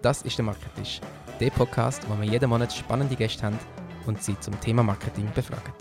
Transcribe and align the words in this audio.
Das 0.00 0.22
ist 0.22 0.38
der 0.38 0.44
Marketisch, 0.44 1.00
der 1.40 1.50
Podcast, 1.50 2.08
wo 2.08 2.16
wir 2.20 2.24
jeden 2.24 2.48
Monat 2.48 2.72
spannende 2.72 3.16
Gäste 3.16 3.42
haben 3.42 3.58
und 4.06 4.22
sie 4.22 4.38
zum 4.38 4.58
Thema 4.60 4.84
Marketing 4.84 5.28
befragen. 5.34 5.72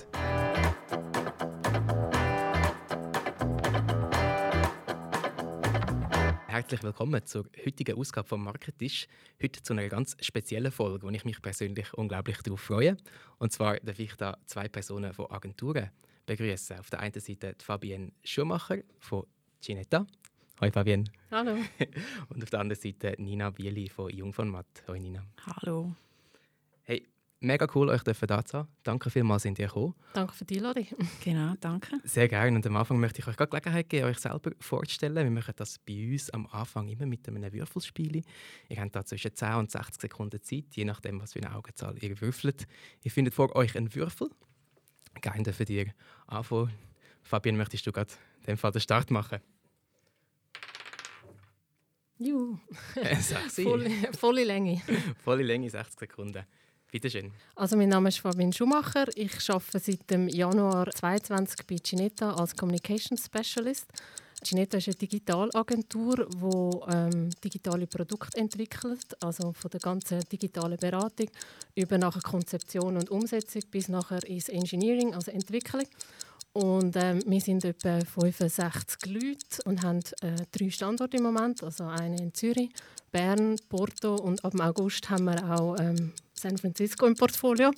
Herzlich 6.47 6.81
willkommen 6.81 7.23
zur 7.27 7.45
heutigen 7.63 7.95
Ausgabe 7.95 8.27
vom 8.27 8.43
Marketisch. 8.43 9.07
Heute 9.39 9.61
zu 9.61 9.73
einer 9.73 9.87
ganz 9.87 10.17
speziellen 10.19 10.71
Folge, 10.71 11.05
wo 11.05 11.11
ich 11.11 11.23
mich 11.23 11.39
persönlich 11.39 11.93
unglaublich 11.93 12.37
darauf 12.39 12.61
freue. 12.61 12.97
Und 13.37 13.51
zwar 13.51 13.77
darf 13.81 13.99
ich 13.99 14.15
da 14.15 14.35
zwei 14.47 14.67
Personen 14.67 15.13
von 15.13 15.29
Agenturen 15.29 15.91
begrüßen. 16.25 16.79
Auf 16.79 16.89
der 16.89 17.01
einen 17.01 17.21
Seite 17.21 17.53
Fabienne 17.63 18.13
Schumacher 18.23 18.79
von 18.97 19.27
Ginetta. 19.61 20.07
Hallo 20.59 20.71
Fabienne. 20.71 21.03
Hallo. 21.29 21.51
Und 22.29 22.41
auf 22.41 22.49
der 22.49 22.59
anderen 22.59 22.81
Seite 22.81 23.13
Nina 23.21 23.51
Bieli 23.51 23.89
von 23.89 24.09
Jung 24.09 24.33
von 24.33 24.49
Matt. 24.49 24.65
Hallo 24.87 24.97
Nina. 24.97 25.23
Hallo. 25.45 25.93
Hey, 26.81 27.07
mega 27.41 27.67
cool, 27.75 27.89
euch 27.89 28.01
da 28.01 28.43
zu 28.43 28.57
haben. 28.57 28.67
Danke 28.81 29.11
vielmals, 29.11 29.43
sind 29.43 29.59
ihr 29.59 29.67
gekommen. 29.67 29.93
Danke 30.13 30.33
für 30.33 30.45
die 30.45 30.57
Einladung. 30.57 30.87
Genau, 31.23 31.53
danke. 31.59 31.99
Sehr 32.05 32.27
gerne. 32.27 32.55
Und 32.55 32.65
am 32.65 32.75
Anfang 32.75 32.99
möchte 32.99 33.21
ich 33.21 33.27
euch 33.27 33.37
gerade 33.37 33.51
Gelegenheit 33.51 33.87
geben, 33.87 34.07
euch 34.07 34.17
selber 34.17 34.49
vorzustellen. 34.59 35.15
Wir 35.15 35.29
machen 35.29 35.53
das 35.57 35.77
bei 35.77 36.11
uns 36.11 36.31
am 36.31 36.47
Anfang 36.47 36.87
immer 36.87 37.05
mit 37.05 37.27
einem 37.27 37.53
Würfelspiel. 37.53 38.23
Ihr 38.67 38.81
habt 38.81 38.95
da 38.95 39.05
zwischen 39.05 39.35
10 39.35 39.53
und 39.53 39.69
60 39.69 40.01
Sekunden 40.01 40.41
Zeit, 40.41 40.65
je 40.75 40.85
nachdem, 40.85 41.21
was 41.21 41.33
für 41.33 41.39
eine 41.39 41.55
Augenzahl 41.55 41.95
ihr 41.99 42.19
würfelt. 42.19 42.65
Ihr 43.03 43.11
findet 43.11 43.35
vor 43.35 43.55
euch 43.55 43.77
einen 43.77 43.93
Würfel. 43.93 44.31
Gerne 45.21 45.53
für 45.53 45.65
dir 45.65 45.93
anfangen. 46.25 46.73
Fabian, 47.21 47.57
möchtest 47.57 47.85
du 47.85 47.91
gerade 47.91 48.11
in 48.39 48.45
dem 48.45 48.57
Fall 48.57 48.71
den 48.71 48.81
Start 48.81 49.11
machen? 49.11 49.39
Juhu. 52.19 52.57
Sexy. 53.21 53.63
volle, 53.63 53.91
volle 54.17 54.43
Länge. 54.43 54.81
Volle 55.23 55.43
Länge, 55.43 55.69
60 55.69 55.99
Sekunden. 55.99 56.43
Bitte 56.91 57.09
schön. 57.09 57.31
Also 57.55 57.75
mein 57.75 57.89
Name 57.89 58.09
ist 58.09 58.19
Fabian 58.19 58.53
Schumacher. 58.53 59.05
Ich 59.15 59.49
arbeite 59.49 59.79
seit 59.79 60.09
dem 60.09 60.29
Januar 60.29 60.89
2022 60.89 61.67
bei 61.67 61.75
Ginetta 61.75 62.33
als 62.33 62.55
Communication 62.55 63.17
Specialist. 63.17 63.87
Ginetta 64.43 64.77
ist 64.77 64.87
eine 64.87 64.95
Digitalagentur, 64.95 66.27
die 66.29 66.93
ähm, 66.93 67.29
digitale 67.43 67.87
Produkte 67.87 68.37
entwickelt, 68.37 69.21
also 69.21 69.51
von 69.51 69.71
der 69.71 69.79
ganzen 69.79 70.21
digitalen 70.31 70.77
Beratung 70.77 71.29
über 71.75 71.97
nachher 71.97 72.21
Konzeption 72.21 72.97
und 72.97 73.09
Umsetzung 73.09 73.63
bis 73.71 73.89
nachher 73.89 74.23
ins 74.25 74.47
Engineering, 74.49 75.13
also 75.13 75.31
Entwicklung. 75.31 75.85
Und 76.53 76.95
ähm, 76.95 77.19
wir 77.25 77.41
sind 77.41 77.63
etwa 77.65 77.99
65 77.99 79.05
Leute 79.05 79.63
und 79.65 79.83
haben 79.83 79.99
äh, 80.21 80.35
drei 80.51 80.69
Standorte 80.69 81.17
im 81.17 81.23
Moment, 81.23 81.63
also 81.63 81.83
einen 81.83 82.17
in 82.17 82.33
Zürich, 82.33 82.71
Bern, 83.11 83.57
Porto 83.69 84.15
und 84.15 84.43
ab 84.43 84.53
August 84.59 85.09
haben 85.09 85.25
wir 85.25 85.51
auch 85.51 85.75
ähm, 85.79 86.13
San 86.33 86.57
Francisco 86.57 87.05
im 87.05 87.15
Portfolio. 87.15 87.71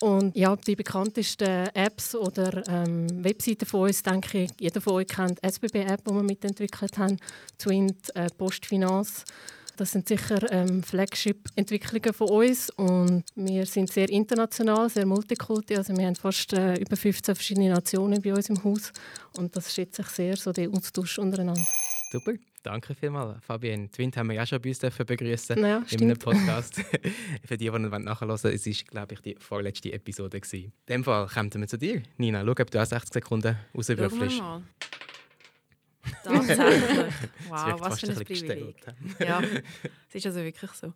Und 0.00 0.34
ja, 0.34 0.56
die 0.56 0.76
bekanntesten 0.76 1.68
Apps 1.74 2.14
oder 2.14 2.66
ähm, 2.68 3.22
Webseiten 3.22 3.66
von 3.66 3.82
uns, 3.82 4.02
denke 4.02 4.44
ich, 4.44 4.50
jeder 4.58 4.80
von 4.80 4.94
euch 4.94 5.06
kennt 5.06 5.42
die 5.42 5.48
SBB-App, 5.48 6.02
die 6.04 6.14
wir 6.14 6.22
mitentwickelt 6.22 6.96
haben, 6.96 7.18
Twint, 7.58 8.14
äh, 8.16 8.28
Postfinance. 8.36 9.24
Das 9.80 9.92
sind 9.92 10.06
sicher 10.06 10.40
ähm, 10.52 10.82
Flagship-Entwicklungen 10.82 12.12
von 12.12 12.28
uns 12.28 12.68
und 12.68 13.24
wir 13.34 13.64
sind 13.64 13.90
sehr 13.90 14.10
international, 14.10 14.90
sehr 14.90 15.06
multikulti. 15.06 15.74
Also 15.74 15.96
wir 15.96 16.06
haben 16.06 16.16
fast 16.16 16.52
äh, 16.52 16.74
über 16.74 16.98
15 16.98 17.34
verschiedene 17.34 17.70
Nationen 17.70 18.20
bei 18.20 18.34
uns 18.34 18.50
im 18.50 18.62
Haus 18.62 18.92
und 19.38 19.56
das 19.56 19.74
schätze 19.74 20.02
ich 20.02 20.08
sehr, 20.08 20.36
so 20.36 20.52
den 20.52 20.74
Austausch 20.74 21.18
untereinander. 21.18 21.64
Super, 22.12 22.34
danke 22.62 22.94
vielmals. 22.94 23.42
Fabienne, 23.42 23.90
Twint 23.90 24.18
haben 24.18 24.28
wir 24.28 24.34
ja 24.34 24.44
schon 24.44 24.60
bei 24.60 24.68
uns 24.68 24.80
begrüßen 24.80 25.58
ja, 25.58 25.82
in 25.88 26.02
einem 26.02 26.18
Podcast. 26.18 26.74
Für 27.46 27.56
die, 27.56 27.70
die 27.70 27.70
nachhören 27.70 28.28
wollen, 28.28 28.54
es 28.54 28.66
war, 28.66 28.84
glaube 28.90 29.14
ich, 29.14 29.20
die 29.22 29.36
vorletzte 29.38 29.94
Episode. 29.94 30.38
Gewesen. 30.42 30.74
In 30.88 30.92
dem 30.92 31.04
Fall 31.04 31.26
kommen 31.26 31.54
wir 31.54 31.68
zu 31.68 31.78
dir. 31.78 32.02
Nina, 32.18 32.44
schau, 32.44 32.50
ob 32.50 32.70
du 32.70 32.82
auch 32.82 32.86
60 32.86 33.14
Sekunden 33.14 33.56
rauswürfelst. 33.74 34.42
Tatsächlich. 36.24 37.14
Wow, 37.48 37.80
was 37.80 38.00
für 38.00 38.08
ein 38.08 38.14
Privileg. 38.14 38.76
ja, 39.18 39.40
es 40.08 40.14
ist 40.14 40.26
also 40.26 40.40
wirklich 40.40 40.70
so. 40.72 40.92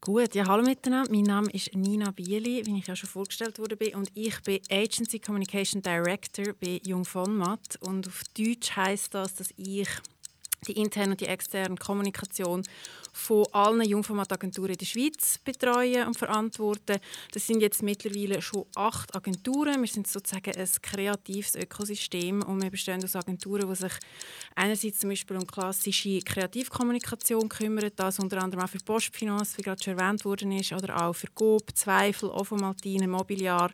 Gut, 0.00 0.34
ja, 0.34 0.46
hallo 0.46 0.62
miteinander. 0.62 1.10
Mein 1.10 1.24
Name 1.24 1.50
ist 1.50 1.74
Nina 1.74 2.12
Bieli, 2.12 2.64
wie 2.66 2.78
ich 2.78 2.86
ja 2.86 2.94
schon 2.94 3.08
vorgestellt 3.08 3.58
wurde. 3.58 3.76
Und 3.96 4.10
ich 4.14 4.40
bin 4.42 4.60
Agency 4.70 5.18
Communication 5.18 5.82
Director 5.82 6.54
bei 6.60 6.80
Jung 6.84 7.04
von 7.04 7.36
Matt. 7.36 7.76
Und 7.80 8.06
auf 8.06 8.22
Deutsch 8.36 8.76
heißt 8.76 9.14
das, 9.14 9.34
dass 9.34 9.48
ich 9.56 9.88
die 10.66 10.72
interne 10.72 11.12
und 11.12 11.20
die 11.20 11.26
externe 11.26 11.76
Kommunikation 11.76 12.62
von 13.18 13.44
allen 13.52 13.82
Jungformatagenturen 13.82 14.70
in 14.70 14.78
der 14.78 14.86
Schweiz 14.86 15.38
betreuen 15.44 16.06
und 16.06 16.16
verantworten. 16.16 16.98
Das 17.32 17.46
sind 17.46 17.60
jetzt 17.60 17.82
mittlerweile 17.82 18.40
schon 18.40 18.64
acht 18.76 19.14
Agenturen. 19.14 19.80
Wir 19.80 19.88
sind 19.88 20.06
sozusagen 20.06 20.54
ein 20.56 20.68
kreatives 20.80 21.56
Ökosystem 21.56 22.42
und 22.42 22.62
wir 22.62 22.70
bestehen 22.70 23.02
aus 23.02 23.16
Agenturen, 23.16 23.68
die 23.68 23.74
sich 23.74 23.92
einerseits 24.54 25.00
zum 25.00 25.10
Beispiel 25.10 25.36
um 25.36 25.46
klassische 25.46 26.20
Kreativkommunikation 26.20 27.48
kümmern, 27.48 27.90
das 27.96 28.20
unter 28.20 28.40
anderem 28.40 28.64
auch 28.64 28.70
für 28.70 28.78
Postfinanz, 28.78 29.58
wie 29.58 29.62
gerade 29.62 29.82
schon 29.82 29.98
erwähnt 29.98 30.24
worden 30.24 30.52
ist, 30.52 30.72
oder 30.72 31.02
auch 31.02 31.12
für 31.12 31.28
GOB, 31.34 31.74
Zweifel, 31.74 32.30
Ofomaltine, 32.30 33.08
Mobiliar, 33.08 33.72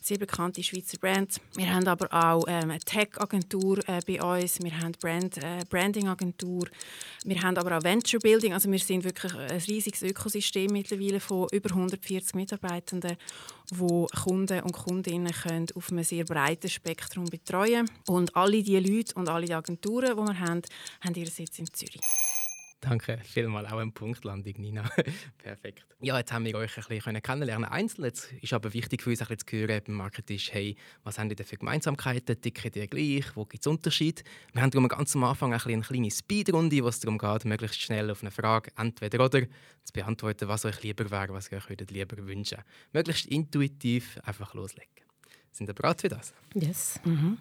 sehr 0.00 0.18
bekannte 0.18 0.62
Schweizer 0.62 0.98
Brands. 0.98 1.40
Wir 1.56 1.74
haben 1.74 1.88
aber 1.88 2.12
auch 2.12 2.44
ähm, 2.46 2.70
eine 2.70 2.78
Tech-Agentur 2.78 3.78
äh, 3.88 4.00
bei 4.06 4.22
uns, 4.22 4.62
wir 4.62 4.78
haben 4.78 4.92
Brand, 5.00 5.38
äh, 5.38 5.64
Branding-Agentur, 5.68 6.68
wir 7.24 7.42
haben 7.42 7.56
aber 7.56 7.78
auch 7.78 7.82
Venture 7.82 8.20
Building, 8.20 8.52
also 8.52 8.70
wir 8.70 8.83
sind 8.86 9.04
wirklich 9.04 9.34
ein 9.34 9.60
riesiges 9.60 10.02
Ökosystem 10.02 10.70
mittlerweile 10.72 11.20
von 11.20 11.48
über 11.52 11.70
140 11.70 12.34
Mitarbeitenden, 12.34 13.16
wo 13.70 14.06
Kunden 14.06 14.60
und 14.60 14.72
Kundinnen 14.72 15.32
können 15.32 15.66
auf 15.74 15.90
einem 15.90 16.04
sehr 16.04 16.24
breiten 16.24 16.68
Spektrum 16.68 17.26
betreuen 17.26 17.90
Und 18.06 18.36
alle 18.36 18.62
diese 18.62 18.80
Leute 18.80 19.14
und 19.14 19.28
alle 19.28 19.46
die 19.46 19.54
Agenturen, 19.54 20.16
die 20.16 20.22
wir 20.22 20.38
haben, 20.38 20.62
haben 21.00 21.14
ihren 21.14 21.30
Sitz 21.30 21.58
in 21.58 21.72
Zürich. 21.72 22.00
Danke 22.84 23.18
vielmals, 23.24 23.72
auch 23.72 23.78
eine 23.78 23.90
Punktlandung, 23.90 24.52
Nina. 24.58 24.82
Perfekt. 25.38 25.86
Ja, 26.00 26.18
jetzt 26.18 26.32
haben 26.32 26.44
wir 26.44 26.54
euch 26.54 26.76
ein 26.76 26.84
bisschen 26.86 27.22
kennenlernen 27.22 27.64
einzeln. 27.68 28.04
Jetzt 28.04 28.30
ist 28.42 28.52
aber 28.52 28.74
wichtig 28.74 29.02
für 29.02 29.08
uns 29.08 29.22
ein 29.22 29.28
bisschen 29.28 29.48
zu 29.48 29.56
hören 29.56 29.80
beim 29.86 29.94
Marketisch, 29.94 30.52
hey, 30.52 30.76
was 31.02 31.18
haben 31.18 31.30
die 31.30 31.34
denn 31.34 31.46
für 31.46 31.56
Gemeinsamkeiten, 31.56 32.38
ticken 32.38 32.72
die 32.72 32.86
gleich, 32.86 33.34
wo 33.36 33.46
gibt 33.46 33.64
es 33.64 33.66
Unterschiede? 33.66 34.22
Wir 34.52 34.60
haben 34.60 34.70
darum 34.70 34.86
ganz 34.88 35.16
am 35.16 35.24
Anfang 35.24 35.52
ein 35.52 35.56
bisschen 35.56 35.72
eine 35.72 35.82
kleine 35.82 36.10
Speedrunde, 36.10 36.84
wo 36.84 36.88
es 36.88 37.00
darum 37.00 37.16
geht, 37.16 37.46
möglichst 37.46 37.80
schnell 37.80 38.10
auf 38.10 38.20
eine 38.20 38.30
Frage 38.30 38.70
entweder 38.76 39.24
oder 39.24 39.40
zu 39.82 39.92
beantworten, 39.94 40.46
was 40.46 40.66
euch 40.66 40.82
lieber 40.82 41.10
wäre, 41.10 41.32
was 41.32 41.50
ihr 41.50 41.58
euch 41.58 41.90
lieber 41.90 42.18
wünschen 42.26 42.58
Möglichst 42.92 43.24
intuitiv 43.26 44.18
einfach 44.24 44.52
loslegen. 44.52 44.90
Sind 45.52 45.70
ihr 45.70 45.74
bereit 45.74 46.02
für 46.02 46.08
das? 46.08 46.34
Yes. 46.54 47.00
Mhm. 47.04 47.38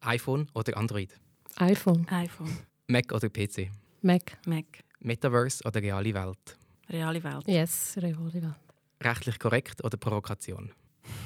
iPhone 0.00 0.50
oder 0.52 0.76
Android? 0.76 1.18
iPhone. 1.56 2.06
iPhone. 2.10 2.58
Mac 2.88 3.10
oder 3.12 3.30
PC? 3.30 3.70
Mac. 4.02 4.38
Mac. 4.46 4.64
Metaverse 5.00 5.64
oder 5.64 5.80
reale 5.80 6.14
Welt? 6.14 6.58
Reale 6.88 7.22
Welt. 7.22 7.46
Yes, 7.46 7.96
reale 7.98 8.32
Welt. 8.32 8.54
Rechtlich 9.02 9.38
korrekt 9.38 9.84
oder 9.84 9.96
Provokation? 9.96 10.70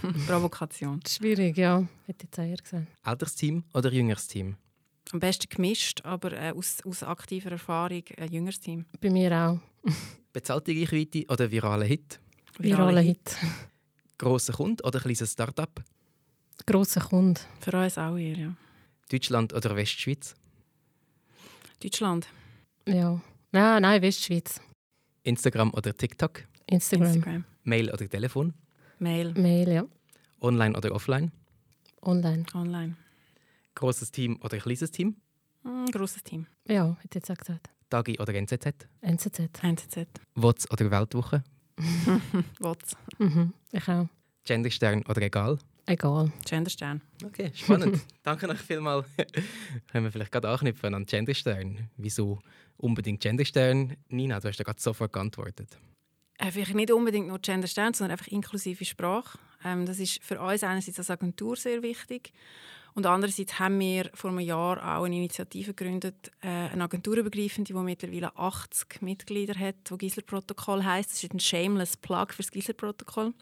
Provokation. 0.27 1.01
Schwierig, 1.07 1.57
ja. 1.57 1.87
Hätte 2.07 2.27
ich 2.31 2.39
eher 2.39 2.57
gesehen. 2.57 2.87
Älteres 3.05 3.35
Team 3.35 3.65
oder 3.75 3.93
jüngeres 3.93 4.27
Team? 4.27 4.57
Am 5.13 5.21
besten 5.21 5.49
gemischt, 5.49 6.05
aber 6.05 6.33
äh, 6.33 6.53
aus, 6.53 6.79
aus 6.85 7.03
aktiver 7.03 7.51
Erfahrung 7.51 8.05
ein 8.17 8.31
jüngeres 8.33 8.61
Team. 8.61 8.87
Bei 9.01 9.11
mir 9.11 9.33
auch. 9.33 9.59
Bezahlte 10.33 10.73
Reichweite 10.73 11.25
oder 11.29 11.51
virale 11.51 11.85
Hit? 11.85 12.21
Virale 12.59 13.01
Hit. 13.01 13.37
Grosser 14.19 14.53
Kunde 14.53 14.85
oder 14.85 15.01
kleines 15.01 15.33
Startup? 15.33 15.83
Grosser 16.67 17.01
Kunde. 17.01 17.41
Für 17.61 17.77
uns 17.77 17.99
auch 17.99 18.17
eher, 18.17 18.37
ja. 18.37 18.55
Deutschland 19.11 19.53
oder 19.53 19.75
Westschweiz? 19.75 20.35
Deutschland. 21.83 22.29
Ja. 22.93 23.21
Nein, 23.53 23.83
nein, 23.83 24.03
Westschweiz. 24.03 24.61
Instagram 25.23 25.73
oder 25.75 25.95
TikTok? 25.95 26.45
Instagram. 26.67 27.07
Instagram. 27.07 27.45
Mail 27.65 27.91
oder 27.91 28.09
Telefon? 28.09 28.55
Mail. 28.99 29.33
Mail, 29.35 29.69
ja. 29.69 29.85
Online 30.41 30.77
oder 30.77 30.93
offline? 30.93 31.31
Online. 32.03 32.45
Online. 32.55 32.97
Großes 33.75 34.11
Team 34.11 34.39
oder 34.43 34.59
kleines 34.59 34.91
Team? 34.91 35.17
Mm, 35.63 35.87
grosses 35.87 36.23
Team. 36.23 36.47
Ja, 36.67 36.97
hätte 37.01 37.19
ich 37.19 37.29
jetzt 37.29 37.31
auch 37.31 37.37
gesagt. 37.37 37.71
Tagi 37.91 38.19
oder 38.19 38.35
NZZ? 38.35 38.89
NZZ. 39.03 39.63
NZZ. 39.63 40.07
WOTS 40.35 40.71
oder 40.71 40.91
Weltwoche? 40.91 41.43
WOTS. 42.61 42.97
Mhm, 43.19 43.53
ich 43.73 43.89
auch. 43.89 44.09
Genderstern 44.45 45.03
oder 45.07 45.23
egal? 45.23 45.59
Egal. 45.87 46.33
Genderstern. 46.49 47.03
Okay, 47.25 47.51
spannend. 47.55 48.01
Danke 48.23 48.49
euch 48.49 48.61
vielmals. 48.61 49.07
Können 49.91 50.05
wir 50.05 50.13
vielleicht 50.13 50.33
gerade 50.33 50.49
anknüpfen 50.49 50.95
an 50.95 51.05
Genderstern. 51.05 51.89
Wieso 51.97 52.39
unbedingt 52.81 53.21
Genderstern? 53.21 53.97
Nina, 54.09 54.41
du 54.41 54.49
hast 54.49 54.59
ja 54.59 54.65
gerade 54.65 54.81
sofort 54.81 55.13
geantwortet. 55.13 55.79
Äh, 56.39 56.51
vielleicht 56.51 56.75
nicht 56.75 56.91
unbedingt 56.91 57.29
nur 57.29 57.39
Genderstern, 57.39 57.95
sondern 57.95 58.13
einfach 58.13 58.29
inklusive 58.29 58.85
Sprache. 58.85 59.39
Ähm, 59.65 59.87
das 59.87 59.99
ist 59.99 60.23
für 60.23 60.41
uns 60.41 60.63
einerseits 60.63 60.99
als 60.99 61.11
Agentur 61.11 61.57
sehr 61.57 61.83
wichtig. 61.83 62.33
Und 62.95 63.07
andererseits 63.07 63.59
haben 63.59 63.79
wir 63.79 64.11
vor 64.15 64.31
einem 64.31 64.41
Jahr 64.41 64.79
auch 64.79 65.05
eine 65.05 65.17
Initiative 65.17 65.75
gegründet, 65.75 66.33
äh, 66.41 66.49
eine 66.49 66.85
agenturübergreifende, 66.85 67.73
die 67.73 67.79
mittlerweile 67.79 68.37
80 68.37 69.03
Mitglieder 69.03 69.55
hat, 69.59 69.77
wo 69.89 69.97
Gisler-Protokoll 69.97 70.85
heisst. 70.85 71.13
Das 71.13 71.23
ist 71.23 71.33
ein 71.33 71.41
shameless 71.41 71.97
Plug 71.97 72.27
für 72.31 72.43
das 72.43 72.51
Gisler-Protokoll. 72.51 73.33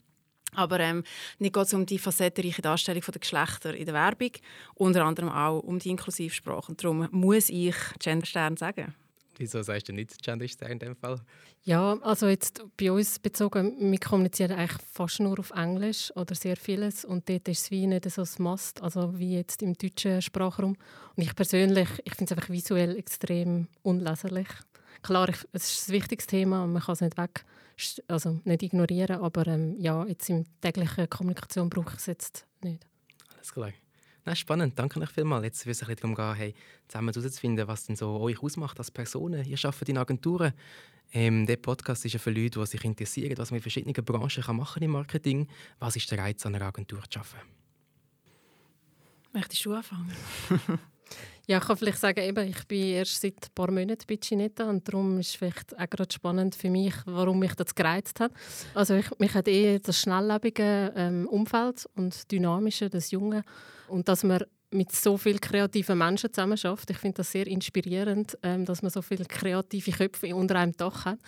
Aber 0.55 0.81
ähm, 0.81 1.05
nicht 1.39 1.55
geht 1.55 1.67
es 1.67 1.75
um 1.75 1.87
die 1.87 1.99
facettenreiche 1.99 2.63
Darstellung 2.63 3.03
der 3.03 3.21
Geschlechter 3.21 3.75
in 3.75 3.85
der 3.85 3.95
Werbung, 3.95 4.33
unter 4.75 5.05
anderem 5.05 5.29
auch 5.29 5.61
um 5.61 5.79
die 5.79 5.91
Inklusivsprache. 5.91 6.73
Und 6.73 6.83
darum 6.83 7.09
muss 7.11 7.49
ich 7.49 7.77
Genderstern 7.99 8.57
sagen. 8.57 8.95
Wieso 9.39 9.63
sagst 9.63 9.89
du 9.89 9.93
nicht 9.93 10.23
Genderstern 10.23 10.73
in 10.73 10.79
dem 10.79 10.97
Fall? 10.97 11.21
Ja, 11.63 11.97
also 12.03 12.27
jetzt 12.27 12.63
bei 12.77 12.93
uns 12.93 13.19
bezogen, 13.19 13.91
wir 13.91 13.99
kommunizieren 13.99 14.53
eigentlich 14.53 14.83
fast 14.93 15.21
nur 15.21 15.39
auf 15.39 15.51
Englisch 15.53 16.15
oder 16.17 16.35
sehr 16.35 16.57
vieles 16.57 17.05
und 17.05 17.29
dort 17.29 17.49
ist 17.49 17.63
es 17.63 17.71
wie 17.71 17.87
nicht 17.87 18.11
so 18.11 18.23
ein 18.23 18.43
Must, 18.43 18.83
also 18.83 19.19
wie 19.19 19.37
jetzt 19.37 19.63
im 19.63 19.75
deutschen 19.75 20.21
Sprachraum. 20.21 20.77
Und 21.17 21.23
ich 21.23 21.35
persönlich, 21.35 21.89
ich 22.05 22.15
finde 22.15 22.33
es 22.33 22.39
einfach 22.39 22.51
visuell 22.51 22.97
extrem 22.97 23.69
unleserlich. 23.83 24.49
Klar, 25.03 25.29
ich, 25.29 25.39
es 25.53 25.73
ist 25.73 25.89
ein 25.89 25.93
wichtiges 25.93 26.27
Thema 26.27 26.65
und 26.65 26.73
man 26.73 26.83
kann 26.83 26.95
es 26.95 27.01
nicht 27.01 27.17
weg 27.17 27.45
also 28.09 28.41
nicht 28.45 28.63
ignorieren, 28.63 29.21
aber 29.21 29.47
ähm, 29.47 29.77
ja, 29.79 30.05
jetzt 30.07 30.29
in 30.29 30.47
täglicher 30.61 31.07
Kommunikation 31.07 31.71
brauche 31.71 31.91
ich 31.91 31.99
es 31.99 32.07
jetzt 32.07 32.47
nicht. 32.63 32.85
Alles 33.35 33.53
klar. 33.53 33.73
Na, 34.29 34.37
spannend, 34.37 34.79
danke 34.79 35.01
euch 35.01 35.09
vielmals. 35.09 35.43
Jetzt 35.43 35.65
wird 35.65 35.75
es 35.75 35.83
ein 35.83 35.87
bisschen 35.87 36.15
darum 36.15 36.15
gehen, 36.15 36.35
hey, 36.35 36.55
zusammen 36.87 37.15
herauszufinden, 37.15 37.67
was 37.67 37.87
denn 37.87 37.97
so 37.97 38.21
euch 38.21 38.43
ausmacht 38.43 38.79
als 38.79 38.91
Personen. 38.91 39.43
Ihr 39.43 39.57
arbeitet 39.65 39.89
in 39.89 39.97
Agenturen. 39.97 40.53
Ähm, 41.15 41.47
der 41.47 41.57
Podcast 41.57 42.05
ist 42.05 42.13
ja 42.13 42.19
für 42.19 42.31
Leute, 42.31 42.61
die 42.61 42.67
sich 42.67 42.85
interessieren, 42.85 43.39
was 43.39 43.51
man 43.51 43.57
in 43.57 43.63
verschiedenen 43.63 44.05
Branchen 44.05 44.43
kann 44.43 44.57
machen 44.57 44.83
im 44.83 44.91
Marketing. 44.91 45.49
Was 45.79 45.97
ist 45.97 46.11
der 46.11 46.19
Reiz, 46.19 46.45
an 46.45 46.55
einer 46.55 46.67
Agentur 46.67 47.03
zu 47.09 47.21
arbeiten? 47.21 47.49
Möchtest 49.33 49.65
du 49.65 49.73
anfangen? 49.73 50.13
Ja, 51.47 51.59
ich 51.59 51.65
kann 51.65 51.77
vielleicht 51.79 51.99
sagen, 51.99 52.21
eben, 52.21 52.47
ich 52.47 52.67
bin 52.67 52.83
erst 52.89 53.23
seit 53.23 53.35
ein 53.35 53.55
paar 53.55 53.71
Monaten 53.71 54.05
bei 54.07 54.17
Ginetta 54.17 54.69
und 54.69 54.87
darum 54.87 55.19
ist 55.19 55.37
vielleicht 55.37 55.79
auch 55.79 55.89
gerade 55.89 56.13
spannend 56.13 56.55
für 56.55 56.69
mich, 56.69 56.93
warum 57.07 57.39
mich 57.39 57.55
das 57.55 57.75
gereizt 57.75 58.21
hat. 58.21 58.33
Also 58.75 58.95
ich, 58.97 59.07
mich 59.19 59.33
hat 59.33 59.49
eh 59.49 59.79
das 59.79 59.99
schnelllebige 59.99 60.93
ähm, 60.95 61.27
Umfeld 61.27 61.89
und 61.95 62.31
dynamische, 62.31 62.91
das 62.91 63.11
Junge 63.11 63.45
und 63.89 64.09
dass 64.09 64.25
man 64.25 64.45
mit 64.71 64.93
so 64.93 65.17
vielen 65.17 65.41
kreativen 65.41 65.97
Menschen 65.97 66.33
zusammen 66.33 66.59
schafft. 66.59 66.91
Ich 66.91 66.99
finde 66.99 67.17
das 67.17 67.33
sehr 67.33 67.47
inspirierend, 67.47 68.37
ähm, 68.43 68.67
dass 68.67 68.83
man 68.83 68.91
so 68.91 69.01
viele 69.01 69.25
kreative 69.25 69.93
Köpfe 69.93 70.35
unter 70.35 70.57
einem 70.57 70.77
Dach 70.77 71.07
hat, 71.07 71.19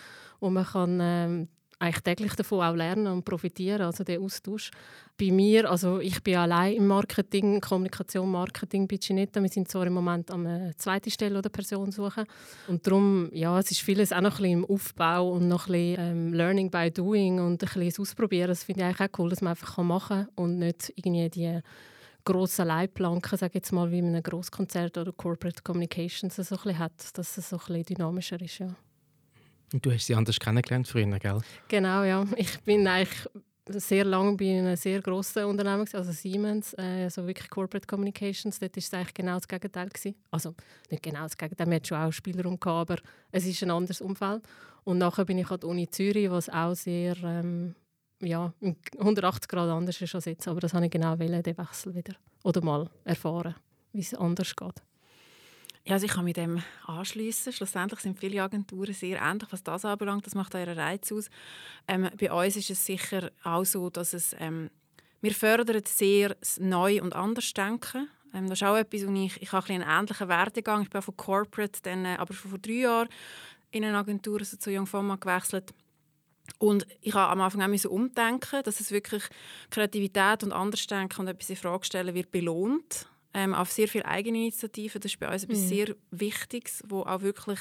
wo 0.40 0.50
man 0.50 0.66
kann 0.66 0.98
ähm, 1.00 1.48
eigentlich 1.80 2.02
täglich 2.02 2.34
davon 2.34 2.60
auch 2.60 2.74
lernen 2.74 3.06
und 3.06 3.24
profitieren, 3.24 3.82
also 3.82 4.04
der 4.04 4.20
Austausch. 4.20 4.70
Bei 5.18 5.30
mir, 5.32 5.70
also 5.70 5.98
ich 5.98 6.22
bin 6.22 6.36
allein 6.36 6.74
im 6.74 6.86
Marketing, 6.86 7.60
Kommunikation, 7.60 8.30
Marketing 8.30 8.86
bei 8.86 8.96
Ginetta. 8.96 9.42
Wir 9.42 9.48
sind 9.48 9.68
zwar 9.68 9.86
im 9.86 9.94
Moment 9.94 10.30
an 10.30 10.46
einer 10.46 10.76
zweiten 10.76 11.10
Stelle 11.10 11.38
oder 11.38 11.48
Person 11.48 11.90
suchen 11.90 12.24
und 12.68 12.86
darum, 12.86 13.30
ja, 13.32 13.58
es 13.58 13.70
ist 13.70 13.80
vieles 13.80 14.12
auch 14.12 14.20
noch 14.20 14.38
ein 14.38 14.42
bisschen 14.42 14.58
im 14.60 14.64
Aufbau 14.66 15.30
und 15.32 15.48
noch 15.48 15.68
ein 15.68 15.72
bisschen 15.72 15.96
ähm, 15.98 16.32
Learning 16.34 16.70
by 16.70 16.90
Doing 16.90 17.40
und 17.40 17.62
ein 17.62 17.80
bisschen 17.80 18.02
Ausprobieren. 18.02 18.48
Das 18.48 18.64
finde 18.64 18.82
ich 18.82 18.86
eigentlich 18.86 19.10
auch 19.10 19.18
cool, 19.18 19.30
dass 19.30 19.40
man 19.40 19.50
einfach 19.50 19.78
machen 19.78 20.26
kann 20.26 20.28
und 20.36 20.58
nicht 20.58 20.92
irgendwie 20.96 21.30
die 21.30 21.60
grossen 22.24 22.66
Leitplanken, 22.66 23.38
sage 23.38 23.54
jetzt 23.54 23.72
mal, 23.72 23.90
wie 23.90 24.00
in 24.00 24.08
einem 24.08 24.22
Grosskonzert 24.22 24.98
oder 24.98 25.12
Corporate 25.12 25.62
Communications 25.62 26.36
so 26.36 26.42
ein 26.42 26.48
bisschen 26.48 26.78
hat, 26.78 27.18
dass 27.18 27.38
es 27.38 27.48
so 27.48 27.56
ein 27.56 27.60
bisschen 27.66 27.96
dynamischer 27.96 28.40
ist, 28.40 28.58
ja. 28.58 28.76
Und 29.72 29.84
du 29.84 29.92
hast 29.92 30.06
sie 30.06 30.14
anders 30.14 30.38
kennengelernt 30.38 30.88
früher, 30.88 31.18
gell? 31.18 31.40
Genau, 31.68 32.02
ja. 32.02 32.24
Ich 32.36 32.60
bin 32.60 32.86
eigentlich 32.86 33.28
sehr 33.68 34.04
lange 34.04 34.36
bei 34.36 34.58
einem 34.58 34.76
sehr 34.76 35.00
grossen 35.00 35.44
Unternehmen, 35.44 35.86
also 35.92 36.12
Siemens, 36.12 36.74
also 36.74 37.26
wirklich 37.26 37.48
Corporate 37.48 37.86
Communications. 37.86 38.58
Dort 38.58 38.76
war 38.76 38.80
es 38.80 38.94
eigentlich 38.94 39.14
genau 39.14 39.34
das 39.34 39.46
Gegenteil. 39.46 39.88
Gewesen. 39.88 40.16
Also 40.30 40.54
nicht 40.90 41.02
genau 41.02 41.22
das 41.22 41.36
Gegenteil, 41.36 41.68
wir 41.68 41.76
hatten 41.76 41.84
schon 41.84 41.98
auch 41.98 42.12
Spielraum, 42.12 42.58
gehabt, 42.58 42.90
aber 42.90 43.00
es 43.30 43.46
ist 43.46 43.62
ein 43.62 43.70
anderes 43.70 44.00
Umfeld. 44.00 44.42
Und 44.84 44.98
nachher 44.98 45.24
bin 45.24 45.38
ich 45.38 45.50
an 45.50 45.60
der 45.60 45.68
Uni 45.68 45.88
Zürich, 45.88 46.30
was 46.30 46.48
auch 46.48 46.74
sehr 46.74 47.16
ähm, 47.22 47.74
ja, 48.20 48.52
180 48.98 49.48
Grad 49.48 49.68
anders 49.68 50.00
ist 50.00 50.14
als 50.14 50.24
jetzt. 50.24 50.48
Aber 50.48 50.60
das 50.60 50.74
habe 50.74 50.86
ich 50.86 50.90
genau 50.90 51.18
wollen, 51.18 51.42
den 51.42 51.58
Wechsel 51.58 51.94
wieder. 51.94 52.14
Oder 52.42 52.62
mal 52.62 52.90
erfahren, 53.04 53.54
wie 53.92 54.00
es 54.00 54.14
anders 54.14 54.54
geht. 54.56 54.82
Ja, 55.90 55.94
also 55.94 56.06
ich 56.06 56.12
kann 56.12 56.24
mit 56.24 56.36
dem 56.36 56.62
anschließen. 56.86 57.52
Schlussendlich 57.52 57.98
sind 57.98 58.16
viele 58.16 58.40
Agenturen 58.40 58.94
sehr 58.94 59.20
ähnlich, 59.20 59.48
was 59.50 59.64
das 59.64 59.84
anbelangt. 59.84 60.24
Das 60.24 60.36
macht 60.36 60.54
euren 60.54 60.78
Reiz 60.78 61.10
aus. 61.10 61.28
Ähm, 61.88 62.08
bei 62.16 62.30
uns 62.30 62.54
ist 62.54 62.70
es 62.70 62.86
sicher 62.86 63.32
auch 63.42 63.64
so, 63.64 63.90
dass 63.90 64.12
es 64.12 64.36
ähm, 64.38 64.70
wir 65.20 65.34
fördern 65.34 65.82
sehr 65.84 66.36
neu 66.60 67.02
und 67.02 67.16
anders 67.16 67.52
denken. 67.54 68.08
Ähm, 68.32 68.48
das 68.48 68.60
ist 68.60 68.68
auch 68.68 68.76
etwas, 68.76 69.04
wo 69.04 69.12
ich, 69.12 69.42
ich 69.42 69.50
habe 69.50 69.66
ein 69.68 69.82
einen 69.82 70.02
ähnlichen 70.02 70.28
Werdegang. 70.28 70.82
Ich 70.82 70.90
bin 70.90 71.02
von 71.02 71.16
Corporate, 71.16 71.80
dann, 71.82 72.04
äh, 72.04 72.16
aber 72.20 72.34
schon 72.34 72.50
vor 72.52 72.60
drei 72.60 72.72
Jahren 72.72 73.08
in 73.72 73.84
eine 73.84 73.98
Agentur, 73.98 74.38
also 74.38 74.58
zu 74.58 74.70
Young 74.70 74.86
Pharma 74.86 75.16
gewechselt. 75.16 75.74
Und 76.58 76.86
ich 77.00 77.14
habe 77.14 77.32
am 77.32 77.40
Anfang 77.40 77.62
auch 77.62 77.90
umdenken, 77.90 78.62
dass 78.62 78.78
es 78.78 78.92
wirklich 78.92 79.24
Kreativität 79.70 80.44
und 80.44 80.52
Andersdenken 80.52 81.22
und 81.22 81.26
etwas 81.26 81.50
in 81.50 81.56
Frage 81.56 81.84
stellen 81.84 82.14
wird 82.14 82.30
belohnt 82.30 83.08
ähm, 83.34 83.54
auf 83.54 83.70
sehr 83.70 83.88
viel 83.88 84.02
Eigeninitiative. 84.02 84.98
Das 84.98 85.12
ist 85.12 85.20
bei 85.20 85.32
uns 85.32 85.44
etwas 85.44 85.60
mhm. 85.60 85.68
sehr 85.68 85.96
Wichtiges, 86.10 86.82
wo 86.88 87.02
auch 87.02 87.22
wirklich, 87.22 87.60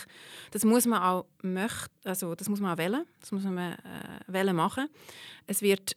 das 0.51 0.65
muss 0.65 0.85
man 0.85 1.01
auch 1.01 1.25
möchten, 1.41 1.93
also 2.03 2.35
das 2.35 2.49
muss 2.49 2.59
man 2.59 2.73
auch 2.73 2.77
wählen, 2.77 3.05
das 3.19 3.31
muss 3.31 3.43
man 3.43 3.57
äh, 3.57 3.77
wählen 4.27 4.55
machen. 4.55 4.87
Es 5.47 5.61
wird 5.61 5.95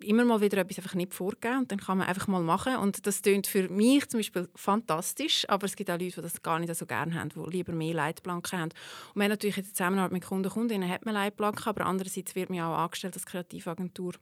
immer 0.00 0.24
mal 0.24 0.40
wieder 0.40 0.58
etwas 0.58 0.78
einfach 0.78 0.94
nicht 0.94 1.14
vorgeben 1.14 1.58
und 1.58 1.72
dann 1.72 1.80
kann 1.80 1.98
man 1.98 2.06
einfach 2.06 2.28
mal 2.28 2.42
machen 2.42 2.76
und 2.76 3.06
das 3.06 3.22
klingt 3.22 3.46
für 3.46 3.68
mich 3.68 4.08
zum 4.08 4.20
Beispiel 4.20 4.48
fantastisch, 4.54 5.48
aber 5.48 5.66
es 5.66 5.76
gibt 5.76 5.90
auch 5.90 5.98
Leute, 5.98 6.16
die 6.16 6.22
das 6.22 6.42
gar 6.42 6.58
nicht 6.58 6.74
so 6.74 6.86
gerne 6.86 7.14
haben, 7.14 7.30
die 7.30 7.50
lieber 7.50 7.72
mehr 7.72 7.94
Leitplanken 7.94 8.58
haben. 8.58 8.70
Und 9.08 9.16
man 9.16 9.28
natürlich 9.28 9.58
in 9.58 9.64
der 9.64 9.72
Zusammenarbeit 9.72 10.12
mit 10.12 10.24
Kunden 10.24 10.46
und 10.46 10.52
Kundinnen 10.52 10.88
hat 10.88 11.04
man 11.04 11.14
Leitplanken, 11.14 11.66
aber 11.66 11.86
andererseits 11.86 12.34
wird 12.34 12.50
man 12.50 12.60
auch 12.60 12.78
angestellt 12.78 13.14
als 13.14 13.26
Kreativagentur 13.26 14.14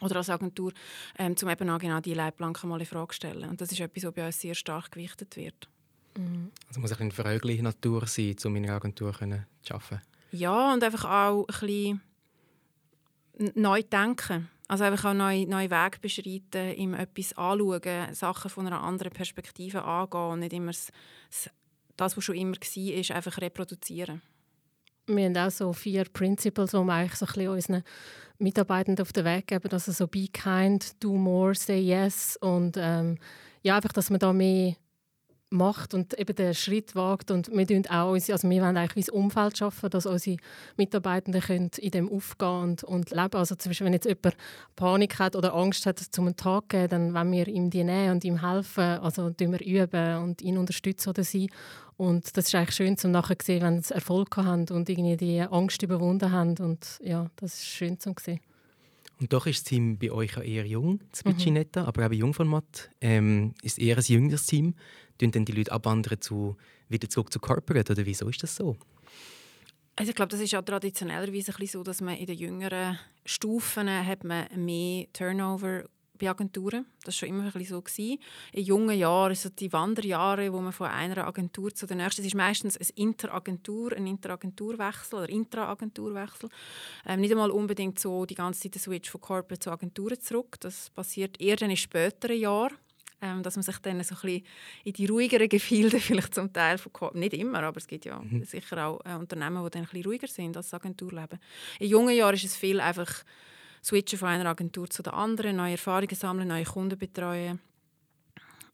oder 0.00 0.16
als 0.16 0.30
Agentur, 0.30 0.72
ähm, 1.18 1.34
um 1.40 1.48
eben 1.48 1.70
auch 1.70 1.78
genau 1.78 2.00
diese 2.00 2.16
Leitplanken 2.16 2.68
mal 2.68 2.80
in 2.80 2.86
Frage 2.86 3.08
zu 3.08 3.16
stellen. 3.16 3.50
Und 3.50 3.60
das 3.60 3.72
ist 3.72 3.80
etwas, 3.80 4.04
was 4.04 4.14
bei 4.14 4.26
uns 4.26 4.40
sehr 4.40 4.54
stark 4.54 4.90
gewichtet 4.90 5.36
wird. 5.36 5.68
Mhm. 6.16 6.50
Also 6.68 6.80
muss 6.80 6.92
eine 6.92 7.10
verögliche 7.10 7.62
Natur 7.62 8.06
sein, 8.06 8.36
um 8.44 8.56
in 8.56 8.64
einer 8.64 8.74
Agentur 8.74 9.12
zu 9.12 9.24
arbeiten? 9.74 10.02
Ja, 10.32 10.72
und 10.72 10.82
einfach 10.82 11.04
auch 11.04 11.46
ein 11.46 11.54
bisschen 11.60 12.00
neu 13.54 13.82
denken. 13.82 14.48
Also 14.66 14.84
einfach 14.84 15.10
auch 15.10 15.14
neue, 15.14 15.46
neue 15.46 15.70
Wege 15.70 15.98
beschreiten, 15.98 16.74
ihm 16.74 16.92
etwas 16.92 17.32
anschauen, 17.38 18.14
Sachen 18.14 18.50
von 18.50 18.66
einer 18.66 18.82
anderen 18.82 19.12
Perspektive 19.12 19.82
angehen 19.82 20.32
und 20.32 20.40
nicht 20.40 20.52
immer 20.52 20.72
das, 20.72 20.92
das 21.96 22.16
was 22.16 22.24
schon 22.24 22.34
immer 22.34 22.54
war, 22.56 23.16
einfach 23.16 23.40
reproduzieren. 23.40 24.20
Wir 25.08 25.24
haben 25.24 25.36
auch 25.36 25.50
so 25.50 25.72
vier 25.72 26.04
Principles, 26.04 26.72
die 26.72 26.76
wir 26.76 26.92
eigentlich 26.92 27.14
so 27.14 27.26
ein 27.26 27.32
bisschen 27.32 27.48
unseren 27.48 27.82
Mitarbeitenden 28.38 29.02
auf 29.02 29.12
den 29.12 29.24
Weg 29.24 29.46
geben. 29.46 29.70
Also 29.72 29.90
so 29.92 30.06
«Be 30.06 30.28
kind», 30.28 31.02
«Do 31.02 31.14
more», 31.14 31.54
«Say 31.54 31.80
yes» 31.80 32.36
und 32.40 32.76
ähm, 32.78 33.18
ja, 33.62 33.76
einfach, 33.76 33.92
dass 33.92 34.10
man 34.10 34.20
da 34.20 34.32
mehr 34.32 34.76
macht 35.50 35.94
und 35.94 36.18
eben 36.18 36.34
den 36.34 36.54
Schritt 36.54 36.94
wagt 36.94 37.30
und 37.30 37.50
wir 37.50 37.66
tun 37.66 37.86
auch 37.88 38.12
unsere, 38.12 38.34
also 38.34 38.48
wir 38.50 38.62
wollen 38.62 38.76
eigentlich 38.76 39.08
ein 39.08 39.14
Umfeld 39.14 39.56
schaffen, 39.56 39.88
dass 39.90 40.06
unsere 40.06 40.36
Mitarbeitenden 40.76 41.40
können 41.40 41.70
in 41.78 41.90
dem 41.90 42.10
aufgehen 42.10 42.62
und, 42.62 42.84
und 42.84 43.10
leben. 43.10 43.34
Also 43.34 43.54
zum 43.54 43.70
Beispiel, 43.70 43.86
wenn 43.86 43.94
jetzt 43.94 44.06
jemand 44.06 44.36
Panik 44.76 45.18
hat 45.18 45.36
oder 45.36 45.54
Angst 45.54 45.86
hat, 45.86 45.98
zum 45.98 46.36
Tag 46.36 46.64
zu 46.64 46.68
gehen, 46.68 46.88
dann 46.88 47.14
wollen 47.14 47.32
wir 47.32 47.48
ihm 47.48 47.70
die 47.70 47.84
nähen 47.84 48.12
und 48.12 48.24
ihm 48.24 48.46
helfen, 48.46 48.82
also 48.82 49.30
tun 49.30 49.52
wir 49.52 49.64
üben 49.64 50.18
und 50.22 50.42
ihn 50.42 50.58
unterstützen 50.58 51.10
oder 51.10 51.24
sie. 51.24 51.48
Und 51.96 52.36
das 52.36 52.46
ist 52.46 52.54
eigentlich 52.54 52.76
schön, 52.76 52.96
um 53.02 53.10
nachher 53.10 53.38
zu 53.38 53.46
sehen, 53.46 53.62
wenn 53.62 53.82
sie 53.82 53.94
Erfolg 53.94 54.36
haben 54.36 54.66
und 54.68 54.88
irgendwie 54.88 55.16
die 55.16 55.40
Angst 55.40 55.82
überwunden 55.82 56.30
haben 56.30 56.56
und 56.58 57.00
ja, 57.02 57.30
das 57.36 57.54
ist 57.54 57.66
schön 57.66 57.98
zu 57.98 58.14
sehen. 58.20 58.40
Und 59.20 59.32
doch 59.32 59.46
ist 59.46 59.64
das 59.64 59.64
Team 59.64 59.98
bei 59.98 60.12
euch 60.12 60.36
eher 60.36 60.64
jung, 60.64 61.00
das 61.10 61.24
mhm. 61.24 61.64
aber 61.74 62.04
auch 62.04 62.08
bei 62.08 62.14
Jungformat 62.14 62.90
ähm, 63.00 63.52
ist 63.62 63.80
eher 63.80 63.96
ein 63.96 64.04
jüngeres 64.04 64.46
Team 64.46 64.74
tun 65.18 65.30
dann 65.30 65.44
die 65.44 65.52
Leute 65.52 65.72
abwandern 65.72 66.20
zu, 66.20 66.56
wieder 66.88 67.08
zurück 67.08 67.32
zu 67.32 67.40
Corporate? 67.40 67.92
Oder 67.92 68.06
wieso 68.06 68.28
ist 68.28 68.42
das 68.42 68.56
so? 68.56 68.76
Also 69.96 70.10
ich 70.10 70.16
glaube, 70.16 70.30
das 70.30 70.40
ist 70.40 70.52
ja 70.52 70.62
traditionellerweise 70.62 71.52
ein 71.58 71.66
so, 71.66 71.82
dass 71.82 72.00
man 72.00 72.16
in 72.16 72.26
den 72.26 72.38
jüngeren 72.38 72.98
Stufen 73.24 73.88
hat 73.88 74.22
man 74.22 74.46
mehr 74.54 75.06
Turnover 75.12 75.84
bei 76.18 76.28
Agenturen. 76.28 76.86
Das 77.04 77.14
war 77.14 77.28
schon 77.28 77.28
immer 77.30 77.54
ein 77.54 77.64
so. 77.64 77.80
Gewesen. 77.80 78.18
In 78.52 78.64
jungen 78.64 78.98
Jahren, 78.98 79.34
so 79.34 79.48
die 79.48 79.72
Wanderjahre, 79.72 80.52
wo 80.52 80.60
man 80.60 80.72
von 80.72 80.88
einer 80.88 81.26
Agentur 81.26 81.74
zu 81.74 81.86
der 81.86 81.96
nächsten, 81.96 82.22
es 82.22 82.28
ist 82.28 82.34
meistens 82.34 82.76
ein 82.76 82.86
Interagentur, 82.94 83.92
ein 83.92 84.06
Interagenturwechsel 84.06 85.20
oder 85.20 85.28
Intraagenturwechsel. 85.28 86.48
Ähm, 87.06 87.20
nicht 87.20 87.30
einmal 87.30 87.50
unbedingt 87.50 87.98
so 87.98 88.26
die 88.26 88.34
ganze 88.34 88.62
Zeit 88.62 88.74
der 88.74 88.80
Switch 88.80 89.10
von 89.10 89.20
Corporate 89.20 89.60
zu 89.60 89.70
Agenturen 89.70 90.20
zurück. 90.20 90.56
Das 90.60 90.90
passiert 90.90 91.40
eher 91.40 91.60
in 91.62 91.76
späteren 91.76 92.38
Jahren 92.38 92.76
ähm, 93.20 93.42
dass 93.42 93.56
man 93.56 93.62
sich 93.62 93.78
dann 93.78 94.02
so 94.02 94.14
ein 94.14 94.20
bisschen 94.20 94.44
in 94.84 94.92
die 94.92 95.06
ruhigeren 95.06 95.48
Gefilde 95.48 95.98
vielleicht 96.00 96.34
zum 96.34 96.52
Teil 96.52 96.78
von 96.78 96.92
nicht 97.14 97.34
immer, 97.34 97.62
aber 97.62 97.78
es 97.78 97.86
gibt 97.86 98.04
ja 98.04 98.20
mhm. 98.20 98.44
sicher 98.44 98.86
auch 98.86 99.00
äh, 99.04 99.14
Unternehmen, 99.14 99.64
die 99.64 99.70
dann 99.70 99.82
ein 99.82 99.88
bisschen 99.88 100.04
ruhiger 100.04 100.28
sind 100.28 100.56
als 100.56 100.72
Agenturleben. 100.72 101.38
In 101.78 101.88
jungen 101.88 102.14
Jahren 102.14 102.34
ist 102.34 102.44
es 102.44 102.56
viel 102.56 102.80
einfach 102.80 103.24
switchen 103.82 104.18
von 104.18 104.28
einer 104.28 104.48
Agentur 104.48 104.88
zu 104.88 105.02
der 105.02 105.14
anderen, 105.14 105.56
neue 105.56 105.72
Erfahrungen 105.72 106.14
sammeln, 106.14 106.48
neue 106.48 106.64
Kunden 106.64 106.98
betreuen. 106.98 107.60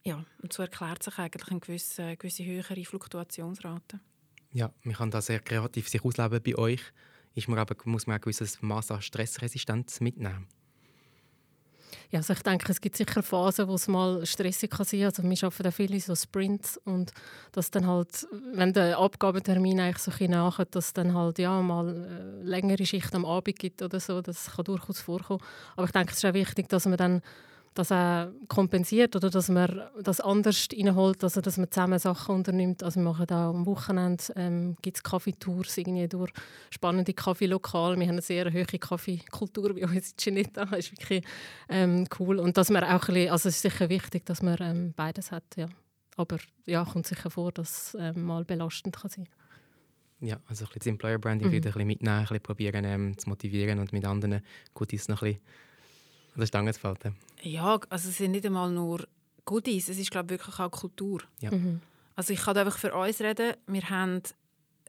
ja, 0.03 0.23
und 0.41 0.53
so 0.53 0.61
erklärt 0.61 1.03
sich 1.03 1.17
eigentlich 1.17 1.49
eine 1.49 1.59
gewisse, 1.59 2.17
gewisse 2.17 2.45
höhere 2.45 2.83
Fluktuationsrate. 2.83 3.99
Ja, 4.53 4.71
man 4.83 4.95
kann 4.95 5.11
da 5.11 5.21
sehr 5.21 5.39
kreativ 5.39 5.89
sich 5.89 6.03
ausleben 6.03 6.41
bei 6.41 6.57
euch. 6.57 6.81
Ist 7.33 7.49
man 7.49 7.59
aber, 7.59 7.75
muss 7.83 8.07
man 8.07 8.15
ein 8.15 8.21
gewisses 8.21 8.61
Maß 8.61 8.91
an 8.91 9.01
Stressresistenz 9.01 9.99
mitnehmen? 9.99 10.47
Ja, 12.11 12.19
also 12.19 12.33
ich 12.33 12.41
denke, 12.41 12.71
es 12.71 12.81
gibt 12.81 12.95
sicher 12.95 13.23
Phasen, 13.23 13.67
wo 13.67 13.75
es 13.75 13.87
mal 13.87 14.25
stressig 14.25 14.71
kann 14.71 14.85
sein 14.85 15.01
kann. 15.01 15.07
Also 15.07 15.23
wir 15.23 15.43
arbeiten 15.43 15.67
auch 15.67 15.73
viele 15.73 15.99
so 15.99 16.15
Sprints 16.15 16.79
und 16.85 17.11
dass 17.51 17.71
dann 17.71 17.87
halt, 17.87 18.27
wenn 18.53 18.73
der 18.73 18.97
Abgabetermin 18.97 19.79
eigentlich 19.79 19.99
so 19.99 20.11
ein 20.19 20.31
nachher, 20.31 20.65
dass 20.65 20.93
dann 20.93 21.13
halt 21.13 21.39
ja 21.39 21.61
mal 21.61 21.89
äh, 21.89 22.43
längere 22.43 22.85
Schicht 22.85 23.13
am 23.15 23.25
Abend 23.25 23.59
gibt 23.59 23.81
oder 23.81 23.99
so, 23.99 24.21
das 24.21 24.51
kann 24.51 24.65
durchaus 24.65 25.01
vorkommen. 25.01 25.41
Aber 25.75 25.85
ich 25.85 25.91
denke, 25.91 26.11
es 26.11 26.17
ist 26.17 26.25
auch 26.25 26.33
wichtig, 26.33 26.69
dass 26.69 26.85
man 26.85 26.97
dann 26.97 27.21
das 27.75 27.91
auch 27.91 28.27
kompensiert 28.47 29.15
oder 29.15 29.29
dass 29.29 29.49
man 29.49 29.81
das 30.01 30.19
anders 30.19 30.67
reinholt, 30.71 31.23
also 31.23 31.41
dass 31.41 31.57
man 31.57 31.69
zusammen 31.69 31.99
Sachen 31.99 32.35
unternimmt. 32.35 32.81
Also 32.83 32.99
wir 32.99 33.03
machen 33.03 33.29
auch 33.29 33.53
am 33.53 33.65
Wochenende 33.65 34.23
ähm, 34.35 34.75
gibt 34.81 34.97
es 34.97 35.03
Kaffeetours 35.03 35.77
irgendwie 35.77 36.07
durch 36.07 36.31
spannende 36.71 37.13
Kaffeelokale. 37.13 37.97
Wir 37.99 38.07
haben 38.07 38.13
eine 38.13 38.21
sehr 38.21 38.51
hohe 38.51 38.65
Kaffeekultur 38.65 39.75
bei 39.75 39.83
uns 39.83 40.11
in 40.11 40.17
Ginetta. 40.17 40.65
Das 40.65 40.79
ist 40.79 40.91
wirklich 40.91 41.23
ähm, 41.69 42.07
cool. 42.19 42.39
Und 42.39 42.57
dass 42.57 42.69
man 42.69 42.83
auch 42.83 42.89
ein 42.89 42.99
bisschen, 42.99 43.29
also 43.29 43.49
es 43.49 43.55
ist 43.55 43.61
sicher 43.61 43.89
wichtig, 43.89 44.25
dass 44.25 44.41
man 44.41 44.57
ähm, 44.61 44.93
beides 44.95 45.31
hat, 45.31 45.43
ja. 45.55 45.67
Aber 46.17 46.37
ja, 46.65 46.85
kommt 46.85 47.05
sicher 47.05 47.29
vor, 47.29 47.51
dass 47.51 47.93
es 47.93 47.97
ähm, 47.99 48.23
mal 48.23 48.45
belastend 48.45 48.95
kann 48.95 49.11
sein 49.11 49.27
ja, 50.21 50.39
also 50.47 50.65
ein 50.65 50.67
bisschen 50.67 50.79
das 50.79 50.87
Employer 50.87 51.17
Branding 51.17 51.49
mhm. 51.49 51.51
wieder 51.51 51.69
ein 51.69 51.73
bisschen 51.73 51.87
mitnehmen, 51.87 52.15
ein 52.17 52.21
bisschen 52.23 52.41
probieren 52.41 52.85
ähm, 52.85 53.17
zu 53.17 53.29
motivieren 53.29 53.79
und 53.79 53.93
mit 53.93 54.05
anderen 54.05 54.41
Goodies 54.73 55.07
noch 55.07 55.21
ein 55.21 55.33
bisschen 55.33 55.41
an 56.33 56.39
der 56.39 56.47
Stange 56.47 56.73
zu 56.73 56.83
halten. 56.83 57.15
Ja, 57.45 57.79
also 57.89 58.09
es 58.09 58.17
sind 58.17 58.31
nicht 58.31 58.45
einmal 58.45 58.71
nur 58.71 59.07
Goodies, 59.45 59.89
es 59.89 59.99
ist 59.99 60.11
glaube 60.11 60.33
ich, 60.33 60.39
wirklich 60.39 60.59
auch 60.59 60.71
Kultur. 60.71 61.21
Ja. 61.39 61.51
Mhm. 61.51 61.79
Also 62.15 62.33
ich 62.33 62.41
kann 62.41 62.57
einfach 62.57 62.77
für 62.77 62.93
uns 62.93 63.21
reden, 63.21 63.53
wir 63.67 63.89
haben, 63.89 64.21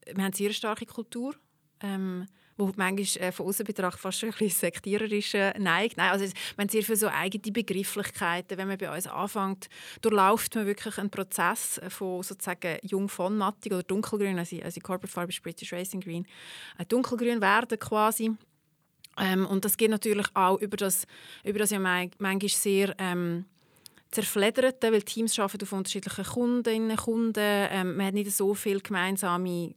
wir 0.07 0.15
haben 0.15 0.21
eine 0.21 0.35
sehr 0.35 0.53
starke 0.53 0.87
Kultur, 0.87 1.35
ähm, 1.81 2.27
wo 2.57 2.73
manchmal 2.77 3.29
äh, 3.29 3.33
von 3.33 3.47
außen 3.47 3.67
betrachtet 3.67 4.01
fast 4.01 4.25
ein 4.25 4.31
bisschen 4.31 4.51
sektiererisch 4.51 5.35
neigt. 5.59 5.99
Nein, 5.99 6.11
also 6.11 6.25
wir 6.25 6.33
haben 6.59 6.69
sehr 6.71 6.83
viele 6.83 6.97
so 6.97 7.09
eigene 7.09 7.53
Begrifflichkeiten. 7.53 8.57
Wenn 8.57 8.69
man 8.69 8.79
bei 8.79 8.95
uns 8.95 9.07
anfängt, 9.07 9.69
durchläuft 10.01 10.55
man 10.55 10.67
wirklich 10.67 10.97
einen 10.97 11.11
Prozess 11.11 11.79
von 11.89 12.23
sozusagen 12.23 12.79
jung 12.83 13.11
von 13.11 13.37
mattig 13.37 13.73
oder 13.73 13.83
dunkelgrün, 13.83 14.39
also, 14.39 14.57
also 14.63 14.81
Corporate 14.81 15.13
Farbe 15.13 15.33
ist 15.33 15.43
British 15.43 15.73
Racing 15.73 16.01
Green, 16.01 16.27
äh, 16.79 16.87
dunkelgrün 16.87 17.43
werden 17.43 17.79
quasi 17.79 18.31
ähm, 19.19 19.47
und 19.47 19.65
das 19.65 19.77
geht 19.77 19.91
natürlich 19.91 20.27
auch 20.35 20.61
über 20.61 20.77
das, 20.77 21.07
über 21.45 21.59
das 21.59 21.71
ja 21.71 21.79
manchmal 21.79 22.41
sehr 22.49 22.95
ähm, 22.99 23.47
zerfledderte, 24.11 24.93
weil 24.93 25.03
Teams 25.03 25.39
arbeiten 25.39 25.63
auf 25.63 25.73
unterschiedlichen 25.73 26.25
Kundinnen, 26.25 26.97
Kunden. 26.97 27.35
Ähm, 27.45 27.97
man 27.97 28.07
hat 28.07 28.15
nicht 28.15 28.31
so 28.31 28.55
viele 28.55 28.81
gemeinsame 28.81 29.75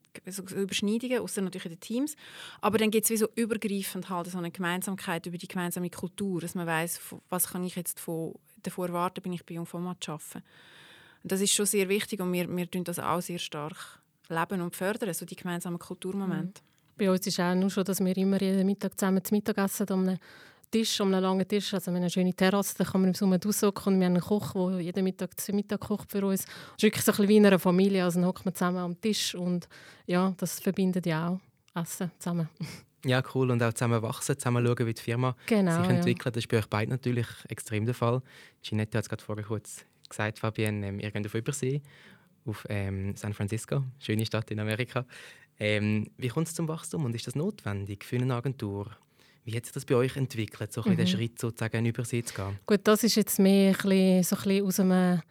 Überschneidungen, 0.56 1.20
außer 1.20 1.42
natürlich 1.42 1.66
in 1.66 1.72
den 1.72 1.80
Teams. 1.80 2.16
Aber 2.62 2.78
dann 2.78 2.92
gibt 2.92 3.10
es 3.10 3.20
so 3.20 3.28
übergreifend 3.36 4.10
halt 4.10 4.28
so 4.28 4.38
eine 4.38 4.52
Gemeinsamkeit 4.52 5.26
über 5.26 5.38
die 5.38 5.48
gemeinsame 5.48 5.90
Kultur, 5.90 6.42
dass 6.42 6.56
man 6.56 6.68
weiß, 6.68 7.02
was 7.30 7.48
kann 7.50 7.64
ich 7.64 7.76
jetzt 7.76 8.00
von, 8.00 8.36
davon 8.64 8.88
erwarten, 8.88 9.22
bin 9.22 9.34
ich 9.34 9.46
bei 9.46 9.56
Jungformat 9.56 10.08
arbeiten. 10.08 10.44
Und 11.24 11.32
das 11.32 11.42
ist 11.42 11.54
schon 11.54 11.66
sehr 11.66 11.90
wichtig 11.90 12.22
und 12.22 12.32
wir, 12.32 12.48
wir 12.56 12.70
tun 12.70 12.84
das 12.84 13.00
auch 13.00 13.22
sehr 13.22 13.40
stark 13.40 14.00
leben 14.30 14.62
und 14.62 14.76
fördern, 14.76 15.14
so 15.14 15.26
die 15.26 15.36
gemeinsamen 15.36 15.80
Kulturmomente. 15.80 16.62
Mhm. 16.62 16.69
Bei 17.00 17.10
uns 17.10 17.26
ist 17.26 17.40
auch 17.40 17.56
nur 17.56 17.70
schon, 17.70 17.86
dass 17.86 18.04
wir 18.04 18.16
immer 18.18 18.42
jeden 18.42 18.66
Mittag 18.66 19.00
zusammen 19.00 19.24
zu 19.24 19.34
Mittag 19.34 19.58
essen 19.58 19.88
an 19.90 20.10
einem 20.10 20.20
Tisch, 20.70 21.00
an 21.00 21.14
einem 21.14 21.24
langen 21.24 21.48
Tisch. 21.48 21.74
Also 21.74 21.88
wir 21.88 21.96
haben 21.96 22.02
eine 22.02 22.10
schöne 22.10 22.34
Terrasse, 22.34 22.76
da 22.78 22.84
kann 22.84 23.02
man 23.02 23.12
im 23.12 23.14
Sommer 23.14 23.40
raushocken 23.42 23.94
und 23.94 24.00
wir 24.00 24.06
haben 24.08 24.14
einen 24.14 24.22
Koch, 24.22 24.54
der 24.54 24.82
jeden 24.82 25.04
Mittag 25.06 25.40
zu 25.40 25.54
Mittag 25.54 25.80
kocht 25.80 26.12
für 26.12 26.26
uns. 26.26 26.42
Es 26.42 26.48
ist 26.78 26.84
wirklich 26.84 27.04
so 27.06 27.12
ein 27.12 27.16
bisschen 27.16 27.30
wie 27.30 27.38
in 27.38 27.46
einer 27.46 27.58
Familie, 27.58 28.04
also 28.04 28.20
dann 28.20 28.28
hockt 28.28 28.44
man 28.44 28.54
zusammen 28.54 28.78
am 28.78 29.00
Tisch 29.00 29.34
und 29.34 29.70
ja, 30.06 30.34
das 30.38 30.60
verbindet 30.60 31.06
ja 31.06 31.30
auch 31.30 31.82
Essen 31.82 32.12
zusammen. 32.20 32.50
Ja, 33.06 33.24
cool. 33.34 33.50
Und 33.50 33.64
auch 33.64 33.72
zusammen 33.72 34.02
wachsen, 34.02 34.38
zusammen 34.38 34.66
schauen, 34.66 34.86
wie 34.86 34.94
die 34.94 35.02
Firma 35.02 35.34
genau, 35.46 35.82
sich 35.82 35.90
entwickelt. 35.90 36.26
Ja. 36.26 36.32
Das 36.32 36.44
ist 36.44 36.50
bei 36.50 36.58
euch 36.58 36.68
beiden 36.68 36.90
natürlich 36.90 37.28
extrem 37.48 37.86
der 37.86 37.96
Fall. 37.96 38.22
Ginette 38.62 38.98
hat 38.98 39.06
es 39.06 39.10
gerade 39.10 39.24
vorher 39.24 39.46
kurz 39.46 39.86
gesagt, 40.10 40.38
Fabienne, 40.38 40.86
ähm, 40.86 41.00
ihr 41.00 41.10
geht 41.10 41.26
auf 41.26 41.34
Übersee, 41.34 41.82
auf 42.46 42.66
ähm, 42.68 43.16
San 43.16 43.34
Francisco, 43.34 43.86
schöne 44.00 44.26
Stadt 44.26 44.52
in 44.52 44.60
Amerika. 44.60 45.06
Ähm, 45.60 46.08
wie 46.18 46.30
kommt 46.30 46.48
es 46.48 46.54
zum 46.54 46.68
Wachstum 46.68 47.06
und 47.06 47.16
ist 47.16 47.28
das 47.28 47.36
notwendig 47.36 48.06
für 48.06 48.16
eine 48.16 48.34
Agentur? 48.34 48.88
Wie 49.44 49.56
hat 49.56 49.66
sich 49.66 49.74
das 49.74 49.86
bei 49.86 49.96
euch 49.96 50.16
entwickelt, 50.16 50.72
so 50.72 50.82
mhm. 50.84 50.96
den 50.96 51.08
Schritt 51.08 51.40
sozusagen 51.40 51.86
über 51.86 52.06
See 52.06 52.24
zu 52.24 52.34
gehen? 52.34 52.60
Gut, 52.66 52.82
das 52.84 53.04
ist 53.04 53.16
jetzt 53.16 53.40
mehr 53.40 53.72
ein 53.72 53.74
bisschen, 53.74 54.24
so 54.24 54.36
ein 54.36 54.42
bisschen 54.44 54.66
aus 54.66 54.80
einem, 54.80 55.22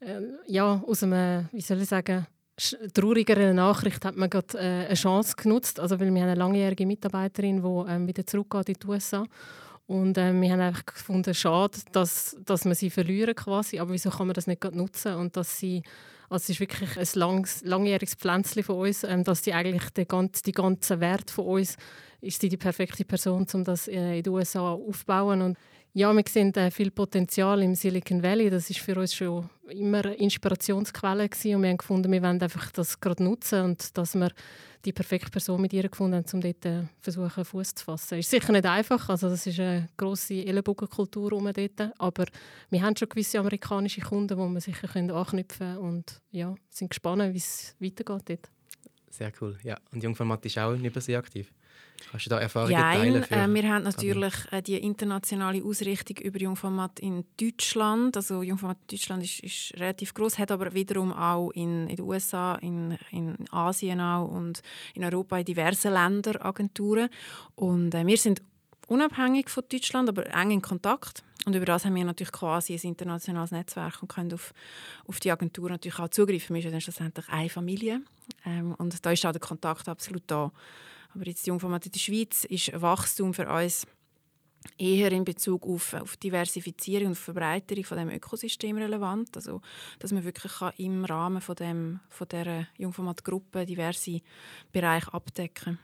äh, 0.00 0.20
ja, 0.46 0.82
aus 0.86 1.02
einem, 1.02 1.48
wie 1.50 1.60
soll 1.60 1.82
ich 1.82 1.88
sagen, 1.88 2.26
traurigeren 2.92 3.56
Nachricht 3.56 4.04
hat 4.04 4.16
man 4.16 4.30
gerade 4.30 4.58
äh, 4.58 4.86
eine 4.86 4.94
Chance 4.94 5.34
genutzt, 5.36 5.80
also 5.80 5.98
weil 5.98 6.14
wir 6.14 6.22
haben 6.22 6.28
eine 6.28 6.38
langjährige 6.38 6.86
Mitarbeiterin, 6.86 7.62
die 7.62 7.90
ähm, 7.90 8.06
wieder 8.06 8.24
zurückgeht 8.24 8.68
in 8.68 8.74
die 8.74 8.86
USA 8.86 9.24
und 9.86 10.16
äh, 10.16 10.32
wir 10.32 10.52
haben 10.52 10.60
einfach 10.60 10.86
gefunden, 10.86 11.34
schade, 11.34 11.78
dass, 11.92 12.36
dass 12.44 12.64
wir 12.64 12.74
sie 12.74 12.90
verlieren 12.90 13.34
quasi, 13.34 13.78
aber 13.78 13.92
wieso 13.92 14.10
kann 14.10 14.26
man 14.26 14.34
das 14.34 14.46
nicht 14.46 14.64
nutzen 14.72 15.14
und 15.14 15.36
dass 15.36 15.58
sie 15.58 15.82
also 16.28 16.42
es 16.42 16.50
ist 16.50 16.60
wirklich 16.60 16.96
ein 16.96 17.20
langs, 17.20 17.62
langjähriges 17.62 18.14
Pflänzchen 18.14 18.62
von 18.62 18.76
uns, 18.76 19.04
ähm, 19.04 19.24
dass 19.24 19.42
die 19.42 19.52
eigentlich 19.52 19.90
den 19.90 20.08
ganz, 20.08 20.42
die 20.42 20.52
ganzen 20.52 21.00
Wert 21.00 21.30
von 21.30 21.46
uns 21.46 21.76
ist 22.20 22.40
sie 22.40 22.48
die 22.48 22.56
perfekte 22.56 23.04
Person, 23.04 23.46
um 23.52 23.64
das 23.64 23.86
äh, 23.86 24.18
in 24.18 24.22
den 24.22 24.32
USA 24.32 24.72
aufzubauen. 24.72 25.42
Und 25.42 25.58
ja, 25.96 26.12
wir 26.12 26.24
sehen 26.28 26.52
äh, 26.54 26.72
viel 26.72 26.90
Potenzial 26.90 27.62
im 27.62 27.76
Silicon 27.76 28.22
Valley. 28.22 28.50
Das 28.50 28.68
ist 28.68 28.80
für 28.80 28.98
uns 28.98 29.14
schon 29.14 29.48
immer 29.68 30.04
eine 30.04 30.14
Inspirationsquelle 30.14 31.28
gewesen. 31.28 31.54
und 31.54 31.62
wir 31.62 31.70
haben 31.70 31.78
gefunden, 31.78 32.10
wir 32.12 32.20
wollen 32.20 32.42
einfach 32.42 32.72
das 32.72 33.00
gerade 33.00 33.22
nutzen 33.22 33.62
und 33.62 33.96
dass 33.96 34.16
wir 34.16 34.30
die 34.84 34.92
perfekte 34.92 35.30
Person 35.30 35.60
mit 35.60 35.72
ihr 35.72 35.88
gefunden 35.88 36.16
haben, 36.16 36.26
um 36.32 36.40
dort 36.40 36.66
äh, 36.66 36.82
versuchen, 37.00 37.44
Fuß 37.44 37.76
zu 37.76 37.84
fassen. 37.84 38.18
Ist 38.18 38.28
sicher 38.28 38.52
nicht 38.52 38.66
einfach, 38.66 39.08
also 39.08 39.28
das 39.28 39.46
ist 39.46 39.60
eine 39.60 39.88
grosse 39.96 40.44
Ellenbogenkultur 40.44 41.30
dort, 41.30 41.92
aber 41.98 42.26
wir 42.70 42.82
haben 42.82 42.96
schon 42.96 43.08
gewisse 43.08 43.38
amerikanische 43.38 44.00
Kunden, 44.00 44.36
wo 44.36 44.48
wir 44.48 44.60
sicher 44.60 44.88
können 44.88 45.12
anknüpfen 45.12 45.76
können 45.76 45.78
und 45.78 46.20
ja, 46.32 46.54
sind 46.70 46.90
gespannt, 46.90 47.32
wie 47.32 47.38
es 47.38 47.76
weitergeht 47.78 48.28
dort. 48.28 48.50
Sehr 49.10 49.32
cool, 49.40 49.56
ja. 49.62 49.76
Und 49.92 50.02
Jungformat 50.02 50.44
ist 50.44 50.58
auch 50.58 50.72
in 50.72 50.84
Übersee 50.84 51.14
aktiv? 51.14 51.52
Kannst 52.10 52.26
du 52.26 52.30
da 52.30 52.38
Erfahrungen 52.38 52.72
ja, 52.72 52.94
teilen? 52.94 53.22
Äh, 53.24 53.62
wir 53.62 53.72
haben 53.72 53.84
natürlich 53.84 54.34
äh, 54.50 54.62
die 54.62 54.76
internationale 54.76 55.62
Ausrichtung 55.64 56.16
über 56.18 56.38
Jungformat 56.38 57.00
in 57.00 57.24
Deutschland. 57.40 58.16
Also 58.16 58.42
Jungformat 58.42 58.78
in 58.82 58.96
Deutschland 58.96 59.24
ist, 59.24 59.40
ist 59.40 59.74
relativ 59.80 60.14
groß, 60.14 60.38
hat 60.38 60.50
aber 60.50 60.72
wiederum 60.74 61.12
auch 61.12 61.50
in, 61.50 61.88
in 61.88 61.96
den 61.96 62.04
USA, 62.04 62.54
in, 62.56 62.98
in 63.10 63.34
Asien 63.50 64.00
auch 64.00 64.28
und 64.28 64.62
in 64.94 65.04
Europa 65.04 65.38
in 65.38 65.44
diversen 65.44 65.92
Ländern 65.92 66.36
Agenturen. 66.36 67.08
Und 67.56 67.94
äh, 67.94 68.06
wir 68.06 68.16
sind 68.16 68.42
unabhängig 68.86 69.48
von 69.48 69.64
Deutschland, 69.70 70.08
aber 70.08 70.26
eng 70.34 70.50
in 70.50 70.62
Kontakt. 70.62 71.22
Und 71.44 71.54
über 71.54 71.66
das 71.66 71.84
haben 71.84 71.94
wir 71.94 72.04
natürlich 72.04 72.32
quasi 72.32 72.74
ein 72.74 72.88
internationales 72.88 73.50
Netzwerk 73.50 74.00
und 74.00 74.08
können 74.08 74.32
auf, 74.32 74.54
auf 75.06 75.20
die 75.20 75.30
Agentur 75.30 75.68
natürlich 75.68 75.98
auch 75.98 76.08
zugreifen. 76.08 76.54
Wir 76.54 76.62
sind 76.62 76.72
dann 76.72 76.80
schlussendlich 76.80 77.28
eine 77.28 77.50
Familie. 77.50 78.00
Ähm, 78.46 78.74
und 78.78 79.04
da 79.04 79.10
ist 79.10 79.26
auch 79.26 79.32
der 79.32 79.40
Kontakt 79.40 79.88
absolut 79.88 80.22
da. 80.26 80.50
Aber 81.14 81.26
jetzt 81.26 81.46
die 81.46 81.50
der 81.90 81.98
Schweiz 81.98 82.44
ist 82.44 82.80
Wachstum 82.80 83.34
für 83.34 83.48
uns 83.48 83.86
eher 84.78 85.12
in 85.12 85.24
Bezug 85.24 85.66
auf, 85.66 85.94
auf 85.94 86.16
Diversifizierung 86.16 87.08
und 87.08 87.14
Verbreiterung 87.14 87.84
von 87.84 87.98
dem 87.98 88.10
Ökosystem 88.10 88.76
relevant. 88.76 89.36
Also, 89.36 89.60
dass 89.98 90.12
man 90.12 90.24
wirklich 90.24 90.52
kann 90.52 90.72
im 90.78 91.04
Rahmen 91.04 91.40
von, 91.40 91.56
dem, 91.56 92.00
von 92.08 92.28
dieser 92.28 92.66
Jungformat-Gruppe 92.78 93.66
diverse 93.66 94.20
Bereiche 94.72 95.12
abdecken 95.12 95.78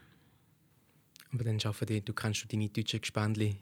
Aber 1.33 1.45
dann 1.45 1.59
arbeiten 1.63 1.87
die, 1.87 2.05
du 2.05 2.13
kennst 2.13 2.53
deine 2.53 2.69
deutschen 2.69 3.01
Gespendli 3.01 3.57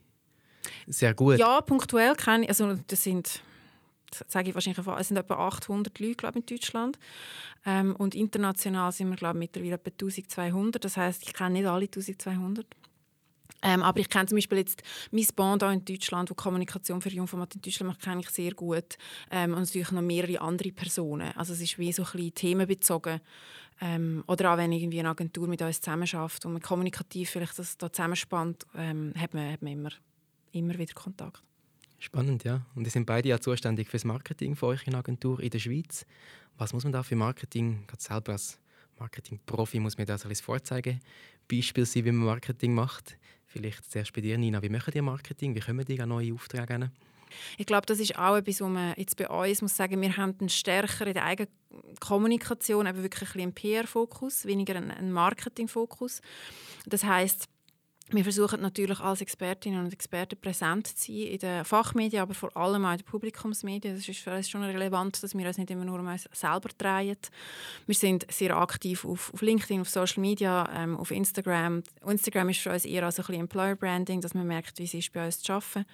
sehr 0.86 1.14
gut. 1.14 1.38
Ja, 1.38 1.60
punktuell 1.60 2.14
kenne 2.14 2.44
ich, 2.44 2.48
also 2.50 2.78
das 2.86 3.02
sind 3.02 3.42
sage 4.28 4.48
ich 4.50 4.54
wahrscheinlich, 4.54 4.86
es 4.86 5.08
sind 5.08 5.16
etwa 5.16 5.34
800 5.34 5.98
Leute 5.98 6.14
glaube 6.14 6.38
in 6.38 6.46
Deutschland 6.46 6.98
ähm, 7.66 7.94
und 7.96 8.14
international 8.14 8.92
sind 8.92 9.10
wir 9.10 9.16
glaube 9.16 9.38
mittlerweile 9.38 9.74
etwa 9.74 9.90
1200. 9.90 10.84
Das 10.84 10.96
heißt, 10.96 11.22
ich 11.22 11.32
kenne 11.32 11.50
nicht 11.50 11.66
alle 11.66 11.84
1200. 11.84 12.66
Ähm, 13.62 13.82
aber 13.82 13.98
ich 13.98 14.08
kenne 14.08 14.26
zum 14.26 14.36
Beispiel 14.36 14.58
jetzt 14.58 14.82
mein 15.10 15.26
Band 15.34 15.62
in 15.62 15.84
Deutschland, 15.84 16.30
wo 16.30 16.34
Kommunikation 16.34 17.00
für 17.00 17.08
Jungformat 17.08 17.56
in 17.56 17.62
Deutschland 17.62 17.88
macht, 17.88 18.02
kenne 18.02 18.20
ich 18.20 18.30
sehr 18.30 18.52
gut. 18.52 18.96
Ähm, 19.30 19.54
und 19.54 19.60
natürlich 19.60 19.90
noch 19.90 20.02
mehrere 20.02 20.40
andere 20.40 20.70
Personen. 20.70 21.32
Also 21.34 21.54
es 21.54 21.60
ist 21.60 21.78
wie 21.78 21.92
so 21.92 22.02
ein 22.02 22.12
bisschen 22.12 22.34
themenbezogen. 22.34 23.20
Ähm, 23.80 24.24
oder 24.26 24.52
auch 24.52 24.56
wenn 24.56 24.72
irgendwie 24.72 25.00
eine 25.00 25.10
Agentur 25.10 25.48
mit 25.48 25.62
uns 25.62 25.80
zusammenarbeitet 25.80 26.44
und 26.44 26.52
man 26.52 26.62
kommunikativ 26.62 27.30
vielleicht 27.30 27.58
das 27.58 27.78
da 27.78 27.92
zusammenspannt, 27.92 28.66
ähm, 28.76 29.12
hat, 29.16 29.34
man, 29.34 29.52
hat 29.52 29.62
man 29.62 29.72
immer, 29.72 29.90
immer 30.52 30.78
wieder 30.78 30.94
Kontakt. 30.94 31.42
Spannend, 31.98 32.44
ja. 32.44 32.64
Und 32.74 32.84
die 32.84 32.90
sind 32.90 33.06
beide 33.06 33.28
ja 33.28 33.40
zuständig 33.40 33.88
für 33.88 33.96
das 33.96 34.04
Marketing 34.04 34.54
für 34.54 34.66
euch 34.66 34.86
in 34.86 34.92
der 34.92 35.00
Agentur 35.00 35.40
in 35.40 35.50
der 35.50 35.58
Schweiz. 35.58 36.06
Was 36.56 36.72
muss 36.72 36.84
man 36.84 36.92
da 36.92 37.02
für 37.02 37.16
Marketing, 37.16 37.84
gerade 37.86 38.02
selber 38.02 38.32
als 38.32 38.58
Marketing-Profi, 38.98 39.80
muss 39.80 39.98
man 39.98 40.06
da 40.06 40.16
ein 40.16 40.34
vorzeigen? 40.36 41.00
Beispiel 41.50 41.86
sein, 41.86 42.04
wie 42.04 42.12
man 42.12 42.26
Marketing 42.26 42.74
macht. 42.74 43.18
Vielleicht 43.46 43.90
zuerst 43.90 44.12
bei 44.12 44.20
dir, 44.20 44.38
Nina. 44.38 44.62
Wie 44.62 44.68
machen 44.68 44.92
die 44.92 45.00
Marketing? 45.00 45.54
Wie 45.54 45.60
kommen 45.60 45.84
die 45.84 46.00
an 46.00 46.10
neue 46.10 46.34
Aufträge? 46.34 46.90
Ich 47.56 47.66
glaube, 47.66 47.86
das 47.86 47.98
ist 47.98 48.16
auch 48.16 48.36
etwas, 48.36 48.60
was 48.60 48.68
man 48.68 48.94
jetzt 48.96 49.16
bei 49.16 49.28
uns 49.28 49.62
muss 49.62 49.76
sagen, 49.76 50.00
wir 50.00 50.16
haben 50.16 50.34
einen 50.38 50.48
stärker 50.48 51.06
in 51.06 51.14
der 51.14 51.24
eigenen 51.24 51.50
Kommunikation 52.00 52.86
eben 52.86 53.02
wirklich 53.02 53.34
ein 53.34 53.40
einen 53.40 53.54
PR-Fokus, 53.54 54.44
weniger 54.44 54.76
einen 54.76 55.12
Marketing-Fokus. 55.12 56.20
Das 56.86 57.04
heißt, 57.04 57.48
wir 58.10 58.22
versuchen 58.22 58.62
natürlich 58.62 59.00
als 59.00 59.20
Expertinnen 59.20 59.84
und 59.84 59.92
Experten 59.92 60.40
präsent 60.40 60.86
zu 60.86 61.12
sein 61.12 61.16
in 61.16 61.38
den 61.38 61.64
Fachmedien, 61.64 62.22
aber 62.22 62.32
vor 62.32 62.56
allem 62.56 62.86
auch 62.86 62.92
in 62.92 62.98
den 62.98 63.04
Publikumsmedien. 63.04 63.94
Das 63.94 64.08
ist 64.08 64.20
für 64.20 64.34
uns 64.34 64.48
schon 64.48 64.62
relevant, 64.62 65.22
dass 65.22 65.36
wir 65.36 65.46
uns 65.46 65.58
nicht 65.58 65.70
immer 65.70 65.84
nur 65.84 66.00
um 66.00 66.06
uns 66.06 66.26
selber 66.32 66.70
drehen. 66.78 67.18
Wir 67.86 67.94
sind 67.94 68.26
sehr 68.30 68.56
aktiv 68.56 69.04
auf, 69.04 69.32
auf 69.34 69.42
LinkedIn, 69.42 69.82
auf 69.82 69.90
Social 69.90 70.22
Media, 70.22 70.66
ähm, 70.74 70.96
auf 70.96 71.10
Instagram. 71.10 71.82
Instagram 72.06 72.48
ist 72.48 72.60
für 72.60 72.72
uns 72.72 72.86
eher 72.86 73.02
also 73.02 73.20
ein 73.20 73.26
bisschen 73.26 73.40
Employer 73.40 73.76
Branding, 73.76 74.22
dass 74.22 74.32
man 74.32 74.46
merkt, 74.46 74.78
wie 74.78 74.84
es 74.84 74.94
ist, 74.94 75.12
bei 75.12 75.26
uns 75.26 75.42
zu 75.42 75.52
arbeiten. 75.52 75.84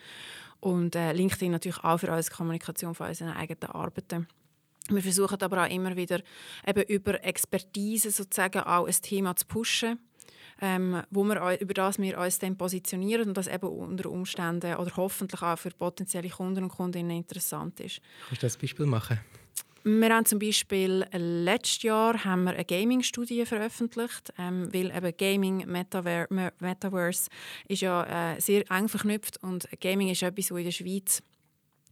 Und 0.60 0.94
äh, 0.94 1.12
LinkedIn 1.12 1.50
natürlich 1.50 1.82
auch 1.82 1.98
für 1.98 2.12
uns 2.12 2.30
Kommunikation 2.30 2.94
von 2.94 3.08
unseren 3.08 3.30
eigenen 3.30 3.72
Arbeiten. 3.72 4.28
Wir 4.88 5.02
versuchen 5.02 5.40
aber 5.40 5.64
auch 5.64 5.70
immer 5.70 5.96
wieder 5.96 6.20
eben 6.66 6.82
über 6.84 7.24
Expertise 7.24 8.10
sozusagen 8.10 8.60
auch 8.60 8.86
ein 8.86 8.94
Thema 9.02 9.34
zu 9.34 9.46
pushen 9.46 9.98
ähm, 10.60 11.02
wo 11.10 11.24
wir, 11.24 11.60
über 11.60 11.74
das 11.74 11.98
wir 11.98 12.18
uns 12.18 12.38
dann 12.38 12.56
positionieren 12.56 13.28
und 13.28 13.36
das 13.36 13.46
eben 13.46 13.66
unter 13.66 14.10
Umständen 14.10 14.74
oder 14.76 14.96
hoffentlich 14.96 15.42
auch 15.42 15.58
für 15.58 15.70
potenzielle 15.70 16.28
Kunden 16.28 16.64
und 16.64 16.70
Kundinnen 16.70 17.16
interessant 17.16 17.80
ist. 17.80 18.00
Kannst 18.28 18.42
du 18.42 18.46
das 18.46 18.56
Beispiel 18.56 18.86
machen? 18.86 19.20
Wir 19.86 20.14
haben 20.14 20.24
zum 20.24 20.38
Beispiel 20.38 21.04
letztes 21.12 21.82
Jahr 21.82 22.24
haben 22.24 22.44
wir 22.44 22.54
eine 22.54 22.64
Gaming-Studie 22.64 23.44
veröffentlicht, 23.44 24.32
ähm, 24.38 24.72
weil 24.72 24.86
eben 24.86 25.14
Gaming, 25.14 25.66
Metaver 25.66 26.26
Metaverse 26.58 27.28
ist 27.68 27.82
ja 27.82 28.32
äh, 28.32 28.40
sehr 28.40 28.64
eng 28.70 28.88
verknüpft 28.88 29.42
und 29.42 29.68
Gaming 29.80 30.08
ist 30.08 30.22
etwas, 30.22 30.50
wo 30.50 30.56
in 30.56 30.64
der 30.64 30.70
Schweiz 30.70 31.22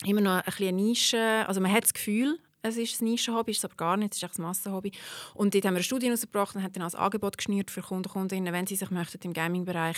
immer 0.07 0.23
noch 0.23 0.37
ein 0.37 0.45
bisschen 0.45 0.77
Nische, 0.77 1.45
also 1.47 1.61
man 1.61 1.71
hat 1.71 1.85
das 1.85 1.93
Gefühl, 1.93 2.39
es 2.63 2.77
ist 2.77 3.03
ein 3.03 3.07
Nischenhobby, 3.07 3.51
ist 3.51 3.59
es 3.59 3.65
aber 3.65 3.75
gar 3.75 3.97
nicht, 3.97 4.15
es 4.15 4.23
ist 4.23 4.39
ein 4.39 4.43
Massenhobby. 4.43 4.93
Und 5.35 5.55
dort 5.55 5.65
haben 5.65 5.75
wir 5.75 5.79
eine 5.79 5.85
Studie 5.85 6.07
herausgebracht 6.07 6.55
und 6.55 6.63
haben 6.63 6.73
dann 6.73 6.85
als 6.85 6.95
Angebot 6.95 7.37
geschnürt 7.37 7.71
für 7.71 7.83
Kunden 7.83 8.07
und 8.07 8.13
Kundinnen, 8.13 8.53
wenn 8.53 8.67
sie 8.67 8.77
sich 8.77 8.91
möchten 8.91 9.19
im 9.23 9.33
Gaming-Bereich 9.33 9.97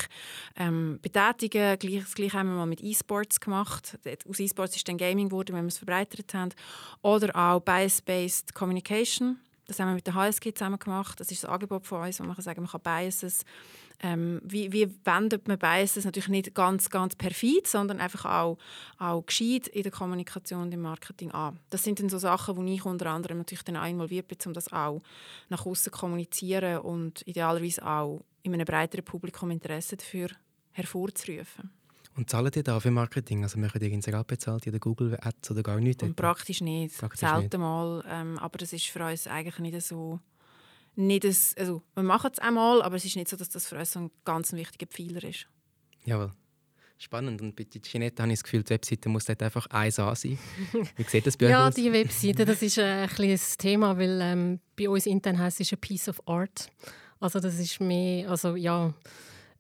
ähm, 0.57 0.99
betätigen. 1.03 1.79
Gleich, 1.79 2.01
das 2.01 2.15
Gleiche 2.15 2.39
haben 2.39 2.49
wir 2.49 2.57
mal 2.57 2.67
mit 2.67 2.83
E-Sports 2.83 3.41
gemacht. 3.41 3.99
Aus 4.29 4.41
E-Sports 4.41 4.77
ist 4.77 4.89
dann 4.89 4.99
Gaming 4.99 5.29
geworden, 5.29 5.55
wenn 5.55 5.65
wir 5.65 5.69
es 5.69 5.79
verbreitert 5.79 6.33
haben. 6.35 6.51
Oder 7.03 7.35
auch 7.37 7.61
Bias-Based 7.61 8.55
Communication. 8.55 9.39
Das 9.67 9.81
haben 9.81 9.89
wir 9.89 9.95
mit 9.95 10.07
der 10.07 10.15
HSG 10.15 10.53
zusammen 10.53 10.79
gemacht. 10.79 11.19
Das 11.21 11.31
ist 11.31 11.45
ein 11.45 11.51
Angebot 11.51 11.87
von 11.87 12.03
uns, 12.03 12.21
wo 12.21 12.25
man 12.25 12.35
kann 12.35 12.45
sagen, 12.45 12.63
man 12.63 12.71
kann 12.71 12.83
Biases 12.83 13.45
ähm, 14.03 14.41
wie, 14.45 14.73
wie 14.73 14.91
wendet 15.05 15.49
man 15.49 15.59
Biases 15.59 16.05
natürlich 16.05 16.29
nicht 16.29 16.55
ganz, 16.55 16.91
ganz 16.91 17.15
perfid, 17.17 17.67
sondern 17.67 18.01
einfach 18.01 18.25
auch, 18.25 18.59
auch 18.99 19.25
gescheit 19.25 19.69
in 19.69 19.83
der 19.83 19.93
Kommunikation 19.93 20.63
und 20.63 20.75
im 20.75 20.83
Marketing 20.83 21.31
an. 21.31 21.59
Das 21.71 21.85
sind 21.85 22.01
dann 22.01 22.09
so 22.09 22.19
Sachen, 22.19 22.57
wo 22.57 22.63
ich 22.65 22.85
unter 22.85 23.07
anderem 23.07 23.39
natürlich 23.39 23.65
dann 23.65 23.77
auch 23.77 23.87
involviert 23.87 24.29
bin, 24.29 24.39
um 24.47 24.53
das 24.53 24.73
auch 24.73 25.03
nach 25.49 25.65
außen 25.65 25.93
kommunizieren 25.93 26.79
und 26.79 27.27
idealerweise 27.27 27.87
auch 27.87 28.25
in 28.43 28.53
einem 28.55 28.67
breiteren 28.67 29.05
Publikum 29.05 29.51
Interesse 29.51 29.97
dafür 29.97 30.29
hervorzurufen. 30.73 31.71
Und 32.17 32.31
zahlen 32.31 32.51
die 32.53 32.63
da 32.63 32.79
für 32.79 32.91
Marketing? 32.91 33.43
Also 33.43 33.59
machen 33.59 33.81
die 33.81 33.93
Instagram 33.93 34.25
bezahlt 34.27 34.67
oder 34.67 34.79
Google 34.79 35.19
Ads 35.21 35.51
oder 35.51 35.63
gar 35.63 35.81
nichts? 35.81 36.03
Und 36.03 36.15
praktisch 36.15 36.61
nicht. 36.61 36.97
Praktisch 36.97 37.21
Selten 37.21 37.43
nicht. 37.43 37.59
mal. 37.59 38.05
Ähm, 38.09 38.39
aber 38.39 38.59
das 38.59 38.73
ist 38.73 38.87
für 38.87 39.05
uns 39.05 39.27
eigentlich 39.27 39.59
nicht 39.59 39.83
so 39.83 40.21
nicht 40.97 41.25
ein, 41.25 41.37
also 41.59 41.83
wir 41.95 42.03
machen 42.05 42.31
es 42.33 42.39
einmal, 42.39 42.83
aber 42.83 42.97
es 42.97 43.05
ist 43.05 43.17
nicht 43.17 43.29
so, 43.29 43.37
dass 43.37 43.49
das 43.49 43.67
für 43.67 43.77
uns 43.77 43.93
so 43.93 44.01
ein 44.01 44.11
ganz 44.25 44.53
wichtiger 44.53 44.87
Pfeiler 44.87 45.25
ist. 45.25 45.49
Jawohl. 46.05 46.33
Spannend. 46.99 47.43
Und 47.43 47.57
bei 47.57 47.65
Ginette 47.65 48.23
habe 48.23 48.33
ich 48.33 48.39
das 48.39 48.45
Gefühl, 48.45 48.63
die 48.63 48.71
Webseite 48.71 49.09
muss 49.09 49.25
dort 49.25 49.43
einfach 49.43 49.67
eins 49.67 49.99
an 49.99 50.15
sein. 50.15 50.39
Wie 50.97 51.03
sieht 51.03 51.27
das 51.27 51.37
bei 51.37 51.47
euch 51.47 51.51
ja, 51.51 51.69
aus? 51.69 51.77
Ja, 51.77 51.83
die 51.83 51.93
Webseite, 51.93 52.45
das 52.45 52.63
ist 52.63 52.79
äh, 52.79 53.09
ein, 53.09 53.09
ein 53.21 53.41
Thema, 53.59 53.99
weil 53.99 54.21
ähm, 54.23 54.61
bei 54.77 54.89
uns 54.89 55.07
intern 55.07 55.39
heißt 55.39 55.61
es 55.61 55.73
ein 55.73 55.79
Piece 55.79 56.09
of 56.09 56.27
Art. 56.29 56.71
Also 57.19 57.41
das 57.41 57.59
ist 57.59 57.81
mehr, 57.81 58.31
also 58.31 58.55
ja, 58.55 58.95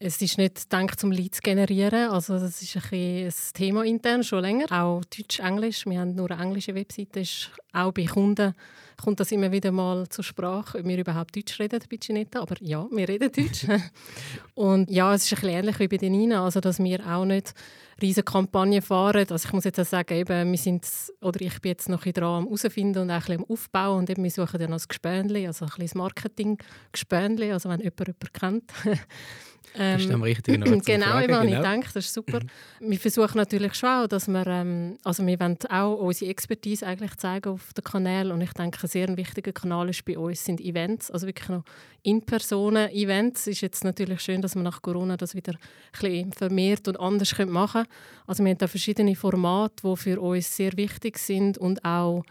es 0.05 0.21
ist 0.21 0.37
nicht 0.37 0.71
gedacht, 0.71 1.03
um 1.03 1.11
Leads 1.11 1.39
zu 1.39 1.43
generieren. 1.43 2.11
Also 2.11 2.39
das 2.39 2.61
ist 2.61 2.77
ein, 2.77 3.27
ein 3.27 3.33
Thema 3.55 3.85
intern 3.85 4.23
schon 4.23 4.43
länger. 4.43 4.67
Auch 4.71 5.03
Deutsch, 5.05 5.41
Englisch. 5.41 5.87
Wir 5.87 6.01
haben 6.01 6.15
nur 6.15 6.31
eine 6.31 6.43
englische 6.43 6.75
Webseite. 6.75 7.21
Ist 7.21 7.51
auch 7.73 7.93
bei 7.93 8.05
Kunden 8.05 8.55
kommt 9.03 9.19
das 9.19 9.33
immer 9.33 9.51
wieder 9.51 9.73
mal 9.73 10.09
zur 10.09 10.23
Sprache, 10.23 10.79
ob 10.79 10.85
wir 10.85 10.99
überhaupt 10.99 11.35
Deutsch 11.35 11.59
reden 11.59 11.81
bei 11.91 11.97
Ginetta. 11.97 12.41
Aber 12.41 12.55
ja, 12.61 12.87
wir 12.91 13.09
reden 13.09 13.33
Deutsch. 13.33 13.67
und 14.55 14.91
ja, 14.91 15.15
es 15.15 15.25
ist 15.25 15.33
ein 15.33 15.41
bisschen 15.41 15.57
ähnlich 15.57 15.79
wie 15.81 15.89
bei 15.89 15.97
den 15.97 16.13
Nina, 16.13 16.45
also 16.45 16.61
dass 16.61 16.79
wir 16.79 17.07
auch 17.07 17.25
nicht 17.25 17.55
riesige 18.01 18.25
Kampagnen 18.25 18.83
fahren. 18.83 19.27
Also 19.29 19.49
ich 19.49 19.53
muss 19.53 19.65
jetzt 19.65 19.81
auch 19.81 19.87
sagen, 19.87 20.15
eben, 20.15 20.51
wir 20.51 20.59
sind, 20.59 20.87
oder 21.23 21.41
ich 21.41 21.61
bin 21.61 21.71
jetzt 21.71 21.89
noch 21.89 22.05
ein 22.05 22.13
dran 22.13 22.43
am 22.43 22.45
herausfinden 22.45 23.03
und 23.03 23.11
auch 23.11 23.15
ein 23.15 23.21
bisschen 23.21 23.45
am 23.45 23.51
Aufbauen 23.51 23.99
und 24.01 24.11
eben, 24.11 24.23
wir 24.23 24.31
suchen 24.31 24.61
dann 24.61 24.73
als 24.73 24.87
Gespönli, 24.87 25.47
also 25.47 25.65
ein 25.65 25.73
bisschen 25.77 25.99
Marketing-Gespönli, 25.99 27.53
also 27.53 27.71
wenn 27.71 27.81
jemand 27.81 28.01
jemanden 28.01 28.33
kennt. 28.33 28.73
Ähm, 29.77 29.97
bist 29.97 30.09
du 30.09 30.15
am 30.15 30.23
richtigen 30.23 30.63
Ort 30.73 30.87
Genau, 30.87 31.07
Fragen, 31.07 31.27
genau. 31.27 31.45
ich 31.45 31.59
denke, 31.59 31.89
das 31.95 32.05
ist 32.05 32.15
super. 32.15 32.41
Mhm. 32.81 32.91
wir 32.91 32.99
versuchen 32.99 33.37
natürlich 33.37 33.75
schon 33.75 33.89
auch, 33.89 34.07
dass 34.07 34.29
wir, 34.29 34.47
ähm, 34.47 34.97
also 35.03 35.27
wir 35.27 35.41
wollen 35.41 35.59
auch 35.69 35.97
unsere 35.97 36.31
Expertise 36.31 36.87
eigentlich 36.87 37.17
zeigen 37.17 37.51
auf 37.51 37.73
den 37.73 37.83
Kanal 37.85 38.31
und 38.31 38.41
ich 38.41 38.53
denke, 38.53 38.79
ein 38.83 38.89
sehr 38.89 39.17
wichtiger 39.17 39.53
Kanal 39.53 39.89
ist 39.89 40.05
bei 40.05 40.17
uns 40.17 40.45
sind 40.45 40.61
Events, 40.61 41.11
also 41.11 41.27
wirklich 41.27 41.49
noch 41.49 41.65
In-Personen-Events. 42.03 43.43
Es 43.43 43.47
ist 43.49 43.61
jetzt 43.63 43.85
natürlich 43.85 44.21
schön, 44.21 44.43
dass 44.43 44.55
wir 44.55 44.63
nach 44.63 44.81
Corona 44.83 45.17
das 45.17 45.35
wieder 45.35 45.55
ein 45.55 45.59
bisschen 45.93 46.33
vermehrt 46.33 46.87
und 46.87 47.01
anders 47.01 47.37
machen 47.39 47.83
können. 47.83 47.89
Also 48.27 48.45
wir 48.45 48.51
haben 48.51 48.59
da 48.59 48.69
verschiedene 48.69 49.17
Formate, 49.17 49.83
die 49.83 49.97
für 49.97 50.21
uns 50.21 50.55
sehr 50.55 50.77
wichtig 50.77 51.19
sind 51.19 51.59
und 51.59 51.85
auch 51.85 52.25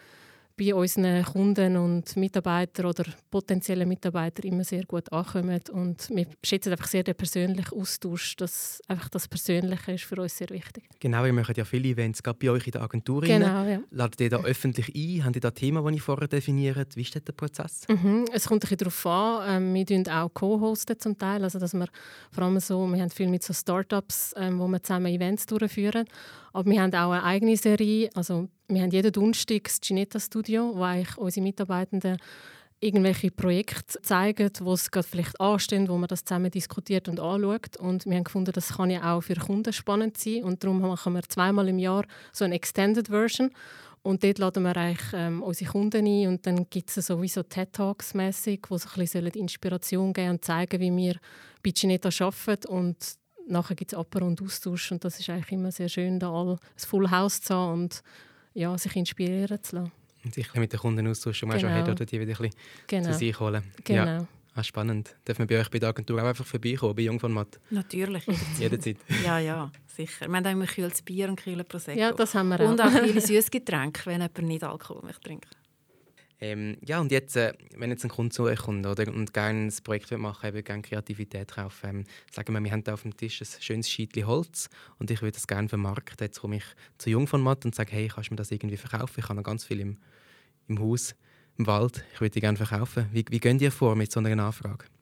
bei 0.56 0.76
unseren 0.76 1.24
Kunden 1.24 1.78
und 1.78 2.16
Mitarbeitern 2.16 2.86
oder 2.86 3.06
potenziellen 3.32 3.88
Mitarbeitern 3.88 4.52
immer 4.52 4.64
sehr 4.64 4.84
gut 4.84 5.12
ankommen. 5.12 5.60
Und 5.72 6.10
wir 6.12 6.28
schätzen 6.44 6.72
einfach 6.72 6.88
sehr 6.88 7.04
den 7.04 7.16
persönlichen 7.16 7.74
Austausch. 7.74 8.36
Das, 8.36 8.80
einfach 8.88 9.10
das 9.10 9.28
Persönliche 9.28 9.94
ist 9.94 10.04
für 10.04 10.22
uns 10.22 10.38
sehr 10.38 10.50
wichtig. 10.50 10.84
Genau, 11.00 11.26
ihr 11.26 11.34
macht 11.34 11.58
ja 11.58 11.66
viele 11.66 11.90
Events, 11.90 12.22
gerade 12.22 12.38
bei 12.40 12.52
euch 12.52 12.68
in 12.68 12.72
der 12.72 12.82
Agentur. 12.84 13.22
Genau, 13.22 13.64
ja. 13.66 13.80
Ladet 13.90 14.22
ihr 14.22 14.30
da 14.30 14.44
öffentlich 14.44 14.94
ein? 14.96 15.26
Habt 15.26 15.36
ihr 15.36 15.42
da 15.42 15.52
Themen, 15.52 15.86
die 15.88 15.96
ich 15.96 16.02
vorher 16.02 16.28
definiert? 16.28 16.96
Wie 16.96 17.02
ist 17.02 17.16
der 17.16 17.34
Prozess? 17.34 17.88
Mhm, 17.88 18.26
es 18.32 18.48
kommt 18.48 18.64
ein 18.64 18.70
bisschen 18.70 18.78
darauf 18.78 19.06
an. 19.06 19.64
Ähm, 19.64 19.74
wir 19.74 19.86
hosten 19.86 20.10
auch 20.10 20.30
Co-hosten 20.34 21.00
zum 21.00 21.18
Teil. 21.18 21.44
Also, 21.44 21.58
dass 21.58 21.74
wir 21.74 21.88
vor 22.32 22.44
allem 22.44 22.60
so, 22.60 22.86
wir 22.88 23.02
haben 23.02 23.10
viel 23.10 23.28
mit 23.28 23.44
so 23.44 23.54
Startups, 23.54 24.34
ähm, 24.38 24.60
wo 24.60 24.68
wir 24.68 24.84
zusammen 24.84 25.08
Events 25.08 25.48
durchführen. 25.48 26.06
Aber 26.54 26.70
wir 26.70 26.82
haben 26.82 26.94
auch 26.94 27.12
eine 27.12 27.24
eigene 27.24 27.58
Serie. 27.58 28.10
Also 28.14 28.48
wir 28.68 28.82
haben 28.82 28.92
jeden 28.92 29.12
Donnerstag 29.12 29.64
das 29.66 29.82
Ginetta 29.82 30.20
Studio, 30.20 30.72
wo 30.76 30.84
eigentlich 30.84 31.18
unsere 31.18 31.44
Mitarbeitenden 31.44 32.18
irgendwelche 32.80 33.32
Projekte 33.32 34.02
zeigen, 34.02 34.52
wo 34.62 34.74
es 34.74 34.92
gerade 34.92 35.08
vielleicht 35.08 35.40
anstehen, 35.40 35.88
wo 35.88 35.98
man 35.98 36.08
das 36.08 36.26
zusammen 36.26 36.52
diskutiert 36.52 37.08
und 37.08 37.20
anschaut. 37.20 37.78
Und 37.78 38.06
wir 38.06 38.16
haben 38.16 38.26
gefunden, 38.26 38.52
das 38.52 38.76
kann 38.76 38.92
ja 38.92 39.14
auch 39.14 39.22
für 39.22 39.36
Kunden 39.36 39.74
spannend 39.74 40.18
sein. 40.18 40.44
Und 40.44 40.64
darum 40.64 40.82
machen 40.82 41.14
wir 41.14 41.24
zweimal 41.24 41.68
im 41.70 41.80
Jahr 41.80 42.06
so 42.32 42.46
eine 42.46 42.56
Extended 42.56 43.08
Version. 43.08 43.52
Und 44.04 44.24
dort 44.24 44.38
laden 44.38 44.64
wir 44.64 44.76
eigentlich 44.76 45.14
ähm, 45.14 45.42
unsere 45.42 45.72
Kunden 45.72 46.06
ein 46.06 46.28
und 46.28 46.46
dann 46.46 46.70
gibt 46.70 46.96
es 46.96 47.08
sowieso 47.08 47.42
TED-Talks 47.42 48.14
mäßig, 48.14 48.60
wo 48.68 48.78
sie 48.78 48.90
ein 48.90 49.00
bisschen 49.00 49.28
Inspiration 49.28 50.12
geben 50.12 50.32
und 50.32 50.46
zeigen, 50.46 50.82
wie 50.82 50.94
wir 50.94 51.16
bei 51.64 51.72
Ginetta 51.72 52.10
arbeiten. 52.20 52.68
Und 52.68 52.98
nachher 53.48 53.76
gibt 53.76 53.94
es 53.94 53.98
Aper 53.98 54.22
und 54.24 54.42
Austausch 54.42 54.92
und 54.92 55.04
das 55.04 55.20
ist 55.20 55.30
eigentlich 55.30 55.52
immer 55.52 55.72
sehr 55.72 55.90
schön, 55.90 56.20
da 56.20 56.32
all 56.32 56.54
ein 56.54 56.60
Full 56.78 57.10
House 57.12 57.42
zu 57.42 57.54
haben 57.54 57.84
und 57.84 58.04
ja, 58.54 58.78
sich 58.78 58.96
inspirieren 58.96 59.62
zu 59.62 59.78
lassen. 59.78 59.92
Und 60.24 60.34
sich 60.34 60.54
mit 60.56 60.72
den 60.72 60.80
Kunden 60.80 61.08
austauschen, 61.08 61.50
genau. 61.50 61.60
schon 61.60 61.74
hat, 61.74 61.90
oder 61.90 62.06
die 62.06 62.20
wieder 62.20 62.32
ein 62.32 62.38
bisschen 62.38 62.56
genau. 62.88 63.12
zu 63.12 63.18
sich 63.18 63.40
holen. 63.40 63.64
Genau. 63.84 64.06
Ja. 64.06 64.28
Ah, 64.56 64.64
spannend. 64.64 65.16
Darf 65.26 65.40
man 65.40 65.48
bei 65.48 65.60
euch 65.60 65.70
bei 65.70 65.80
der 65.80 65.90
Agentur 65.90 66.22
auch 66.22 66.28
einfach 66.28 66.46
vorbeikommen, 66.46 66.96
bei 66.96 67.02
Jung 67.02 67.20
von 67.20 67.32
Matt? 67.32 67.60
Natürlich. 67.72 68.24
Jederzeit. 68.60 68.98
ja, 69.26 69.40
ja, 69.40 69.72
sicher. 69.88 70.28
Wir 70.28 70.38
haben 70.38 70.46
auch 70.46 70.52
immer 70.52 70.68
kühles 70.68 71.02
Bier 71.02 71.28
und 71.28 71.42
kühles 71.42 71.66
Prosecco. 71.66 72.00
Ja, 72.00 72.12
das 72.12 72.36
haben 72.36 72.50
wir 72.50 72.60
auch. 72.62 72.70
Und 72.70 72.80
auch 72.80 72.92
viele 72.92 73.20
süßes 73.22 73.50
Getränke, 73.50 74.06
wenn 74.06 74.22
jemand 74.22 74.38
nicht 74.44 74.64
Alkohol 74.64 75.02
möchte 75.04 75.22
trinken 75.22 75.50
ähm, 76.44 76.76
ja, 76.86 77.00
und 77.00 77.10
jetzt, 77.10 77.38
äh, 77.38 77.54
wenn 77.78 77.90
jetzt 77.90 78.04
ein 78.04 78.10
Kunde 78.10 78.36
zu 78.36 78.44
euch 78.44 78.60
kommt 78.60 78.86
oder, 78.86 79.08
und 79.08 79.34
gerne 79.34 79.68
ein 79.68 79.74
Projekt 79.82 80.12
machen 80.12 80.54
will, 80.54 80.62
gerne 80.62 80.82
Kreativität 80.82 81.54
kaufen, 81.54 81.90
ähm, 81.90 82.04
sagen 82.32 82.54
wir, 82.54 82.62
wir 82.62 82.70
haben 82.70 82.84
da 82.84 82.96
auf 82.96 83.04
dem 83.04 83.16
Tisch 83.16 83.40
ein 83.42 83.48
schönes 83.62 83.90
Scheitchen 83.90 84.28
Holz 84.28 84.70
und 85.00 85.10
ich 85.10 85.22
würde 85.22 85.36
das 85.36 85.48
gerne 85.48 85.70
vermarkten. 85.70 86.18
Jetzt 86.20 86.42
komme 86.42 86.58
ich 86.58 86.66
zu 86.98 87.10
Jung 87.10 87.28
von 87.28 87.42
Matt 87.42 87.64
und 87.64 87.74
sage, 87.74 87.94
hey, 87.94 88.10
kannst 88.10 88.30
du 88.30 88.34
mir 88.34 88.38
das 88.38 88.52
irgendwie 88.52 88.76
verkaufen? 88.76 89.22
Ich 89.22 89.24
habe 89.24 89.36
noch 89.36 89.44
ganz 89.44 89.64
viel 89.64 89.80
im, 89.80 89.98
im 90.68 90.80
Haus, 90.80 91.16
im 91.58 91.66
Wald, 91.66 92.04
ich 92.14 92.20
würde 92.20 92.32
die 92.32 92.42
gerne 92.42 92.58
verkaufen. 92.58 93.08
Wie, 93.14 93.24
wie 93.30 93.40
gehen 93.40 93.58
ihr 93.62 93.72
vor 93.72 93.96
mit 93.96 94.12
so 94.12 94.20
einer 94.20 94.44
Anfrage? 94.44 94.93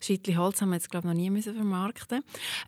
Scheitli 0.00 0.34
Holz 0.34 0.60
haben 0.60 0.70
wir 0.70 0.76
jetzt 0.76 0.90
glaube 0.90 1.06
noch 1.06 1.14
nie 1.14 1.30
müssen 1.30 1.54
vermarkten. 1.54 2.22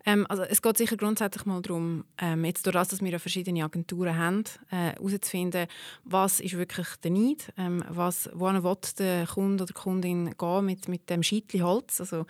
Ähm, 0.05 0.25
also 0.29 0.43
es 0.43 0.61
geht 0.61 0.77
sicher 0.77 0.97
grundsätzlich 0.97 1.45
mal 1.45 1.61
darum, 1.61 2.05
ähm, 2.17 2.45
jetzt 2.45 2.65
durch 2.65 2.73
das, 2.73 2.89
dass 2.89 3.01
wir 3.01 3.19
verschiedene 3.19 3.63
Agenturen 3.63 4.17
haben, 4.17 4.43
äh, 4.71 4.93
herauszufinden, 4.95 5.67
was 6.03 6.39
ist 6.39 6.57
wirklich 6.57 6.87
der 7.03 7.11
Need, 7.11 7.51
ähm, 7.57 7.83
was, 7.89 8.29
wohin 8.33 8.61
der 8.99 9.27
Kunde 9.27 9.63
oder 9.63 9.73
die 9.73 9.73
Kundin 9.73 10.35
gehen 10.37 10.65
mit, 10.65 10.87
mit 10.87 11.09
dem 11.09 11.23
Scheitli 11.23 11.59
Holz. 11.59 11.99
Also, 11.99 12.25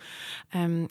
ähm, 0.52 0.88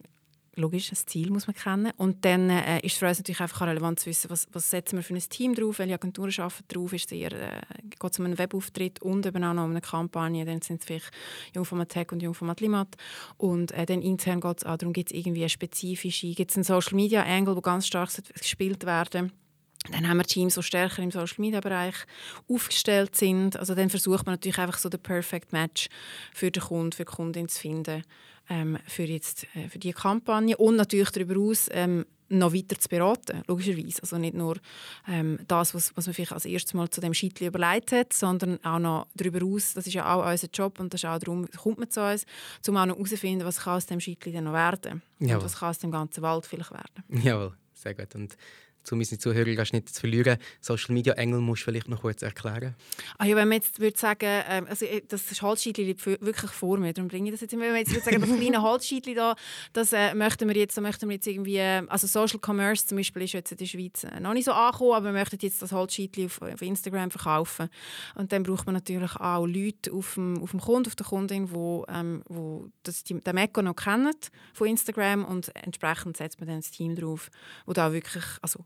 logisch, 0.55 0.89
das 0.89 1.05
Ziel 1.05 1.29
muss 1.31 1.47
man 1.47 1.55
kennen. 1.55 1.91
Und 1.97 2.25
dann 2.25 2.49
äh, 2.49 2.79
ist 2.79 2.97
für 2.97 3.07
uns 3.07 3.19
natürlich 3.19 3.41
einfach 3.41 3.61
relevant 3.61 3.99
zu 3.99 4.07
wissen, 4.07 4.29
was, 4.29 4.47
was 4.51 4.69
setzen 4.69 4.97
wir 4.97 5.03
für 5.03 5.13
ein 5.13 5.19
Team 5.19 5.55
drauf, 5.55 5.79
welche 5.79 5.93
Agenturen 5.93 6.33
arbeiten 6.37 6.63
drauf, 6.67 6.93
äh, 6.93 6.99
geht 6.99 8.11
es 8.11 8.19
um 8.19 8.25
einen 8.25 8.37
Webauftritt 8.37 9.01
und 9.01 9.25
eben 9.25 9.43
auch 9.43 9.53
noch 9.53 9.65
um 9.65 9.71
eine 9.71 9.81
Kampagne, 9.81 10.45
dann 10.45 10.61
sind 10.61 10.81
es 10.81 10.85
vielleicht 10.85 11.11
Jungformat 11.53 11.89
Tech 11.89 12.11
und 12.11 12.21
Jungformat 12.21 12.61
Limat. 12.61 12.95
Und 13.37 13.71
äh, 13.71 13.85
dann 13.85 14.01
intern 14.01 14.41
geht 14.41 14.57
es 14.59 14.65
auch 14.65 14.77
darum, 14.77 14.93
gibt 14.93 15.11
es 15.11 15.17
irgendwie 15.17 15.41
eine 15.41 15.49
spezifische, 15.49 16.27
gibt 16.33 16.51
es 16.51 16.57
einen 16.57 16.63
Social 16.63 16.95
Media 16.95 17.23
Angle, 17.23 17.55
wo 17.55 17.61
ganz 17.61 17.87
stark 17.87 18.09
gespielt 18.39 18.85
werden 18.85 19.31
dann 19.91 20.07
haben 20.07 20.17
wir 20.17 20.23
Teams, 20.23 20.55
die 20.55 20.63
stärker 20.63 21.01
im 21.03 21.11
Social 21.11 21.35
Media 21.37 21.59
Bereich 21.59 21.95
aufgestellt 22.47 23.15
sind. 23.15 23.57
Also 23.57 23.75
dann 23.75 23.89
versucht 23.89 24.25
man 24.25 24.33
natürlich 24.33 24.57
einfach 24.57 24.77
so 24.77 24.89
den 24.89 24.99
Perfect 24.99 25.53
Match 25.53 25.89
für 26.33 26.51
den 26.51 26.63
Kunden, 26.63 26.91
für 26.91 27.05
die 27.05 27.11
Kundin 27.11 27.47
zu 27.47 27.59
finden 27.59 28.03
ähm, 28.49 28.77
für, 28.87 29.03
jetzt, 29.03 29.45
äh, 29.55 29.69
für 29.69 29.79
die 29.79 29.93
Kampagne 29.93 30.57
und 30.57 30.75
natürlich 30.75 31.11
darüber 31.11 31.33
hinaus 31.33 31.67
ähm, 31.71 32.05
noch 32.29 32.53
weiter 32.53 32.79
zu 32.79 32.89
beraten, 32.89 33.43
logischerweise. 33.47 34.01
Also 34.01 34.17
nicht 34.17 34.33
nur 34.33 34.57
ähm, 35.07 35.39
das, 35.47 35.73
was, 35.73 35.95
was 35.95 36.07
man 36.07 36.13
vielleicht 36.13 36.33
als 36.33 36.45
erstes 36.45 36.73
Mal 36.73 36.89
zu 36.89 37.01
dem 37.01 37.13
Scheitli 37.13 37.47
überlegt 37.47 37.91
hat, 37.91 38.13
sondern 38.13 38.63
auch 38.63 38.79
noch 38.79 39.07
darüber 39.13 39.39
hinaus, 39.39 39.73
das 39.73 39.87
ist 39.87 39.93
ja 39.93 40.13
auch 40.13 40.29
unser 40.29 40.47
Job 40.51 40.79
und 40.79 40.93
das 40.93 41.03
ist 41.03 41.09
auch 41.09 41.19
darum, 41.19 41.47
kommt 41.51 41.79
man 41.79 41.89
zu 41.89 42.01
uns, 42.01 42.25
um 42.67 42.77
auch 42.77 42.85
noch 42.85 42.95
herauszufinden, 42.95 43.45
was 43.45 43.59
kann 43.59 43.75
aus 43.75 43.85
dem 43.85 43.99
Scheitli 43.99 44.31
dann 44.31 44.45
noch 44.45 44.53
werden 44.53 45.01
Jawohl. 45.19 45.35
und 45.35 45.43
was 45.43 45.59
kann 45.59 45.69
aus 45.69 45.79
dem 45.79 45.91
ganzen 45.91 46.21
Wald 46.23 46.45
vielleicht 46.45 46.71
werden. 46.71 47.23
Jawohl, 47.23 47.53
sehr 47.73 47.93
gut. 47.93 48.15
Und 48.15 48.35
um 48.91 48.99
unsere 48.99 49.19
Zuhörer 49.19 49.65
nicht 49.71 49.89
zu 49.89 49.99
verlieren. 49.99 50.37
Social 50.61 50.93
Media 50.93 51.13
Engel 51.13 51.39
musst 51.41 51.61
du 51.61 51.65
vielleicht 51.65 51.87
noch 51.87 52.01
kurz 52.01 52.21
erklären. 52.21 52.75
Ah 53.17 53.25
ja, 53.25 53.35
wenn 53.35 53.47
man 53.47 53.57
jetzt 53.57 53.79
würde 53.79 53.97
sagen, 53.97 54.43
ähm, 54.49 54.67
also 54.69 54.85
äh, 54.85 55.01
das 55.07 55.41
Holzscheitli 55.41 55.83
liegt 55.83 56.05
wirklich 56.05 56.51
vor 56.51 56.77
mir, 56.77 56.93
darum 56.93 57.07
bringe 57.07 57.29
ich 57.29 57.33
das 57.33 57.41
jetzt. 57.41 57.51
Wenn 57.51 57.59
man 57.59 57.77
jetzt 57.77 57.91
würde 57.91 58.05
sagen, 58.05 58.21
das 58.21 58.29
kleine 58.37 58.61
Holzscheitli 58.61 59.13
da, 59.13 59.35
das 59.73 59.93
äh, 59.93 60.13
möchten 60.13 60.47
wir 60.47 60.55
jetzt, 60.55 60.79
möchten 60.79 61.09
wir 61.09 61.15
jetzt 61.15 61.27
irgendwie, 61.27 61.59
also 61.59 62.07
Social 62.07 62.39
Commerce 62.39 62.87
zum 62.87 62.97
Beispiel 62.97 63.23
ist 63.23 63.33
jetzt 63.33 63.51
in 63.51 63.57
der 63.57 63.65
Schweiz 63.65 64.03
äh, 64.03 64.19
noch 64.19 64.33
nicht 64.33 64.45
so 64.45 64.51
angekommen, 64.51 64.93
aber 64.93 65.05
wir 65.05 65.13
möchten 65.13 65.37
jetzt 65.41 65.61
das 65.61 65.71
Holzscheitli 65.71 66.25
auf, 66.25 66.41
auf 66.41 66.61
Instagram 66.61 67.11
verkaufen. 67.11 67.69
Und 68.15 68.31
dann 68.31 68.43
braucht 68.43 68.65
man 68.65 68.75
natürlich 68.75 69.15
auch 69.15 69.45
Leute 69.45 69.91
auf 69.93 70.15
dem, 70.15 70.41
auf 70.41 70.51
dem 70.51 70.59
Kunden, 70.59 70.87
auf 70.87 70.95
der 70.95 71.05
Kundin, 71.05 71.51
wo, 71.51 71.85
ähm, 71.89 72.23
wo 72.27 72.67
das, 72.83 73.03
die, 73.03 73.19
den 73.19 73.35
Mekko 73.35 73.61
noch 73.61 73.75
kennen 73.75 74.13
von 74.53 74.67
Instagram 74.67 75.25
und 75.25 75.53
entsprechend 75.55 76.17
setzt 76.17 76.39
man 76.39 76.47
dann 76.47 76.59
das 76.59 76.71
Team 76.71 76.95
drauf, 76.95 77.29
wo 77.65 77.73
da 77.73 77.91
wirklich, 77.91 78.23
also 78.41 78.63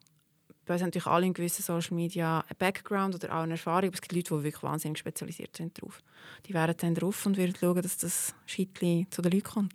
bei 0.70 0.76
uns 0.76 0.84
haben 0.84 0.90
natürlich 0.90 1.08
alle 1.08 1.26
in 1.26 1.34
gewissen 1.34 1.64
Social 1.64 1.96
Media 1.96 2.42
einen 2.42 2.58
Background 2.60 3.16
oder 3.16 3.36
auch 3.36 3.42
eine 3.42 3.54
Erfahrung, 3.54 3.88
aber 3.88 3.96
es 3.96 4.02
gibt 4.02 4.14
Leute, 4.14 4.38
die 4.38 4.44
wirklich 4.44 4.62
wahnsinnig 4.62 5.00
spezialisiert 5.00 5.58
sind 5.58 5.76
darauf. 5.82 6.00
Die 6.46 6.54
wären 6.54 6.76
dann 6.78 6.94
drauf 6.94 7.26
und 7.26 7.38
würden 7.38 7.56
schauen, 7.60 7.82
dass 7.82 7.98
das 7.98 8.36
Scheitli 8.46 9.08
zu 9.10 9.24
den 9.24 9.32
Leuten 9.32 9.50
kommt. 9.50 9.74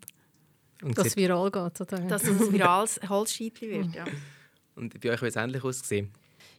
Und 0.83 0.97
dass 0.97 1.09
es 1.09 1.17
viral 1.17 1.51
geht, 1.51 1.77
sozusagen. 1.77 2.09
Dass 2.09 2.23
es 2.23 2.41
ein 2.41 2.53
virales 2.53 3.01
Holzscheitli 3.09 3.71
wird, 3.71 3.93
ja. 3.93 4.05
Und 4.77 5.01
bei 5.01 5.11
euch 5.11 5.21
wird 5.21 5.31
es 5.31 5.37
ähnlich 5.37 5.65
aussehen? 5.65 6.13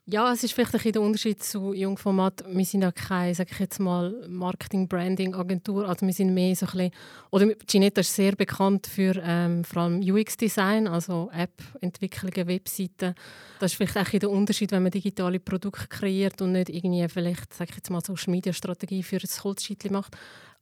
Ja, 0.07 0.31
es 0.31 0.43
ist 0.43 0.53
vielleicht 0.53 0.69
ein 0.69 0.77
bisschen 0.77 0.91
der 0.91 1.01
Unterschied 1.01 1.41
zu 1.41 1.73
Jungformat. 1.73 2.43
Wir 2.47 2.63
sind 2.63 2.83
ja 2.83 2.91
keine, 2.91 3.33
sage 3.33 3.49
ich 3.53 3.59
jetzt 3.59 3.79
mal, 3.79 4.13
Marketing-Branding-Agentur. 4.27 5.89
Also 5.89 6.05
wir 6.05 6.13
sind 6.13 6.31
mehr 6.31 6.55
so 6.55 6.67
ein 6.67 6.71
bisschen, 6.73 6.91
oder 7.31 7.47
Ginetta 7.65 8.01
ist 8.01 8.13
sehr 8.13 8.35
bekannt 8.35 8.85
für 8.85 9.19
ähm, 9.23 9.63
vor 9.63 9.81
allem 9.81 10.01
UX-Design, 10.01 10.87
also 10.87 11.31
App-Entwicklungen, 11.33 12.47
Webseiten. 12.47 13.15
Das 13.59 13.71
ist 13.71 13.77
vielleicht 13.77 13.97
auch 13.97 14.19
der 14.19 14.29
Unterschied, 14.29 14.71
wenn 14.73 14.83
man 14.83 14.91
digitale 14.91 15.39
Produkte 15.39 15.87
kreiert 15.87 16.39
und 16.39 16.51
nicht 16.51 16.69
irgendwie 16.69 17.07
vielleicht, 17.09 17.51
sage 17.55 17.71
ich 17.71 17.77
jetzt 17.77 17.89
mal, 17.89 18.05
Social-Media-Strategie 18.05 19.01
für 19.01 19.15
ein 19.15 19.43
Holzscheitchen 19.43 19.91
macht. 19.91 20.15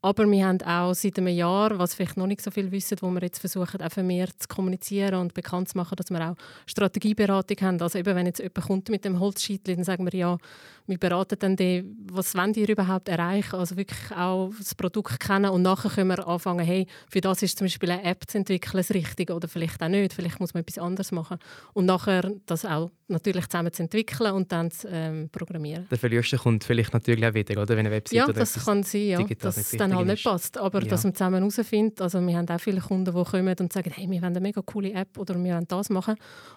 Aber 0.06 0.30
wir 0.30 0.46
haben 0.46 0.62
auch 0.64 0.94
seit 0.94 1.18
einem 1.18 1.30
Jahr, 1.30 1.80
was 1.80 1.96
vielleicht 1.96 2.18
noch 2.18 2.28
nicht 2.28 2.42
so 2.42 2.52
viel 2.52 2.70
wissen, 2.74 2.98
wo 3.00 3.10
wir 3.10 3.22
jetzt 3.22 3.40
versuchen, 3.40 3.80
einfach 3.80 4.04
mehr 4.04 4.28
zu 4.38 4.50
kommunizieren 4.50 5.16
und 5.16 5.34
bekannt 5.34 5.70
zu 5.70 5.78
machen, 5.78 5.96
dass 5.96 6.10
wir 6.10 6.30
auch 6.30 6.36
Strategieberatung 6.66 7.56
haben. 7.62 7.82
Also 7.82 8.00
eben, 8.00 8.14
wenn 8.14 8.26
jetzt 8.26 8.40
jemand 8.40 8.68
kommt 8.68 8.90
mit 8.90 9.06
dem 9.06 9.22
Holzscheitli, 9.22 9.76
dann 9.76 9.86
sagen 9.86 10.04
wir, 10.04 10.14
ja, 10.14 10.38
wir 10.86 10.98
beraten 10.98 11.38
dann 11.40 11.56
die, 11.56 11.84
was 12.12 12.36
wollen 12.36 12.54
die 12.54 12.70
überhaupt 12.70 13.08
erreichen, 13.08 13.56
also 13.56 13.78
wirklich 13.78 14.12
auch 14.16 14.52
das 14.58 14.76
Produkt 14.76 15.20
kennen 15.20 15.50
und 15.50 15.62
nachher 15.62 15.90
können 15.90 16.10
wir 16.10 16.28
anfangen, 16.28 16.66
hey, 16.66 16.88
für 17.10 17.22
das 17.22 17.42
ist 17.42 17.58
zum 17.58 17.66
Beispiel 17.66 17.92
eine 17.92 18.04
App 18.04 18.24
zu 18.28 18.38
entwickeln 18.38 18.78
das 18.78 18.92
Richtige 18.92 19.34
oder 19.34 19.48
vielleicht 19.48 19.82
auch 19.82 19.88
nicht, 19.88 20.14
vielleicht 20.14 20.40
muss 20.40 20.54
man 20.54 20.62
etwas 20.62 20.78
anderes 20.78 21.12
machen. 21.12 21.38
Und 21.74 21.86
nachher 21.86 22.32
das 22.46 22.66
auch 22.66 22.92
natürlich 23.08 23.48
zusammen 23.48 23.72
zu 23.72 23.84
entwickeln 23.84 24.34
und 24.34 24.52
dann 24.52 24.72
zu 24.72 24.88
ähm, 24.90 25.30
programmieren. 25.32 25.88
Der 25.90 25.98
Verlierste 25.98 26.38
kommt 26.38 26.64
vielleicht 26.64 26.94
natürlich 26.94 27.26
auch 27.26 27.34
wieder, 27.34 27.62
oder? 27.62 27.70
Wenn 27.70 27.80
eine 27.86 27.92
Website 27.92 28.18
ja, 28.18 28.28
das 28.28 28.66
kann 28.66 28.84
sein, 28.84 29.08
ja, 29.08 29.24
dass 29.24 29.58
es 29.58 29.72
dann 29.72 29.96
halt 29.96 30.08
nicht 30.08 30.24
passt, 30.24 30.58
aber 30.58 30.82
ja. 30.82 30.90
dass 30.90 31.04
man 31.04 31.14
zusammen 31.14 31.38
herausfindet, 31.38 32.02
also 32.02 32.20
wir 32.26 32.38
haben 32.38 32.50
auch 32.50 32.60
viele 32.60 32.82
Kunden, 32.82 33.14
die 33.16 33.24
kommen 33.24 33.56
und 33.60 33.72
sagen, 33.72 33.92
hey, 33.94 34.10
wir 34.10 34.22
wollen 34.22 34.36
eine 34.36 34.42
mega 34.42 34.62
coole 34.62 34.92
App 34.94 35.18
oder 35.18 35.36
wir 35.36 35.54
wollen 35.54 35.68
das 35.68 35.90
machen. 35.90 36.16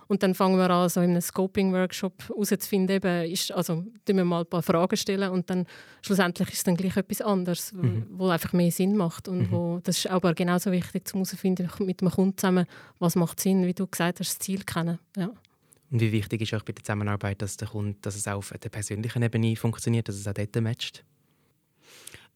Und 0.09 0.23
dann 0.23 0.35
fangen 0.35 0.57
wir 0.57 0.71
an, 0.71 0.89
so 0.89 1.01
in 1.01 1.11
einem 1.11 1.21
Scoping-Workshop 1.21 2.29
herauszufinden, 2.29 2.97
eben, 2.97 3.31
ist, 3.31 3.53
also 3.53 3.85
wir 4.17 4.25
mal 4.25 4.41
ein 4.41 4.47
paar 4.47 4.63
Fragen 4.63 4.97
stellen 4.97 5.31
und 5.31 5.49
dann 5.51 5.67
schlussendlich 6.03 6.49
ist 6.49 6.59
es 6.59 6.65
dann 6.65 6.77
gleich 6.77 6.97
etwas 6.97 7.21
anderes, 7.21 7.73
mhm. 7.73 8.07
wo 8.11 8.29
einfach 8.29 8.53
mehr 8.53 8.71
Sinn 8.71 8.97
macht 8.97 9.29
und 9.29 9.39
mhm. 9.39 9.51
wo, 9.51 9.81
das 9.83 9.99
ist 9.99 10.07
aber 10.09 10.35
genauso 10.35 10.73
wichtig, 10.73 11.05
um 11.13 11.21
herauszufinden 11.21 11.71
mit 11.81 12.01
dem 12.01 12.11
Kunden 12.11 12.37
zusammen, 12.37 12.67
was 12.99 13.17
macht 13.17 13.41
Sinn, 13.41 13.67
wie 13.67 13.75
du 13.75 13.87
gesagt 13.87 14.21
hast, 14.21 14.31
das 14.31 14.39
Ziel 14.39 14.63
kennen. 14.65 14.99
Ja. 15.17 15.31
Und 15.91 16.01
wie 16.01 16.13
wichtig 16.13 16.41
ist 16.41 16.55
auch 16.55 16.63
bei 16.63 16.73
der 16.73 16.83
Zusammenarbeit, 16.83 17.43
dass, 17.43 17.57
der 17.57 17.69
Kunde, 17.69 17.97
dass 18.03 18.17
es 18.17 18.27
auch 18.27 18.39
auf 18.39 18.53
der 18.61 18.69
persönlichen 18.69 19.23
Ebene 19.23 19.57
funktioniert, 19.57 20.09
dass 20.09 20.17
es 20.17 20.27
auch 20.27 20.35
dort 20.35 20.61
matcht? 20.61 21.05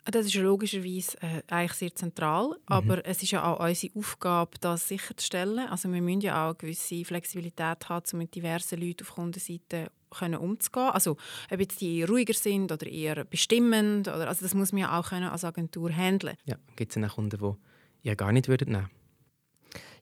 Das 0.04 0.26
ist 0.26 0.34
logischerweise 0.34 1.20
äh, 1.20 1.42
eigentlich 1.48 1.74
sehr 1.74 1.94
zentral, 1.94 2.48
mhm. 2.48 2.54
aber 2.66 3.06
es 3.06 3.22
ist 3.22 3.32
ja 3.32 3.44
auch 3.44 3.60
unsere 3.60 3.98
Aufgabe, 3.98 4.52
das 4.60 4.88
sicherzustellen. 4.88 5.68
Also 5.68 5.92
wir 5.92 6.00
müssen 6.00 6.22
ja 6.22 6.44
auch 6.44 6.50
eine 6.50 6.54
gewisse 6.54 7.04
Flexibilität 7.04 7.88
haben, 7.88 8.06
um 8.12 8.18
mit 8.18 8.34
diversen 8.34 8.80
Leuten 8.80 9.04
auf 9.04 9.14
Kundenseite 9.14 9.90
können 10.10 10.36
umzugehen. 10.36 10.90
Also 10.90 11.16
ob 11.50 11.60
jetzt 11.60 11.80
die 11.80 12.02
ruhiger 12.02 12.34
sind 12.34 12.72
oder 12.72 12.86
eher 12.86 13.24
bestimmend, 13.24 14.08
oder, 14.08 14.28
also 14.28 14.44
das 14.44 14.54
muss 14.54 14.72
man 14.72 14.82
ja 14.82 14.98
auch 14.98 15.08
können 15.08 15.28
als 15.28 15.44
Agentur 15.44 15.90
handeln. 15.90 16.36
Ja, 16.44 16.56
gibt 16.76 16.96
es 16.96 17.02
auch 17.02 17.14
Kunden, 17.14 17.38
die 17.38 18.08
ihr 18.08 18.16
gar 18.16 18.32
nicht 18.32 18.48
würdet 18.48 18.68
nehmen 18.68 18.90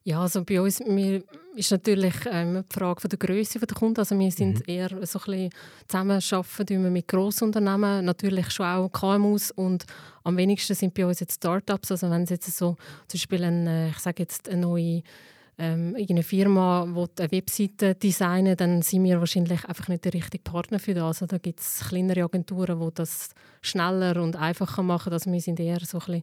ja, 0.08 0.22
also 0.22 0.42
bei 0.42 0.58
uns 0.58 0.80
wir, 0.80 1.22
ist 1.54 1.70
natürlich 1.70 2.14
ähm, 2.30 2.64
die 2.70 2.74
Frage 2.74 2.98
von 2.98 3.10
der 3.10 3.18
Größe 3.18 3.58
der 3.58 3.76
Kunden. 3.76 4.00
Also 4.00 4.18
wir 4.18 4.30
sind 4.30 4.60
mhm. 4.60 4.74
eher 4.74 4.88
so 4.88 4.94
ein 4.96 5.00
bisschen 5.00 5.50
zusammenarbeiten 5.86 6.92
mit 6.92 7.08
Grossunternehmen, 7.08 8.06
natürlich 8.06 8.50
schon 8.50 8.64
auch 8.64 8.88
KMUs 8.88 9.50
und 9.50 9.84
am 10.24 10.38
wenigsten 10.38 10.74
sind 10.74 10.94
bei 10.94 11.04
uns 11.04 11.20
jetzt 11.20 11.34
Startups. 11.34 11.90
Also 11.90 12.08
wenn 12.10 12.22
es 12.22 12.30
jetzt 12.30 12.50
so 12.56 12.76
zum 13.06 13.18
Beispiel 13.18 13.44
ein, 13.44 13.66
äh, 13.66 13.88
ich 13.90 13.98
sage 13.98 14.22
jetzt 14.22 14.48
eine 14.48 14.62
neue 14.62 15.02
ähm, 15.58 15.96
eine 15.98 16.22
Firma 16.22 16.86
will 16.86 17.08
eine 17.18 17.32
Webseite 17.32 17.96
designen, 17.96 18.56
dann 18.56 18.82
sind 18.82 19.02
wir 19.02 19.18
wahrscheinlich 19.18 19.64
einfach 19.64 19.88
nicht 19.88 20.04
der 20.04 20.14
richtige 20.14 20.42
Partner 20.42 20.78
für 20.78 20.94
das. 20.94 21.20
Also 21.22 21.26
da 21.26 21.38
gibt 21.38 21.60
es 21.60 21.80
kleinere 21.88 22.22
Agenturen, 22.22 22.78
die 22.78 22.94
das 22.94 23.30
schneller 23.60 24.22
und 24.22 24.36
einfacher 24.36 24.84
machen. 24.84 25.12
Also 25.12 25.32
wir 25.32 25.40
sind 25.40 25.58
eher 25.58 25.80
so 25.80 25.98
ein 25.98 26.22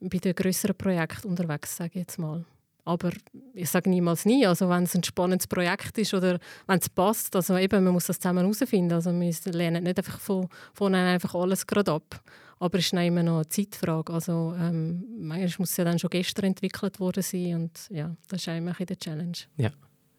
bisschen 0.00 0.10
bei 0.10 0.18
den 0.18 0.34
größeren 0.34 0.76
Projekten 0.76 1.28
unterwegs, 1.28 1.76
sage 1.76 1.90
ich 1.94 2.00
jetzt 2.00 2.18
mal. 2.18 2.44
Aber 2.88 3.10
ich 3.52 3.68
sage 3.68 3.90
niemals 3.90 4.24
nie. 4.24 4.46
Also 4.46 4.70
wenn 4.70 4.84
es 4.84 4.94
ein 4.94 5.04
spannendes 5.04 5.46
Projekt 5.46 5.98
ist 5.98 6.14
oder 6.14 6.38
wenn 6.66 6.78
es 6.78 6.88
passt, 6.88 7.36
also 7.36 7.58
eben, 7.58 7.84
man 7.84 7.92
muss 7.92 8.06
das 8.06 8.18
zusammen 8.18 8.38
herausfinden. 8.38 8.94
Also 8.94 9.12
wir 9.12 9.52
lernen 9.52 9.84
nicht 9.84 9.98
einfach 9.98 10.18
von, 10.18 10.48
von 10.72 10.94
einfach 10.94 11.34
alles 11.34 11.66
gerade 11.66 11.92
ab. 11.92 12.22
Aber 12.58 12.78
es 12.78 12.86
ist 12.86 12.92
immer 12.94 13.22
noch 13.22 13.36
eine 13.36 13.48
Zeitfrage. 13.50 14.10
Also 14.10 14.54
ähm, 14.58 15.04
manchmal 15.18 15.52
muss 15.58 15.72
es 15.72 15.76
ja 15.76 15.84
dann 15.84 15.98
schon 15.98 16.08
gestern 16.08 16.46
entwickelt 16.46 16.98
worden 16.98 17.22
sein 17.22 17.56
und 17.56 17.78
ja, 17.90 18.16
das 18.26 18.40
ist 18.40 18.48
immer 18.48 18.74
eine 18.76 18.96
Challenge. 18.98 19.36
Ja, 19.58 19.70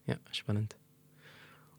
ja, 0.05 0.15
spannend. 0.31 0.75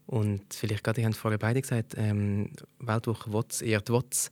Und 0.07 0.53
vielleicht 0.53 0.83
gerade, 0.83 0.99
ihr 0.99 1.07
habt 1.07 1.15
vorher 1.15 1.39
beide 1.39 1.61
gesagt, 1.61 1.93
ähm, 1.95 2.51
Weltwoche 2.79 3.31
WOTS, 3.31 3.61
eher 3.61 3.79
die 3.79 3.93
WOTS. 3.93 4.29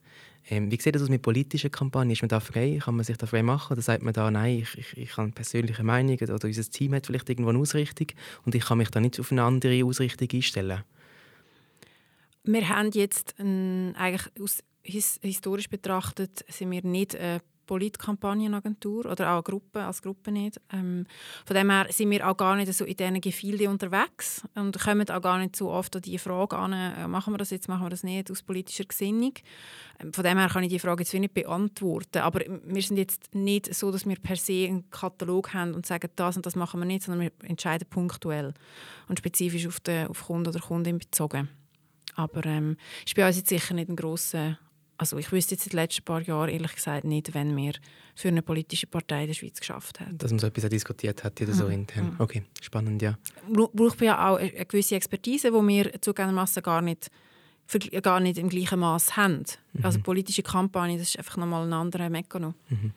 Ähm, 0.51 0.71
wie 0.71 0.81
sieht 0.81 0.95
das 0.95 1.03
aus 1.03 1.09
mit 1.09 1.21
politischen 1.21 1.71
Kampagnen? 1.71 2.11
Ist 2.11 2.23
man 2.23 2.29
da 2.29 2.39
frei? 2.39 2.79
Kann 2.81 2.95
man 2.95 3.05
sich 3.05 3.17
da 3.17 3.27
frei 3.27 3.43
machen? 3.43 3.73
Oder 3.73 3.83
sagt 3.83 4.01
man 4.01 4.13
da, 4.13 4.31
nein, 4.31 4.59
ich, 4.59 4.77
ich, 4.77 4.97
ich 4.97 5.17
habe 5.17 5.29
persönliche 5.29 5.83
Meinung 5.83 6.17
oder 6.17 6.43
unser 6.43 6.63
Team 6.63 6.95
hat 6.95 7.05
vielleicht 7.05 7.29
irgendwo 7.29 7.49
eine 7.49 7.59
Ausrichtung 7.59 8.07
und 8.45 8.55
ich 8.55 8.65
kann 8.65 8.79
mich 8.79 8.89
da 8.89 8.99
nicht 8.99 9.19
auf 9.19 9.31
eine 9.31 9.43
andere 9.43 9.85
Ausrichtung 9.85 10.27
einstellen? 10.33 10.83
Wir 12.43 12.67
haben 12.67 12.89
jetzt 12.93 13.35
ein, 13.37 13.95
eigentlich 13.95 14.31
aus, 14.41 14.63
his, 14.81 15.19
historisch 15.21 15.69
betrachtet 15.69 16.43
sind 16.47 16.71
wir 16.71 16.83
nicht 16.83 17.13
äh, 17.13 17.39
Politkampagnenagentur 17.69 19.05
oder 19.05 19.33
auch 19.33 19.43
Gruppe, 19.43 19.83
als 19.83 20.01
Gruppe 20.01 20.31
nicht. 20.31 20.59
Ähm, 20.73 21.05
von 21.45 21.55
dem 21.55 21.69
her 21.69 21.85
sind 21.91 22.09
wir 22.09 22.27
auch 22.27 22.35
gar 22.35 22.55
nicht 22.55 22.73
so 22.73 22.83
in 22.83 22.97
diesen 22.97 23.21
Gefilden 23.21 23.67
unterwegs 23.67 24.41
und 24.55 24.79
kommen 24.79 25.07
auch 25.07 25.21
gar 25.21 25.37
nicht 25.37 25.55
so 25.55 25.69
oft 25.69 25.95
an 25.95 26.01
diese 26.01 26.17
Frage 26.17 26.57
an, 26.57 26.73
äh, 26.73 27.07
machen 27.07 27.31
wir 27.31 27.37
das 27.37 27.51
jetzt, 27.51 27.69
machen 27.69 27.85
wir 27.85 27.91
das 27.91 28.01
nicht, 28.01 28.31
aus 28.31 28.41
politischer 28.41 28.85
Gesinnung. 28.85 29.33
Ähm, 29.99 30.11
von 30.11 30.23
dem 30.23 30.39
her 30.39 30.49
kann 30.49 30.63
ich 30.63 30.69
die 30.69 30.79
Frage 30.79 31.03
jetzt 31.03 31.13
nicht 31.13 31.35
beantworten, 31.35 32.23
aber 32.23 32.39
wir 32.39 32.81
sind 32.81 32.97
jetzt 32.97 33.35
nicht 33.35 33.71
so, 33.75 33.91
dass 33.91 34.07
wir 34.07 34.15
per 34.15 34.35
se 34.35 34.65
einen 34.67 34.89
Katalog 34.89 35.53
haben 35.53 35.75
und 35.75 35.85
sagen, 35.85 36.09
das 36.15 36.37
und 36.37 36.47
das 36.47 36.55
machen 36.55 36.79
wir 36.79 36.87
nicht, 36.87 37.03
sondern 37.03 37.21
wir 37.21 37.47
entscheiden 37.47 37.87
punktuell 37.87 38.55
und 39.07 39.19
spezifisch 39.19 39.67
auf 39.67 39.79
den 39.79 40.07
auf 40.07 40.25
Kunden 40.25 40.47
oder 40.47 40.59
Kundin 40.59 40.97
bezogen. 40.97 41.49
Aber 42.15 42.43
ähm, 42.47 42.77
ist 43.05 43.15
bei 43.15 43.27
uns 43.27 43.37
jetzt 43.37 43.49
sicher 43.49 43.75
nicht 43.75 43.89
ein 43.89 43.95
grosser 43.95 44.57
also 44.99 45.17
ich 45.17 45.31
wüsste 45.31 45.55
jetzt 45.55 45.65
in 45.65 45.69
den 45.71 45.77
letzten 45.77 46.03
paar 46.03 46.21
Jahren 46.21 46.49
ehrlich 46.49 46.75
gesagt 46.75 47.05
nicht, 47.05 47.33
wenn 47.33 47.55
wir 47.55 47.71
für 48.15 48.27
eine 48.27 48.41
politische 48.41 48.85
Partei 48.85 49.21
in 49.21 49.27
der 49.27 49.33
Schweiz 49.33 49.57
geschafft 49.57 50.01
haben. 50.01 50.17
Dass 50.17 50.29
man 50.31 50.39
so 50.39 50.47
etwas 50.47 50.69
diskutiert 50.69 51.23
hat 51.23 51.41
oder 51.41 51.53
so 51.53 51.65
mhm. 51.65 51.71
intern. 51.71 52.15
Okay, 52.19 52.43
spannend, 52.61 53.01
ja. 53.01 53.17
Braucht 53.47 54.01
ja 54.01 54.29
auch 54.29 54.35
eine 54.35 54.65
gewisse 54.65 54.95
Expertise, 54.95 55.51
die 55.51 55.67
wir 55.67 56.01
zugegebenermaßen 56.01 56.61
gar 56.61 56.81
nicht, 56.81 57.09
gar 58.01 58.19
nicht 58.19 58.37
im 58.37 58.49
gleichen 58.49 58.79
Maß 58.79 59.15
haben. 59.15 59.45
Mhm. 59.71 59.85
Also 59.85 60.01
politische 60.01 60.43
Kampagne, 60.43 60.97
das 60.97 61.07
ist 61.07 61.17
einfach 61.17 61.37
nochmal 61.37 61.65
ein 61.65 61.71
anderer 61.71 62.09
Mechanismus. 62.09 62.55
Mhm. 62.67 62.91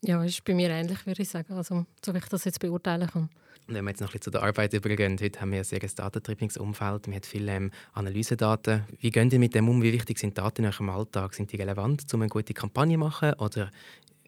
Ja, 0.00 0.22
das 0.22 0.32
ist 0.32 0.44
bei 0.44 0.54
mir 0.54 0.70
ähnlich, 0.70 1.04
würde 1.06 1.22
ich 1.22 1.28
sagen, 1.28 1.52
also, 1.52 1.84
so 2.02 2.14
wie 2.14 2.18
ich 2.18 2.26
das 2.26 2.44
jetzt 2.44 2.58
beurteilen 2.58 3.08
kann. 3.08 3.28
Wenn 3.66 3.84
wir 3.84 3.90
jetzt 3.90 4.00
noch 4.00 4.08
ein 4.08 4.12
bisschen 4.12 4.22
zu 4.22 4.30
der 4.30 4.42
Arbeit 4.42 4.74
übergehen, 4.74 5.16
heute 5.18 5.40
haben 5.40 5.52
wir 5.52 5.58
ein 5.58 5.64
sehr 5.64 5.78
datentriebiges 5.78 6.58
Umfeld, 6.58 7.06
wir 7.06 7.14
haben 7.14 7.22
viele 7.22 7.52
ähm, 7.52 7.70
Analysedaten. 7.94 8.84
Wie 9.00 9.10
gehen 9.10 9.30
Sie 9.30 9.38
mit 9.38 9.54
dem 9.54 9.70
um? 9.70 9.82
Wie 9.82 9.92
wichtig 9.92 10.18
sind 10.18 10.36
Daten 10.36 10.64
in 10.64 10.70
Ihrem 10.70 10.90
Alltag? 10.90 11.32
Sind 11.32 11.50
die 11.50 11.56
relevant, 11.56 12.02
um 12.12 12.20
eine 12.20 12.28
gute 12.28 12.52
Kampagne 12.52 12.96
zu 12.96 12.98
machen? 12.98 13.32
Oder 13.34 13.70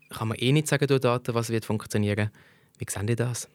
kann 0.09 0.29
man 0.29 0.39
eh 0.39 0.53
nicht 0.53 0.69
sagen 0.69 0.87
durch 0.87 1.03
Daten, 1.03 1.35
was 1.35 1.51
wird 1.51 1.67
funktionieren? 1.67 2.31
Wie 2.79 2.87
sehen 2.89 3.07
Sie 3.07 3.15
das? 3.15 3.47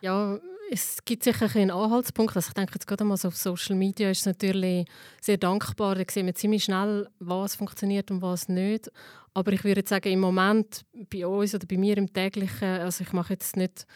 Ja, 0.00 0.38
es 0.70 1.04
gibt 1.04 1.22
sicher 1.22 1.54
einen 1.54 1.70
Anhaltspunkt. 1.70 2.34
Also 2.34 2.48
ich 2.48 2.54
denke 2.54 2.72
jetzt 2.74 2.86
gerade 2.86 3.04
mal 3.04 3.18
so 3.18 3.28
auf 3.28 3.36
Social 3.36 3.76
Media 3.76 4.10
ist 4.10 4.20
es 4.20 4.26
natürlich 4.26 4.86
sehr 5.20 5.36
dankbar. 5.36 5.96
Da 5.96 6.04
sehen 6.10 6.24
wir 6.24 6.34
ziemlich 6.34 6.64
schnell, 6.64 7.08
was 7.18 7.56
funktioniert 7.56 8.10
und 8.10 8.22
was 8.22 8.48
nicht. 8.48 8.90
Aber 9.34 9.52
ich 9.52 9.64
würde 9.64 9.82
sagen, 9.86 10.10
im 10.10 10.20
Moment 10.20 10.86
bei 11.10 11.26
uns 11.26 11.54
oder 11.54 11.66
bei 11.66 11.76
mir 11.76 11.98
im 11.98 12.10
täglichen, 12.10 12.80
also 12.80 13.04
ich 13.04 13.12
mache 13.12 13.34
jetzt 13.34 13.56
nicht 13.56 13.86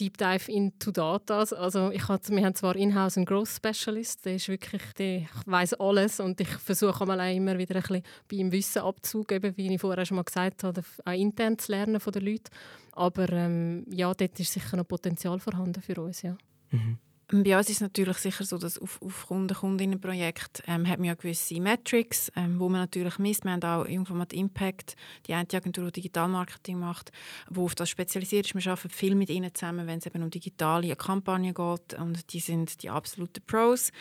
Deep 0.00 0.16
Dive 0.16 0.50
into 0.50 0.90
Data. 0.90 1.40
Also 1.40 1.90
ich 1.90 2.08
hatte, 2.08 2.34
wir 2.34 2.44
haben 2.44 2.54
zwar 2.54 2.74
in-house 2.74 3.18
einen 3.18 3.26
Growth 3.26 3.48
Specialist, 3.48 4.24
der 4.24 4.36
ist 4.36 4.48
wirklich, 4.48 4.82
der 4.98 5.26
weiß 5.46 5.74
alles 5.74 6.20
und 6.20 6.40
ich 6.40 6.48
versuche 6.48 7.04
mal 7.04 7.20
immer 7.34 7.58
wieder 7.58 7.76
ein 7.76 7.82
bisschen 7.82 8.02
bei 8.28 8.36
ihm 8.36 8.50
Wissen 8.50 8.82
abzugeben, 8.82 9.56
wie 9.56 9.74
ich 9.74 9.80
vorher 9.80 10.06
schon 10.06 10.16
mal 10.16 10.24
gesagt 10.24 10.64
habe, 10.64 10.82
auch 11.04 11.12
intern 11.12 11.58
zu 11.58 11.72
lernen 11.72 12.00
von 12.00 12.12
den 12.12 12.24
Leuten. 12.24 12.50
Aber 12.92 13.30
ähm, 13.30 13.84
ja, 13.90 14.12
dort 14.14 14.40
ist 14.40 14.52
sicher 14.52 14.76
noch 14.76 14.88
Potenzial 14.88 15.38
vorhanden 15.38 15.82
für 15.82 16.00
uns, 16.00 16.22
ja. 16.22 16.36
Mhm. 16.70 16.98
Bei 17.32 17.56
uns 17.56 17.68
ist 17.68 17.76
es 17.76 17.80
natürlich 17.80 18.16
sicher 18.18 18.44
so, 18.44 18.58
dass 18.58 18.76
auf, 18.76 19.00
auf 19.00 19.28
Kunden, 19.28 19.54
Kundinnenprojekt 19.54 20.64
ähm, 20.66 20.88
hat 20.88 20.98
man 20.98 21.06
ja 21.06 21.14
gewisse 21.14 21.60
Metrics, 21.60 22.32
ähm, 22.34 22.58
wo 22.58 22.68
man 22.68 22.80
natürlich 22.80 23.20
misst. 23.20 23.44
Wir 23.44 23.52
haben 23.52 23.62
auch 23.62 23.84
Informat 23.84 24.32
Impact, 24.32 24.96
die 25.26 25.34
eine 25.34 25.46
Agentur, 25.52 25.86
die 25.86 26.00
Digitalmarketing 26.00 26.80
macht, 26.80 27.12
wo 27.48 27.66
auf 27.66 27.76
das 27.76 27.88
spezialisiert 27.88 28.46
ist. 28.46 28.54
Wir 28.56 28.72
arbeiten 28.72 28.90
viel 28.90 29.14
mit 29.14 29.30
ihnen 29.30 29.54
zusammen, 29.54 29.86
wenn 29.86 29.98
es 29.98 30.06
eben 30.06 30.24
um 30.24 30.30
digitale 30.30 30.96
Kampagnen 30.96 31.54
geht 31.54 31.94
und 32.00 32.32
die 32.32 32.40
sind 32.40 32.82
die 32.82 32.90
absoluten 32.90 33.42
Pros. 33.46 33.92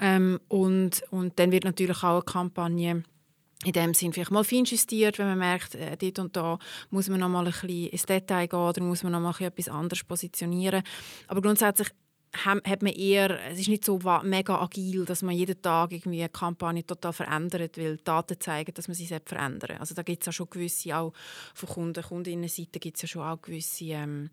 Ähm, 0.00 0.40
und, 0.48 1.04
und 1.10 1.38
dann 1.38 1.52
wird 1.52 1.64
natürlich 1.64 2.02
auch 2.02 2.14
eine 2.14 2.22
Kampagne 2.22 3.04
in 3.64 3.72
dem 3.72 3.94
Sinn 3.94 4.12
vielleicht 4.12 4.32
mal 4.32 4.44
fein 4.44 4.64
justiert, 4.64 5.18
wenn 5.18 5.28
man 5.28 5.38
merkt, 5.38 5.76
äh, 5.76 5.96
dort 5.96 6.18
und 6.18 6.36
da 6.36 6.58
muss 6.90 7.08
man 7.08 7.20
noch 7.20 7.28
mal 7.28 7.46
ein 7.46 7.52
bisschen 7.52 7.86
ins 7.86 8.06
Detail 8.06 8.48
gehen 8.48 8.58
oder 8.58 8.82
muss 8.82 9.04
man 9.04 9.12
noch 9.12 9.20
mal 9.20 9.34
etwas 9.38 9.68
anderes 9.68 10.04
positionieren. 10.04 10.82
Aber 11.28 11.40
grundsätzlich 11.40 11.88
hat 12.44 12.82
man 12.82 12.92
eher, 12.92 13.38
es 13.50 13.60
ist 13.60 13.68
nicht 13.68 13.84
so 13.84 13.98
mega 14.22 14.60
agil, 14.60 15.04
dass 15.04 15.22
man 15.22 15.34
jeden 15.34 15.60
Tag 15.60 15.92
irgendwie 15.92 16.20
eine 16.20 16.28
Kampagne 16.28 16.84
total 16.84 17.12
verändert, 17.12 17.78
weil 17.78 17.96
Daten 17.98 18.38
zeigen, 18.40 18.74
dass 18.74 18.88
man 18.88 18.94
sie 18.94 19.06
verändern 19.06 19.78
Also 19.78 19.94
da 19.94 20.02
gibt 20.02 20.22
es 20.22 20.26
ja 20.26 20.32
schon 20.32 20.50
gewisse, 20.50 20.96
auch 20.96 21.12
von 21.54 21.68
Kunden, 21.68 22.02
Kundinnenseite 22.02 22.78
gibt 22.78 22.96
es 22.96 23.02
ja 23.02 23.08
schon 23.08 23.22
auch 23.22 23.40
gewisse 23.40 23.84
ähm, 23.86 24.30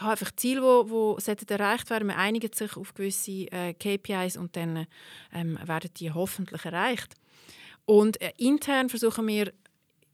ja, 0.00 0.10
einfach 0.10 0.30
Ziele, 0.36 0.60
die 0.60 0.90
wo 0.90 1.16
erreicht 1.16 1.90
werden. 1.90 2.08
Man 2.08 2.16
einigt 2.16 2.54
sich 2.54 2.76
auf 2.76 2.94
gewisse 2.94 3.46
äh, 3.52 3.74
KPIs 3.74 4.36
und 4.36 4.56
dann 4.56 4.86
ähm, 5.32 5.58
werden 5.64 5.90
die 5.96 6.10
hoffentlich 6.10 6.64
erreicht. 6.64 7.14
Und 7.84 8.20
äh, 8.20 8.32
intern 8.36 8.88
versuchen 8.88 9.26
wir 9.26 9.52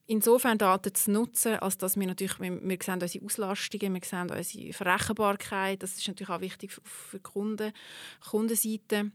insofern 0.08 0.58
Daten 0.58 0.94
zu 0.94 1.12
nutzen, 1.12 1.56
als 1.56 1.78
dass 1.78 1.96
wir 1.96 2.06
natürlich, 2.06 2.40
wir, 2.40 2.60
wir 2.60 2.78
sehen 2.82 3.00
unsere 3.00 3.24
Auslastungen, 3.24 3.94
wir 3.94 4.00
sehen 4.04 4.30
unsere 4.30 4.72
Verrechenbarkeit, 4.72 5.82
das 5.82 5.96
ist 5.96 6.08
natürlich 6.08 6.30
auch 6.30 6.40
wichtig 6.40 6.72
für 6.72 7.18
die 7.18 7.22
Kunden, 7.22 7.72
Kundenseite. 8.28 9.12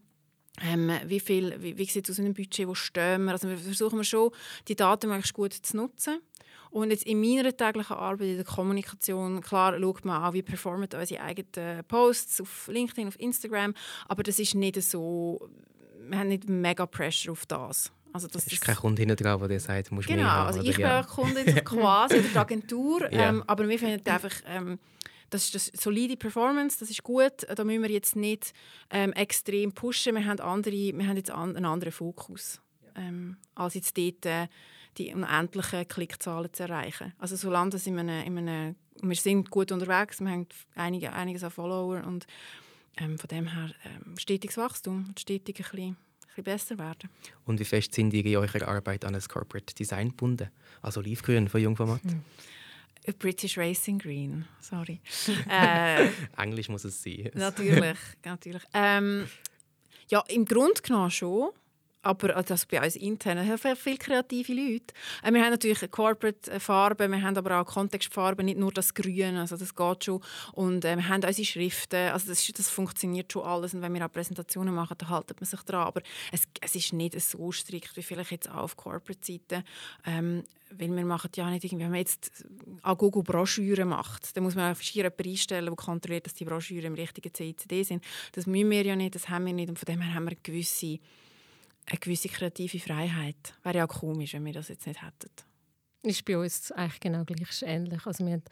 Ähm, 0.62 0.92
wie 1.06 1.20
viel, 1.20 1.56
wie, 1.62 1.78
wie 1.78 1.86
sieht 1.86 2.08
es 2.08 2.16
aus 2.16 2.20
einem 2.24 2.36
Budget, 2.36 2.68
wo 2.68 2.76
stehen 2.76 3.26
wir? 3.26 3.32
Also 3.32 3.50
wir 3.50 3.58
versuchen 3.58 4.04
schon, 4.04 4.30
die 4.68 4.76
Daten 4.76 5.10
möglichst 5.10 5.34
gut 5.34 5.54
zu 5.54 5.76
nutzen. 5.76 6.20
Und 6.70 6.92
jetzt 6.92 7.06
in 7.06 7.20
meiner 7.20 7.56
täglichen 7.56 7.96
Arbeit 7.96 8.28
in 8.30 8.36
der 8.38 8.46
Kommunikation, 8.46 9.42
klar 9.42 9.80
schaut 9.80 10.06
man 10.06 10.24
auch, 10.24 10.34
wie 10.34 10.44
performen 10.44 10.90
unsere 10.94 11.22
eigenen 11.22 11.84
Posts 11.88 12.42
auf 12.42 12.68
LinkedIn, 12.68 13.08
auf 13.08 13.20
Instagram, 13.20 13.74
aber 14.08 14.24
das 14.24 14.40
ist 14.40 14.56
nicht 14.56 14.82
so, 14.82 15.50
wir 16.00 16.18
haben 16.18 16.30
nicht 16.30 16.48
mega 16.50 16.86
Pressure 16.86 17.32
auf 17.32 17.46
das. 17.46 17.92
Also 18.14 18.28
das 18.28 18.46
ist 18.46 18.62
kein 18.62 18.76
Kunde 18.76 19.02
hinten 19.02 19.18
dran, 19.18 19.48
der 19.48 19.60
sagt, 19.60 19.92
musst 19.92 20.08
genau, 20.08 20.22
mehr 20.22 20.32
haben, 20.32 20.48
also 20.48 20.62
ich 20.62 20.76
bin 20.76 20.86
ja. 20.86 21.04
Kundin 21.04 21.46
quasi 21.66 22.20
oder 22.20 22.28
die 22.28 22.38
Agentur, 22.38 23.12
ja. 23.12 23.30
ähm, 23.30 23.44
aber 23.48 23.68
wir 23.68 23.80
finden 23.80 24.08
einfach, 24.08 24.32
ähm, 24.46 24.80
das 25.32 25.46
ist 25.46 25.56
das 25.56 25.72
solide 25.82 26.16
Performance, 26.16 26.78
das 26.80 26.92
ist 26.92 27.02
gut. 27.02 27.48
Da 27.54 27.64
müssen 27.64 27.82
wir 27.82 27.90
jetzt 27.90 28.16
nicht 28.16 28.54
ähm, 28.92 29.14
extrem 29.14 29.72
pushen. 29.72 30.14
Wir 30.14 30.26
haben, 30.26 30.40
andere, 30.40 30.72
wir 30.72 31.08
haben 31.08 31.18
jetzt 31.18 31.32
an, 31.32 31.56
einen 31.56 31.66
anderen 31.66 31.92
Fokus, 31.92 32.62
ähm, 32.96 33.38
als 33.56 33.74
jetzt 33.74 33.98
dort 33.98 34.26
äh, 34.28 34.48
die 35.00 35.12
unendlichen 35.12 35.88
Klickzahlen 35.88 36.54
zu 36.54 36.64
erreichen. 36.64 37.14
Also 37.18 37.36
solange 37.36 37.72
das 37.72 37.88
in 37.88 37.98
einem, 37.98 38.24
in 38.28 38.38
einem, 38.38 38.76
wir 39.02 39.16
sind 39.16 39.50
gut 39.50 39.72
unterwegs, 39.72 40.22
wir 40.22 40.30
haben 40.30 40.48
einige, 40.76 41.14
einiges 41.14 41.44
an 41.44 41.50
Follower 41.50 42.04
und 42.06 42.28
ähm, 42.98 43.18
von 43.18 43.28
dem 43.28 43.48
her 43.48 43.72
ähm, 43.86 44.16
stetiges 44.20 44.58
Wachstum, 44.58 45.16
stetig 45.18 45.58
ein 45.58 45.64
bisschen 45.64 45.98
bisschen 46.36 46.44
besser 46.44 46.78
werden. 46.78 47.10
Und 47.46 47.60
wie 47.60 47.66
fest 47.66 47.94
sind 47.94 48.14
ihr 48.14 48.26
in 48.26 48.38
eurer 48.38 48.68
Arbeit 48.68 49.06
an 49.06 49.14
das 49.14 49.30
Corporate 49.30 49.74
Design 49.74 50.10
gebunden? 50.10 50.50
Also 50.82 51.00
Olivgrün 51.00 51.48
von 51.48 51.62
Jungformat? 51.62 52.02
Hm. 52.04 52.24
British 53.20 53.58
Racing 53.58 54.00
Green, 54.00 54.46
sorry. 54.62 55.02
äh, 55.50 56.08
Englisch 56.38 56.70
muss 56.70 56.86
es 56.86 57.04
sein. 57.04 57.32
natürlich, 57.34 57.98
natürlich. 58.24 58.64
Ähm, 58.74 59.28
ja, 60.10 60.24
im 60.30 60.46
Grunde 60.46 60.82
genommen 60.82 61.12
schon 61.12 61.52
aber 62.04 62.36
also 62.36 62.56
bei 62.70 62.84
uns 62.84 62.96
intern 62.96 63.48
haben 63.48 63.76
viele 63.76 63.98
kreative 63.98 64.54
Leute. 64.54 64.94
Äh, 65.24 65.32
wir 65.32 65.42
haben 65.42 65.52
natürlich 65.52 65.90
Corporate-Farben, 65.90 67.12
wir 67.12 67.22
haben 67.22 67.38
aber 67.38 67.62
auch 67.62 67.66
Kontextfarben, 67.66 68.46
nicht 68.46 68.60
nur 68.60 68.72
das 68.72 68.94
Grün, 68.94 69.38
also 69.38 69.58
das 69.58 69.74
geht 69.74 70.04
schon. 70.04 70.22
Und 70.52 70.86
äh, 70.86 70.96
wir 70.98 71.08
haben 71.08 71.24
unsere 71.24 71.46
Schriften, 71.46 72.12
also 72.12 72.28
das, 72.28 72.46
das, 72.46 72.70
funktioniert 72.70 73.32
schon 73.32 73.44
alles. 73.44 73.74
Und 73.74 73.82
wenn 73.82 73.94
wir 73.94 74.06
auch 74.06 74.12
Präsentationen 74.12 74.76
machen, 74.76 74.96
dann 74.98 75.10
haltet 75.10 75.40
man 75.40 75.48
sich 75.48 75.62
dran. 75.62 75.88
Aber 75.88 76.02
es, 76.32 76.44
es 76.62 76.76
ist 76.76 76.94
nicht 76.94 77.20
so 77.20 77.52
strikt 77.52 77.96
wie 77.96 78.04
vielleicht 78.04 78.32
jetzt 78.32 78.50
auch 78.50 78.64
auf 78.64 78.78
Corporate-Seite. 78.78 79.64
Ähm, 80.06 80.44
weil 80.78 80.96
wir 80.96 81.06
machen 81.06 81.30
ja 81.36 81.50
nicht 81.50 81.64
irgendwie, 81.64 81.84
wenn 81.84 81.92
man 81.92 82.00
jetzt 82.00 82.44
an 82.82 82.98
Google 82.98 83.24
Broschüren 83.24 83.90
macht, 83.90 84.36
dann 84.36 84.44
muss 84.44 84.56
man 84.56 84.76
jemanden 84.76 85.30
einstellen, 85.30 85.66
der 85.66 85.76
kontrolliert, 85.76 86.26
dass 86.26 86.34
die 86.34 86.46
Broschüren 86.46 86.86
im 86.86 86.94
richtigen 86.96 87.34
CCD 87.34 87.84
sind. 87.84 88.04
Das 88.32 88.48
müssen 88.48 88.72
wir 88.72 88.84
ja 88.84 88.96
nicht, 88.96 89.16
das 89.16 89.30
haben 89.30 89.46
wir 89.46 89.54
nicht. 89.54 89.70
Und 89.70 89.78
von 89.78 89.86
dem 89.86 90.02
her 90.02 90.14
haben 90.16 90.28
wir 90.28 90.36
gewisse 90.42 91.00
eine 91.86 92.00
gewisse 92.00 92.30
kreative 92.30 92.80
Freiheit. 92.80 93.54
Wäre 93.64 93.78
ja 93.78 93.86
auch 93.86 94.00
komisch, 94.00 94.34
wenn 94.34 94.46
wir 94.46 94.54
das 94.54 94.70
jetzt 94.70 94.88
nicht 94.88 95.02
hätten. 95.02 95.32
Ist 96.04 96.26
bei 96.26 96.38
uns 96.38 96.72
eigentlich 96.72 97.00
genau 97.00 97.24
gleich 97.24 97.62
ähnlich. 97.62 98.06
Also 98.06 98.26
wir 98.26 98.34
haben 98.34 98.44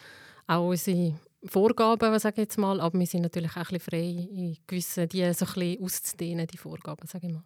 auch 0.47 0.69
unsere 0.69 1.19
Vorgaben, 1.45 2.17
sage 2.19 2.35
ich 2.35 2.45
jetzt 2.45 2.57
mal, 2.57 2.79
aber 2.79 2.97
wir 2.97 3.07
sind 3.07 3.23
natürlich 3.23 3.51
auch 3.51 3.57
ein 3.57 3.63
bisschen 3.63 3.79
frei, 3.79 4.27
in 4.31 4.57
gewissen, 4.67 5.09
die 5.09 5.33
so 5.33 5.45
ein 5.45 5.53
bisschen 5.53 5.83
auszudehnen, 5.83 6.47
die 6.47 6.57
Vorgaben, 6.57 7.07
sage 7.07 7.27
ich 7.27 7.33
mal. 7.33 7.43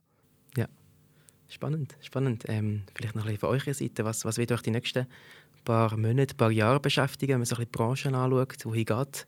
Ja, 0.57 0.67
spannend, 1.47 1.95
spannend. 2.01 2.43
Ähm, 2.47 2.83
vielleicht 2.93 3.15
noch 3.15 3.23
ein 3.23 3.31
bisschen 3.31 3.39
von 3.39 3.49
eurer 3.49 3.73
Seite, 3.73 4.05
was, 4.05 4.25
was 4.25 4.37
wird 4.37 4.51
euch 4.51 4.61
die 4.61 4.71
nächsten 4.71 5.07
paar 5.63 5.97
Monate, 5.97 6.35
paar 6.35 6.51
Jahre 6.51 6.79
beschäftigen, 6.79 7.33
wenn 7.33 7.39
man 7.39 7.45
so 7.45 7.55
ein 7.55 7.65
bisschen 7.65 7.71
die 7.71 7.77
Branchen 7.77 8.15
anschaut, 8.15 8.65
wohin 8.65 8.85
geht 8.85 9.27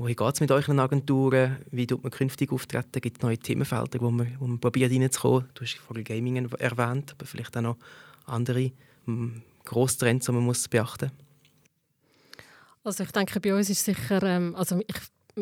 Wohin 0.00 0.16
geht 0.16 0.34
es 0.34 0.40
mit 0.40 0.50
euren 0.50 0.80
Agenturen? 0.80 1.58
Wie 1.70 1.86
tut 1.86 2.02
man 2.02 2.10
künftig 2.10 2.52
auftreten? 2.52 3.02
Gibt 3.02 3.18
es 3.18 3.22
neue 3.22 3.36
Themenfelder, 3.36 4.00
wo 4.00 4.10
man, 4.10 4.34
wo 4.38 4.46
man 4.46 4.58
probiert 4.58 4.90
reinzukommen? 4.90 5.46
Du 5.52 5.62
hast 5.62 5.74
vorhin 5.74 6.04
Gaming 6.04 6.36
erwähnt, 6.58 7.12
aber 7.12 7.26
vielleicht 7.26 7.54
auch 7.58 7.60
noch 7.60 7.76
andere 8.24 8.72
hm, 9.04 9.42
Trends, 9.66 10.24
die 10.24 10.32
man 10.32 10.42
muss 10.42 10.66
beachten 10.68 11.10
muss? 11.10 12.42
Also 12.82 13.04
ich 13.04 13.10
denke, 13.12 13.40
bei 13.40 13.54
uns 13.54 13.68
ist 13.68 13.84
sicher, 13.84 14.22
ähm, 14.22 14.56
also 14.56 14.80
ich, 14.86 14.96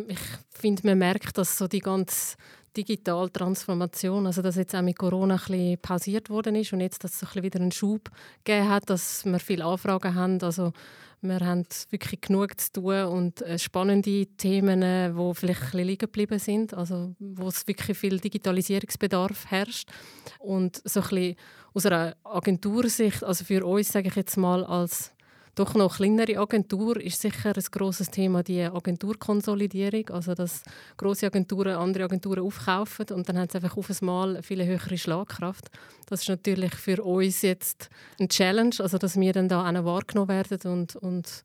ich 0.08 0.18
finde, 0.50 0.88
man 0.88 0.98
merkt, 0.98 1.38
dass 1.38 1.56
so 1.56 1.68
die 1.68 1.78
ganze 1.78 2.36
digitale 2.76 3.32
Transformation, 3.32 4.26
also 4.26 4.42
dass 4.42 4.56
jetzt 4.56 4.74
auch 4.74 4.82
mit 4.82 4.98
Corona 4.98 5.34
ein 5.34 5.40
bisschen 5.40 5.78
pausiert 5.78 6.30
worden 6.30 6.56
ist 6.56 6.72
und 6.72 6.80
jetzt, 6.80 7.04
dass 7.04 7.14
es 7.14 7.22
ein 7.22 7.26
bisschen 7.26 7.42
wieder 7.44 7.60
einen 7.60 7.70
Schub 7.70 8.10
gegeben 8.42 8.68
hat, 8.68 8.90
dass 8.90 9.24
wir 9.24 9.38
viele 9.38 9.64
Anfragen 9.64 10.16
haben, 10.16 10.42
also 10.42 10.72
wir 11.20 11.40
haben 11.40 11.64
wirklich 11.90 12.20
genug 12.20 12.60
zu 12.60 12.72
tun 12.72 13.04
und 13.04 13.42
äh, 13.42 13.58
spannende 13.58 14.26
Themen, 14.36 14.80
die 14.80 15.34
vielleicht 15.34 15.60
ein 15.60 15.70
bisschen 15.70 15.86
liegen 15.86 15.98
geblieben 15.98 16.38
sind, 16.38 16.74
also 16.74 17.14
wo 17.18 17.48
es 17.48 17.66
wirklich 17.66 17.98
viel 17.98 18.18
Digitalisierungsbedarf 18.18 19.46
herrscht. 19.46 19.90
Und 20.38 20.80
so 20.84 21.00
ein 21.00 21.08
bisschen 21.08 21.36
aus 21.74 21.86
einer 21.86 22.16
Agentursicht, 22.24 23.24
also 23.24 23.44
für 23.44 23.64
uns 23.64 23.92
sage 23.92 24.08
ich 24.08 24.16
jetzt 24.16 24.36
mal 24.36 24.64
als 24.64 25.12
doch 25.58 25.74
noch 25.74 25.96
kleinere 25.96 26.38
Agentur 26.38 27.00
ist 27.00 27.20
sicher 27.20 27.52
ein 27.56 27.64
großes 27.70 28.10
Thema 28.10 28.42
die 28.42 28.62
Agenturkonsolidierung, 28.62 30.10
also 30.10 30.34
dass 30.34 30.62
große 30.96 31.26
Agenturen 31.26 31.74
andere 31.74 32.04
Agenturen 32.04 32.44
aufkaufen 32.44 33.06
und 33.12 33.28
dann 33.28 33.38
haben 33.38 33.48
sie 33.50 33.56
einfach 33.56 33.76
auf 33.76 33.90
einmal 33.90 34.42
viel 34.42 34.64
höhere 34.64 34.96
Schlagkraft. 34.96 35.68
Das 36.06 36.22
ist 36.22 36.28
natürlich 36.28 36.74
für 36.74 37.02
uns 37.02 37.42
jetzt 37.42 37.90
ein 38.20 38.28
Challenge, 38.28 38.74
also 38.78 38.98
dass 38.98 39.18
wir 39.18 39.32
dann 39.32 39.48
da 39.48 39.68
auch 39.68 39.84
wahrgenommen 39.84 40.28
werden 40.28 40.70
und, 40.70 40.96
und 40.96 41.42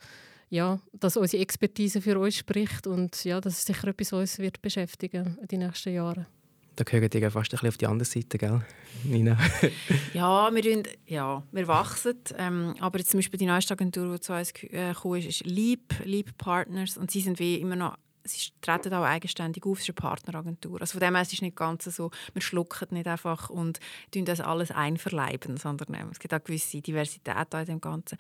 ja, 0.50 0.80
dass 0.94 1.18
unsere 1.18 1.42
Expertise 1.42 2.00
für 2.00 2.20
uns 2.20 2.36
spricht 2.36 2.86
und 2.86 3.24
ja, 3.24 3.42
das 3.42 3.58
ist 3.58 3.68
sicher 3.68 3.88
etwas, 3.88 4.12
was 4.12 4.20
uns 4.20 4.40
wird 4.40 4.62
beschäftigen 4.62 5.40
in 5.42 5.48
den 5.48 5.60
nächsten 5.62 5.94
Jahren. 5.94 6.28
Da 6.76 6.84
gehören 6.84 7.10
die 7.10 7.22
fast 7.30 7.36
ein 7.36 7.42
bisschen 7.52 7.70
auf 7.70 7.78
die 7.78 7.88
andere 7.88 8.06
Seite, 8.06 8.38
gell, 8.38 8.62
Nina? 9.04 9.38
ja, 10.14 10.54
wir, 10.54 10.62
tun, 10.62 10.84
ja, 11.06 11.44
wir 11.52 11.68
wachsen. 11.68 12.18
Ähm, 12.38 12.76
aber 12.80 13.00
jetzt 13.00 13.12
zum 13.12 13.20
Beispiel 13.20 13.38
die 13.38 13.46
neueste 13.46 13.74
Agentur, 13.74 14.14
die 14.14 14.20
zu 14.20 14.34
uns 14.34 14.52
äh, 14.72 14.92
ist, 14.92 15.26
ist 15.28 15.46
Leap, 15.46 15.94
Leap 16.04 16.38
Partners. 16.38 16.98
Und 16.98 17.12
sie 17.12 17.22
sind 17.22 17.40
wie 17.40 17.56
immer 17.56 17.76
noch 17.76 17.98
sie 18.26 18.52
treten 18.62 18.94
auch 18.94 19.04
eigenständig 19.04 19.66
auf, 19.66 19.80
es 19.80 19.84
ist 19.84 19.90
eine 19.90 19.96
Partneragentur. 19.96 20.80
Also 20.82 20.94
von 20.94 21.02
dem 21.02 21.16
her 21.16 21.22
ist 21.22 21.34
es 21.34 21.42
nicht 21.42 21.56
ganz 21.56 21.84
so, 21.86 22.12
wir 22.34 22.42
schlucken 22.42 22.88
nicht 22.92 23.08
einfach 23.08 23.50
und 23.50 23.80
tun 24.12 24.26
das 24.26 24.40
alles 24.40 24.72
einverleiben, 24.72 25.58
sondern 25.58 25.94
ähm, 25.94 26.10
es 26.12 26.20
gibt 26.20 26.34
auch 26.34 26.44
gewisse 26.44 26.82
Diversität 26.82 27.54
in 27.54 27.66
dem 27.66 27.82
Ganzen. 27.82 28.18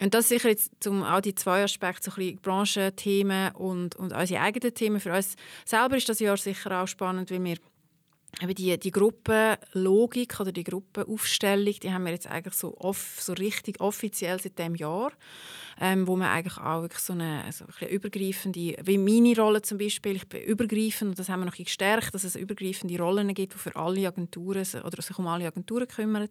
Und 0.00 0.14
das 0.14 0.28
sicher 0.28 0.48
jetzt 0.48 0.72
zum, 0.80 1.02
auch 1.02 1.20
die 1.20 1.34
zwei 1.34 1.62
Aspekte, 1.62 2.10
so 2.10 2.10
ein 2.10 2.16
bisschen 2.16 2.40
Branchenthemen 2.40 3.52
und, 3.52 3.96
und 3.96 4.12
unsere 4.12 4.40
eigenen 4.40 4.74
Themen. 4.74 5.00
Für 5.00 5.14
uns 5.14 5.36
selber 5.64 5.96
ist 5.96 6.08
das 6.08 6.20
Jahr 6.20 6.36
sicher 6.36 6.82
auch 6.82 6.86
spannend, 6.86 7.30
weil 7.30 7.42
wir 7.42 7.56
eben 8.40 8.54
die, 8.54 8.78
die 8.78 8.90
Gruppenlogik 8.90 10.40
oder 10.40 10.52
die 10.52 10.64
Gruppenaufstellung, 10.64 11.74
die 11.82 11.92
haben 11.92 12.04
wir 12.04 12.12
jetzt 12.12 12.26
eigentlich 12.26 12.54
so, 12.54 12.76
off, 12.78 13.18
so 13.20 13.32
richtig 13.32 13.80
offiziell 13.80 14.40
seit 14.40 14.58
dem 14.58 14.74
Jahr 14.74 15.12
ähm, 15.80 16.06
wo 16.06 16.14
man 16.14 16.28
eigentlich 16.28 16.58
auch 16.58 16.82
wirklich 16.82 17.00
so 17.00 17.14
eine, 17.14 17.42
also 17.44 17.64
ein 17.80 17.88
übergreifende, 17.88 18.76
wie 18.82 18.98
meine 18.98 19.34
Rolle 19.34 19.62
zum 19.62 19.78
Beispiel, 19.78 20.16
ich 20.16 20.28
bin 20.28 20.42
übergreifend 20.42 21.10
und 21.10 21.18
das 21.18 21.30
haben 21.30 21.40
wir 21.40 21.46
noch 21.46 21.56
gestärkt, 21.56 22.14
dass 22.14 22.24
es 22.24 22.36
übergreifende 22.36 22.98
Rollen 22.98 23.32
gibt, 23.32 23.54
die 23.54 23.58
für 23.58 23.74
alle 23.74 24.06
Agenturen 24.06 24.66
oder 24.84 25.02
sich 25.02 25.18
um 25.18 25.26
alle 25.26 25.46
Agenturen 25.46 25.88
kümmern. 25.88 26.28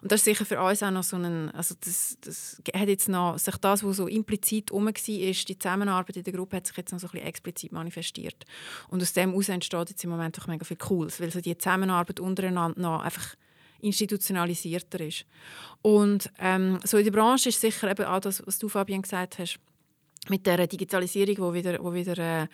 Und 0.00 0.10
das 0.10 0.20
ist 0.20 0.24
sicher 0.24 0.46
für 0.46 0.60
uns 0.62 0.82
auch 0.82 0.90
noch 0.90 1.02
so 1.02 1.16
ein, 1.16 1.50
also 1.50 1.74
das, 1.80 2.16
das 2.22 2.62
hat 2.74 2.88
jetzt 2.88 3.10
noch, 3.10 3.38
sich 3.38 3.56
das, 3.58 3.84
was 3.84 3.96
so 3.98 4.06
implizit 4.06 4.70
um 4.70 4.86
war, 4.86 4.92
die 4.92 5.34
Zusammenarbeit 5.34 6.16
in 6.16 6.24
der 6.24 6.32
Gruppe 6.32 6.56
hat 6.56 6.66
sich 6.66 6.76
jetzt 6.78 6.92
noch 6.92 7.00
so 7.00 7.08
ein 7.08 7.12
bisschen 7.12 7.28
explizit 7.28 7.72
manifestiert. 7.72 8.46
Und 8.88 9.02
aus 9.02 9.12
dem 9.12 9.30
heraus 9.30 9.50
entsteht 9.50 9.90
jetzt 9.90 10.04
im 10.04 10.10
Moment 10.10 10.40
auch 10.40 10.46
mega 10.46 10.64
viel 10.64 10.78
Cooles, 10.78 11.20
weil 11.20 11.30
so 11.30 11.42
die 11.42 11.56
Zusammenarbeit 11.58 12.18
untereinander 12.18 12.80
noch 12.80 13.02
einfach 13.02 13.36
institutionalisierter 13.82 15.00
ist. 15.00 15.26
Und 15.82 16.30
ähm, 16.38 16.78
so 16.84 16.98
in 16.98 17.04
der 17.04 17.12
Branche 17.12 17.48
ist 17.48 17.60
sicher 17.60 17.90
eben 17.90 18.04
auch 18.04 18.20
das, 18.20 18.46
was 18.46 18.58
du, 18.58 18.68
Fabian, 18.68 19.02
gesagt 19.02 19.38
hast, 19.38 19.58
mit 20.28 20.46
der 20.46 20.66
Digitalisierung, 20.66 21.34
die 21.34 21.58
wieder, 21.58 21.82
wo 21.82 21.92
wieder 21.94 22.18
äh, 22.18 22.46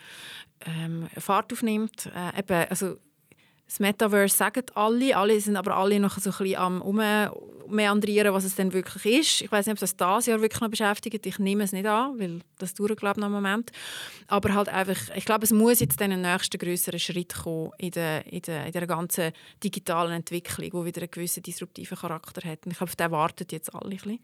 ähm, 0.65 1.07
Fahrt 1.17 1.51
aufnimmt. 1.51 2.09
Äh, 2.15 2.39
eben, 2.39 2.69
also 2.69 2.97
das 3.67 3.79
Metaverse 3.79 4.35
sagen 4.35 4.63
alle, 4.75 5.15
alle 5.15 5.39
sind 5.41 5.57
aber 5.57 5.75
alle 5.75 5.99
noch 5.99 6.17
so 6.17 6.29
ein 6.29 6.37
bisschen 6.37 6.55
am 6.55 6.81
ummeandrieren, 6.81 8.33
was 8.33 8.45
es 8.45 8.55
denn 8.55 8.71
wirklich 8.71 9.19
ist. 9.19 9.41
Ich 9.41 9.51
weiß 9.51 9.65
nicht, 9.65 9.73
ob 9.73 9.79
das 9.79 9.97
das 9.97 10.25
Jahr 10.25 10.41
wirklich 10.41 10.61
noch 10.61 10.69
beschäftigt. 10.69 11.25
Ich 11.25 11.37
nehme 11.37 11.65
es 11.65 11.73
nicht 11.73 11.85
an, 11.85 12.17
weil 12.17 12.39
das 12.59 12.73
dauert 12.73 12.97
glaube 12.97 13.19
ich 13.19 13.21
noch 13.21 13.25
einen 13.25 13.35
Moment. 13.35 13.71
Aber 14.27 14.53
halt 14.53 14.69
einfach, 14.69 15.15
ich 15.15 15.25
glaube, 15.25 15.43
es 15.43 15.51
muss 15.51 15.81
jetzt 15.81 15.99
den 15.99 16.21
nächsten 16.21 16.57
größeren 16.57 16.99
Schritt 16.99 17.35
kommen 17.35 17.71
in 17.77 17.91
der, 17.91 18.25
in 18.31 18.41
der, 18.41 18.67
in 18.67 18.71
der 18.71 18.87
ganzen 18.87 19.33
digitalen 19.61 20.13
Entwicklung, 20.13 20.69
wo 20.71 20.85
wieder 20.85 21.01
einen 21.01 21.11
gewissen 21.11 21.43
disruptiven 21.43 21.97
Charakter 21.97 22.49
hat. 22.49 22.65
Und 22.65 22.71
ich 22.71 22.77
glaube, 22.77 22.91
auf 22.91 22.95
den 22.95 23.11
warten 23.11 23.47
jetzt 23.51 23.73
alle 23.75 23.91
ein 23.91 23.97
bisschen. 23.97 24.19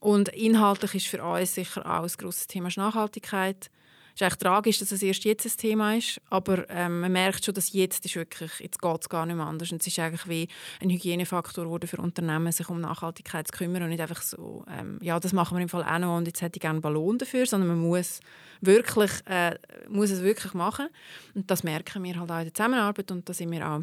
Und 0.00 0.28
inhaltlich 0.28 0.94
ist 0.94 1.06
für 1.06 1.24
uns 1.24 1.54
sicher 1.54 1.86
auch 1.86 2.02
ein 2.02 2.12
grosses 2.18 2.46
Thema 2.46 2.68
Nachhaltigkeit 2.76 3.70
ist 4.14 4.22
eigentlich 4.22 4.36
tragisch, 4.36 4.78
dass 4.78 4.92
es 4.92 5.02
erst 5.02 5.24
jetzt 5.24 5.44
ein 5.44 5.56
Thema 5.56 5.96
ist, 5.96 6.20
aber 6.30 6.68
ähm, 6.70 7.00
man 7.00 7.12
merkt 7.12 7.44
schon, 7.44 7.54
dass 7.54 7.72
jetzt 7.72 8.04
ist 8.04 8.14
wirklich, 8.14 8.60
jetzt 8.60 8.80
geht 8.80 9.00
es 9.00 9.08
gar 9.08 9.26
nicht 9.26 9.36
mehr 9.36 9.46
anders. 9.46 9.72
Und 9.72 9.80
es 9.80 9.86
ist 9.88 9.98
eigentlich 9.98 10.28
wie 10.28 10.48
ein 10.80 10.90
Hygienefaktor 10.90 11.64
geworden 11.64 11.88
für 11.88 11.96
Unternehmen, 11.96 12.52
sich 12.52 12.68
um 12.68 12.80
Nachhaltigkeit 12.80 13.48
zu 13.48 13.56
kümmern 13.56 13.82
und 13.82 13.88
nicht 13.88 14.00
einfach 14.00 14.22
so, 14.22 14.64
ähm, 14.70 14.98
ja, 15.02 15.18
das 15.18 15.32
machen 15.32 15.56
wir 15.56 15.62
im 15.62 15.68
Fall 15.68 15.82
auch 15.82 15.98
noch 15.98 16.16
und 16.16 16.26
jetzt 16.26 16.42
hätte 16.42 16.58
ich 16.58 16.60
gerne 16.60 16.76
einen 16.76 16.82
Ballon 16.82 17.18
dafür, 17.18 17.44
sondern 17.46 17.68
man 17.68 17.78
muss 17.80 18.20
wirklich, 18.60 19.10
äh, 19.26 19.58
muss 19.88 20.10
es 20.10 20.22
wirklich 20.22 20.54
machen. 20.54 20.88
Und 21.34 21.50
das 21.50 21.64
merken 21.64 22.02
wir 22.04 22.18
halt 22.18 22.30
auch 22.30 22.38
in 22.38 22.44
der 22.44 22.54
Zusammenarbeit 22.54 23.10
und 23.10 23.28
da 23.28 23.34
sind 23.34 23.50
wir 23.50 23.68
auch 23.68 23.80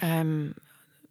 ähm, 0.00 0.54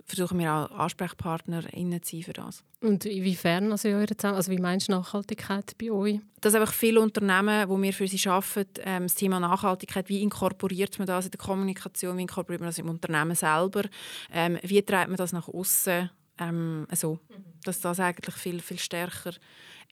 versuchen 0.09 0.39
wir 0.39 0.53
auch 0.53 0.71
AnsprechpartnerInnen 0.71 2.01
zu 2.03 2.17
sein 2.17 2.23
für 2.23 2.33
das. 2.33 2.63
Und 2.81 3.05
inwiefern 3.05 3.71
also, 3.71 3.89
also 3.89 4.51
wie 4.51 4.57
meinst 4.57 4.87
du 4.87 4.93
Nachhaltigkeit 4.93 5.77
bei 5.77 5.91
euch? 5.91 6.19
Dass 6.41 6.55
einfach 6.55 6.73
viele 6.73 7.01
Unternehmen, 7.01 7.67
wo 7.69 7.81
wir 7.81 7.93
für 7.93 8.07
sie 8.07 8.29
arbeiten, 8.29 8.81
ähm, 8.83 9.03
das 9.03 9.15
Thema 9.15 9.39
Nachhaltigkeit, 9.39 10.09
wie 10.09 10.21
inkorporiert 10.21 10.97
man 10.97 11.07
das 11.07 11.25
in 11.25 11.31
der 11.31 11.39
Kommunikation, 11.39 12.17
wie 12.17 12.21
inkorporiert 12.21 12.61
man 12.61 12.69
das 12.69 12.79
im 12.79 12.89
Unternehmen 12.89 13.35
selber, 13.35 13.83
ähm, 14.31 14.57
wie 14.63 14.81
treibt 14.81 15.09
man 15.09 15.17
das 15.17 15.33
nach 15.33 15.47
außen, 15.47 16.09
ähm, 16.39 16.87
also, 16.89 17.19
dass 17.63 17.81
das 17.81 17.99
eigentlich 17.99 18.35
viel, 18.35 18.61
viel 18.61 18.79
stärker 18.79 19.33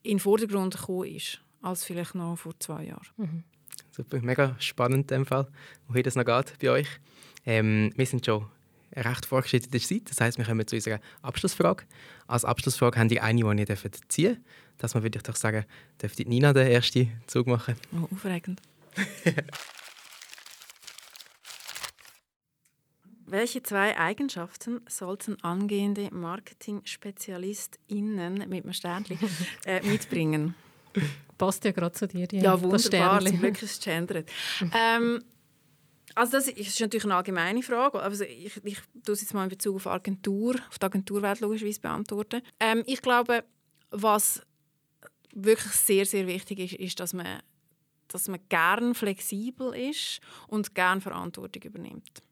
in 0.04 0.18
den 0.18 0.20
Vordergrund 0.20 0.78
gekommen 0.78 1.16
ist, 1.16 1.42
als 1.62 1.84
vielleicht 1.84 2.16
noch 2.16 2.38
vor 2.38 2.58
zwei 2.60 2.86
Jahren. 2.86 3.08
Mhm. 3.18 3.44
Super, 3.92 4.20
mega 4.22 4.56
spannend 4.60 5.12
in 5.12 5.20
dem 5.20 5.26
Fall, 5.26 5.48
wohin 5.88 6.04
das 6.04 6.16
noch 6.16 6.26
geht 6.26 6.54
bei 6.62 6.70
euch. 6.70 6.88
Ähm, 7.46 7.92
wir 7.96 8.06
sind 8.06 8.26
schon 8.26 8.46
recht 8.96 9.26
fortgeschrittene 9.26 9.80
Zeit. 9.80 10.10
Das 10.10 10.22
heißt, 10.22 10.38
wir 10.38 10.46
kommen 10.46 10.68
zu 10.68 10.76
unserer 10.76 11.00
Abschlussfrage. 11.22 11.86
Als 12.28 12.46
Abschlussfrage 12.46 13.00
haben 13.00 13.10
die 13.10 13.22
eine, 13.22 13.42
die 13.42 13.72
ihr 13.72 13.78
ziehen 14.10 14.36
dürft. 14.36 14.42
Das 14.78 14.94
würde 14.94 15.18
ich 15.18 15.24
doch 15.24 15.36
sagen, 15.36 15.66
dürfte 16.02 16.24
Nina 16.24 16.54
den 16.54 16.68
ersten 16.68 17.12
Zug 17.26 17.48
machen. 17.48 17.76
Oh, 17.94 18.08
aufregend. 18.14 18.62
Welche 23.30 23.62
zwei 23.62 23.98
Eigenschaften 23.98 24.80
sollten 24.88 25.36
angehende 25.44 26.08
Marketing-SpezialistInnen 26.14 28.36
mit 28.48 28.64
einem 28.64 28.72
Sternchen 28.72 29.20
äh, 29.66 29.82
mitbringen? 29.88 30.56
Passt 31.38 31.66
ja 31.66 31.74
gerade 31.74 31.92
zu 31.92 32.08
dir. 32.08 32.26
Ja, 32.32 32.42
ja 32.42 32.62
wunderbar. 32.62 33.20
Zum 33.22 33.40
Glück 33.40 33.62
ist 33.62 33.72
es 33.72 33.82
gendert. 33.82 34.32
ähm, 34.74 35.22
also 36.18 36.32
das 36.32 36.48
ist 36.48 36.80
natürlich 36.80 37.06
eine 37.06 37.16
allgemeine 37.16 37.62
Frage. 37.62 38.00
Also 38.02 38.24
ich, 38.24 38.60
ich 38.64 38.80
tue 39.06 39.14
es 39.14 39.22
jetzt 39.22 39.34
mal 39.34 39.44
in 39.44 39.50
Bezug 39.50 39.76
auf 39.76 39.88
Agentur, 39.88 40.56
auf 40.70 40.80
die 40.80 40.86
Agenturwelt 40.86 41.42
logischerweise 41.42 41.80
beantworten. 41.80 42.42
Ähm, 42.60 42.84
ich 42.88 43.02
glaube, 43.02 43.44
was 43.92 44.42
wirklich 45.34 45.74
sehr, 45.74 46.06
sehr 46.06 46.26
wichtig 46.26 46.60
ist, 46.60 46.74
ist, 46.74 47.00
dass 47.00 47.14
man, 47.14 47.40
dass 48.08 48.28
man 48.28 48.40
gern 48.50 48.96
flexibel 48.96 49.76
ist 49.76 50.20
und 50.48 50.74
gern 50.74 51.02
Verantwortung 51.02 51.62
übernimmt. 51.62 52.24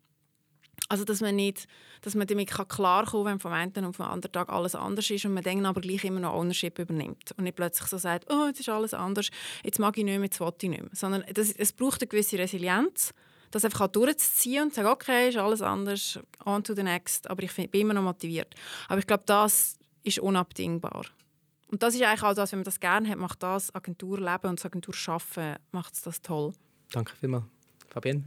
Also, 0.90 1.06
dass 1.06 1.22
man 1.22 1.36
nicht, 1.36 1.68
dass 2.02 2.16
man 2.16 2.28
damit 2.28 2.50
klar 2.50 3.06
kommen 3.06 3.06
kann, 3.06 3.26
wenn 3.26 3.40
vom 3.40 3.54
einen 3.54 3.86
und 3.86 3.96
vom 3.96 4.06
anderen 4.06 4.32
Tag 4.32 4.50
alles 4.50 4.76
anders 4.76 5.10
ist 5.10 5.26
und 5.26 5.34
man 5.34 5.44
dann 5.44 5.66
aber 5.66 5.82
gleich 5.82 6.04
immer 6.04 6.20
noch 6.20 6.34
Ownership 6.34 6.80
übernimmt 6.80 7.32
und 7.38 7.44
nicht 7.44 7.56
plötzlich 7.56 7.88
so 7.88 7.98
sagt, 7.98 8.32
oh, 8.32 8.48
jetzt 8.48 8.60
ist 8.60 8.70
alles 8.70 8.94
anders, 8.94 9.30
jetzt 9.64 9.80
mag 9.80 9.98
ich 9.98 10.04
nicht 10.04 10.16
mehr, 10.16 10.26
jetzt 10.26 10.40
will 10.40 10.52
ich 10.58 10.70
nicht 10.70 10.82
mehr. 10.82 10.90
Sondern 10.94 11.24
das, 11.34 11.52
es 11.52 11.72
braucht 11.72 12.02
eine 12.02 12.08
gewisse 12.08 12.38
Resilienz 12.38 13.14
das 13.56 13.64
einfach 13.64 13.88
durchzuziehen 13.88 14.64
und 14.64 14.72
zu 14.72 14.82
sagen, 14.82 14.90
okay, 14.90 15.30
ist 15.30 15.38
alles 15.38 15.62
anders, 15.62 16.20
on 16.46 16.62
to 16.62 16.76
the 16.76 16.84
next, 16.84 17.30
aber 17.30 17.42
ich 17.44 17.56
bin 17.56 17.70
immer 17.72 17.94
noch 17.94 18.04
motiviert. 18.04 18.54
Aber 18.90 19.00
ich 19.00 19.08
glaube, 19.08 19.24
das 19.26 19.78
ist 20.04 20.20
unabdingbar. 20.20 21.06
Und 21.72 21.82
das 21.82 21.96
ist 21.96 22.04
eigentlich 22.04 22.24
auch 22.24 22.34
das, 22.34 22.52
wenn 22.52 22.60
man 22.60 22.66
das 22.66 22.82
gerne 22.82 23.10
hat, 23.10 23.18
macht 23.18 23.42
das 23.42 23.74
Agenturleben 23.74 24.50
und 24.50 24.60
das 24.60 24.66
Agenturschaffen 24.66 25.56
macht 25.72 25.94
es 25.94 26.02
das 26.02 26.22
toll. 26.22 26.54
Danke 26.92 27.14
vielmals. 27.16 27.46
Fabienne? 27.88 28.26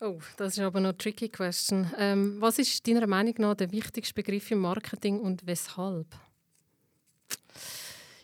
Oh, 0.00 0.18
das 0.36 0.54
ist 0.54 0.58
aber 0.58 0.80
noch 0.80 0.88
eine 0.88 0.98
tricky 0.98 1.28
question. 1.28 1.88
Ähm, 1.96 2.40
was 2.40 2.58
ist 2.58 2.86
deiner 2.88 3.06
Meinung 3.06 3.34
nach 3.38 3.54
der 3.54 3.70
wichtigste 3.70 4.14
Begriff 4.14 4.50
im 4.50 4.58
Marketing 4.58 5.20
und 5.20 5.46
weshalb? 5.46 6.06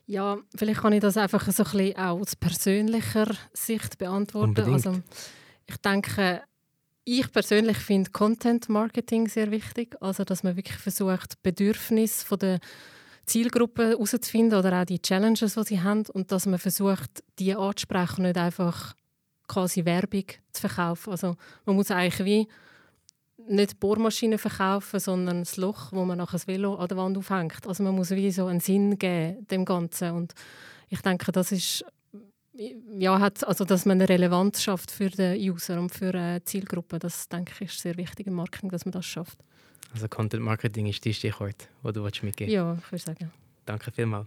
Ja, 0.06 0.38
vielleicht 0.54 0.80
kann 0.80 0.92
ich 0.92 1.00
das 1.00 1.16
einfach 1.16 1.50
so 1.50 1.64
ein 1.64 1.70
bisschen 1.70 1.96
auch 1.96 2.20
aus 2.20 2.36
persönlicher 2.36 3.28
Sicht 3.52 3.98
beantworten. 3.98 4.72
Also, 4.72 5.00
ich 5.66 5.76
denke, 5.78 6.42
ich 7.04 7.30
persönlich 7.32 7.78
finde 7.78 8.10
Content 8.10 8.68
Marketing 8.68 9.28
sehr 9.28 9.50
wichtig, 9.50 9.96
also 10.00 10.24
dass 10.24 10.42
man 10.42 10.56
wirklich 10.56 10.78
versucht, 10.78 11.42
Bedürfnisse 11.42 12.24
von 12.24 12.38
der 12.38 12.60
Zielgruppe 13.26 13.90
herauszufinden 13.90 14.58
oder 14.58 14.80
auch 14.80 14.84
die 14.84 15.00
Challenges, 15.00 15.54
die 15.54 15.64
sie 15.64 15.80
haben 15.80 16.04
und 16.12 16.32
dass 16.32 16.46
man 16.46 16.58
versucht, 16.58 17.22
die 17.38 17.54
anzusprechen 17.54 18.22
nicht 18.22 18.36
einfach 18.36 18.94
quasi 19.48 19.84
Werbung 19.84 20.24
zu 20.52 20.60
verkaufen. 20.60 21.10
Also 21.10 21.36
man 21.64 21.76
muss 21.76 21.90
eigentlich 21.90 22.24
wie 22.24 22.48
nicht 23.48 23.80
Bohrmaschinen 23.80 24.38
verkaufen, 24.38 25.00
sondern 25.00 25.40
das 25.40 25.56
Loch, 25.56 25.92
wo 25.92 26.04
man 26.04 26.18
nachher 26.18 26.32
das 26.32 26.46
Velo 26.46 26.76
an 26.76 26.88
der 26.88 26.96
Wand 26.96 27.18
aufhängt. 27.18 27.66
Also 27.66 27.82
man 27.82 27.94
muss 27.94 28.10
wie 28.10 28.30
so 28.30 28.46
einen 28.46 28.60
Sinn 28.60 28.98
geben 28.98 29.46
dem 29.48 29.64
Ganzen 29.64 30.12
und 30.12 30.34
ich 30.88 31.00
denke, 31.00 31.32
das 31.32 31.52
ist 31.52 31.84
ja, 32.56 33.18
hat, 33.18 33.44
also 33.46 33.64
dass 33.64 33.84
man 33.84 34.00
eine 34.00 34.08
Relevanz 34.08 34.62
schafft 34.62 34.90
für 34.90 35.10
den 35.10 35.36
User 35.40 35.80
und 35.80 35.92
für 35.92 36.12
die 36.12 36.44
Zielgruppe. 36.44 36.98
Das 36.98 37.28
denke 37.28 37.52
ich 37.58 37.72
ist 37.72 37.80
sehr 37.80 37.96
wichtig 37.96 38.28
im 38.28 38.34
Marketing, 38.34 38.70
dass 38.70 38.84
man 38.84 38.92
das 38.92 39.06
schafft. 39.06 39.38
Also 39.92 40.08
Content 40.08 40.42
Marketing 40.42 40.86
ist 40.86 41.04
die 41.04 41.14
Stichwort, 41.14 41.68
wo 41.82 41.90
du 41.90 42.02
mitgeben. 42.02 42.52
Ja, 42.52 42.76
ich 42.78 42.92
würde 42.92 43.04
sagen. 43.04 43.32
Danke 43.64 43.90
vielmals. 43.90 44.26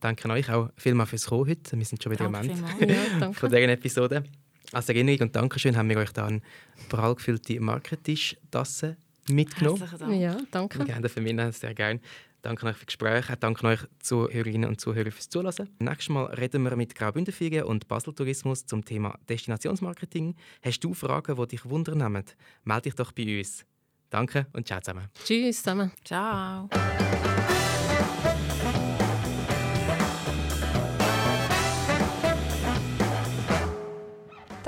Danke 0.00 0.28
euch 0.30 0.50
auch 0.50 0.70
vielmals 0.76 1.10
fürs 1.10 1.26
Kommen 1.26 1.48
heute. 1.48 1.76
Wir 1.76 1.84
sind 1.84 2.02
schon 2.02 2.12
wieder 2.12 2.28
danke 2.28 2.52
am 2.52 2.80
Ende 2.80 2.94
ja, 3.20 3.32
von 3.32 3.50
dieser 3.50 3.68
Episode. 3.68 4.24
Als 4.72 4.88
Erinnerung 4.88 5.20
und 5.22 5.36
Dankeschön 5.36 5.76
haben 5.76 5.88
wir 5.88 5.96
euch 5.96 6.12
da 6.12 6.26
eine 6.26 6.40
prall 6.88 7.14
gefüllte 7.14 7.60
Marketisch-Tasse 7.60 8.96
mitgenommen. 9.28 9.88
Dank. 9.98 10.20
Ja, 10.20 10.36
danke. 10.50 10.84
Gerne 10.84 11.08
für 11.08 11.20
mich 11.20 11.56
sehr 11.56 11.74
gerne. 11.74 12.00
Danke 12.42 12.66
euch 12.66 12.76
für 12.76 12.86
das 12.86 12.86
Gespräch. 12.86 13.26
Danke 13.38 13.66
euch 13.66 13.80
Zuhörerinnen 13.98 14.68
und 14.68 14.80
Zuhörer 14.80 15.10
fürs 15.10 15.28
Zuhören. 15.28 15.68
Nächstes 15.78 16.08
Mal 16.08 16.26
reden 16.26 16.62
wir 16.62 16.74
mit 16.76 16.94
Graubünden 16.94 17.62
und 17.64 17.86
Basel 17.88 18.14
Tourismus 18.14 18.64
zum 18.64 18.84
Thema 18.84 19.18
Destinationsmarketing. 19.28 20.34
Hast 20.62 20.82
du 20.84 20.94
Fragen, 20.94 21.36
die 21.36 21.48
dich 21.48 21.64
wundern 21.68 22.24
Melde 22.64 22.82
dich 22.82 22.94
doch 22.94 23.12
bei 23.12 23.38
uns. 23.38 23.66
Danke 24.08 24.46
und 24.52 24.66
ciao 24.66 24.80
zusammen. 24.80 25.08
Tschüss 25.24 25.58
zusammen. 25.58 25.92
Ciao. 26.04 26.68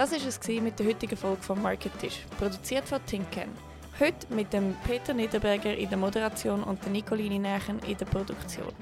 Das 0.02 0.10
war 0.10 0.18
es 0.18 0.60
mit 0.60 0.76
der 0.80 0.86
heutigen 0.86 1.16
Folge 1.16 1.42
von 1.42 1.62
Marketisch, 1.62 2.26
produziert 2.36 2.88
von 2.88 2.98
Tinken. 3.06 3.48
Heute 4.00 4.34
mit 4.34 4.52
dem 4.52 4.74
Peter 4.84 5.14
Niederberger 5.14 5.76
in 5.76 5.88
der 5.90 5.96
Moderation 5.96 6.64
und 6.64 6.84
der 6.84 6.90
Nicoline 6.90 7.38
Nächen 7.38 7.78
in 7.86 7.96
der 7.96 8.06
Produktion. 8.06 8.72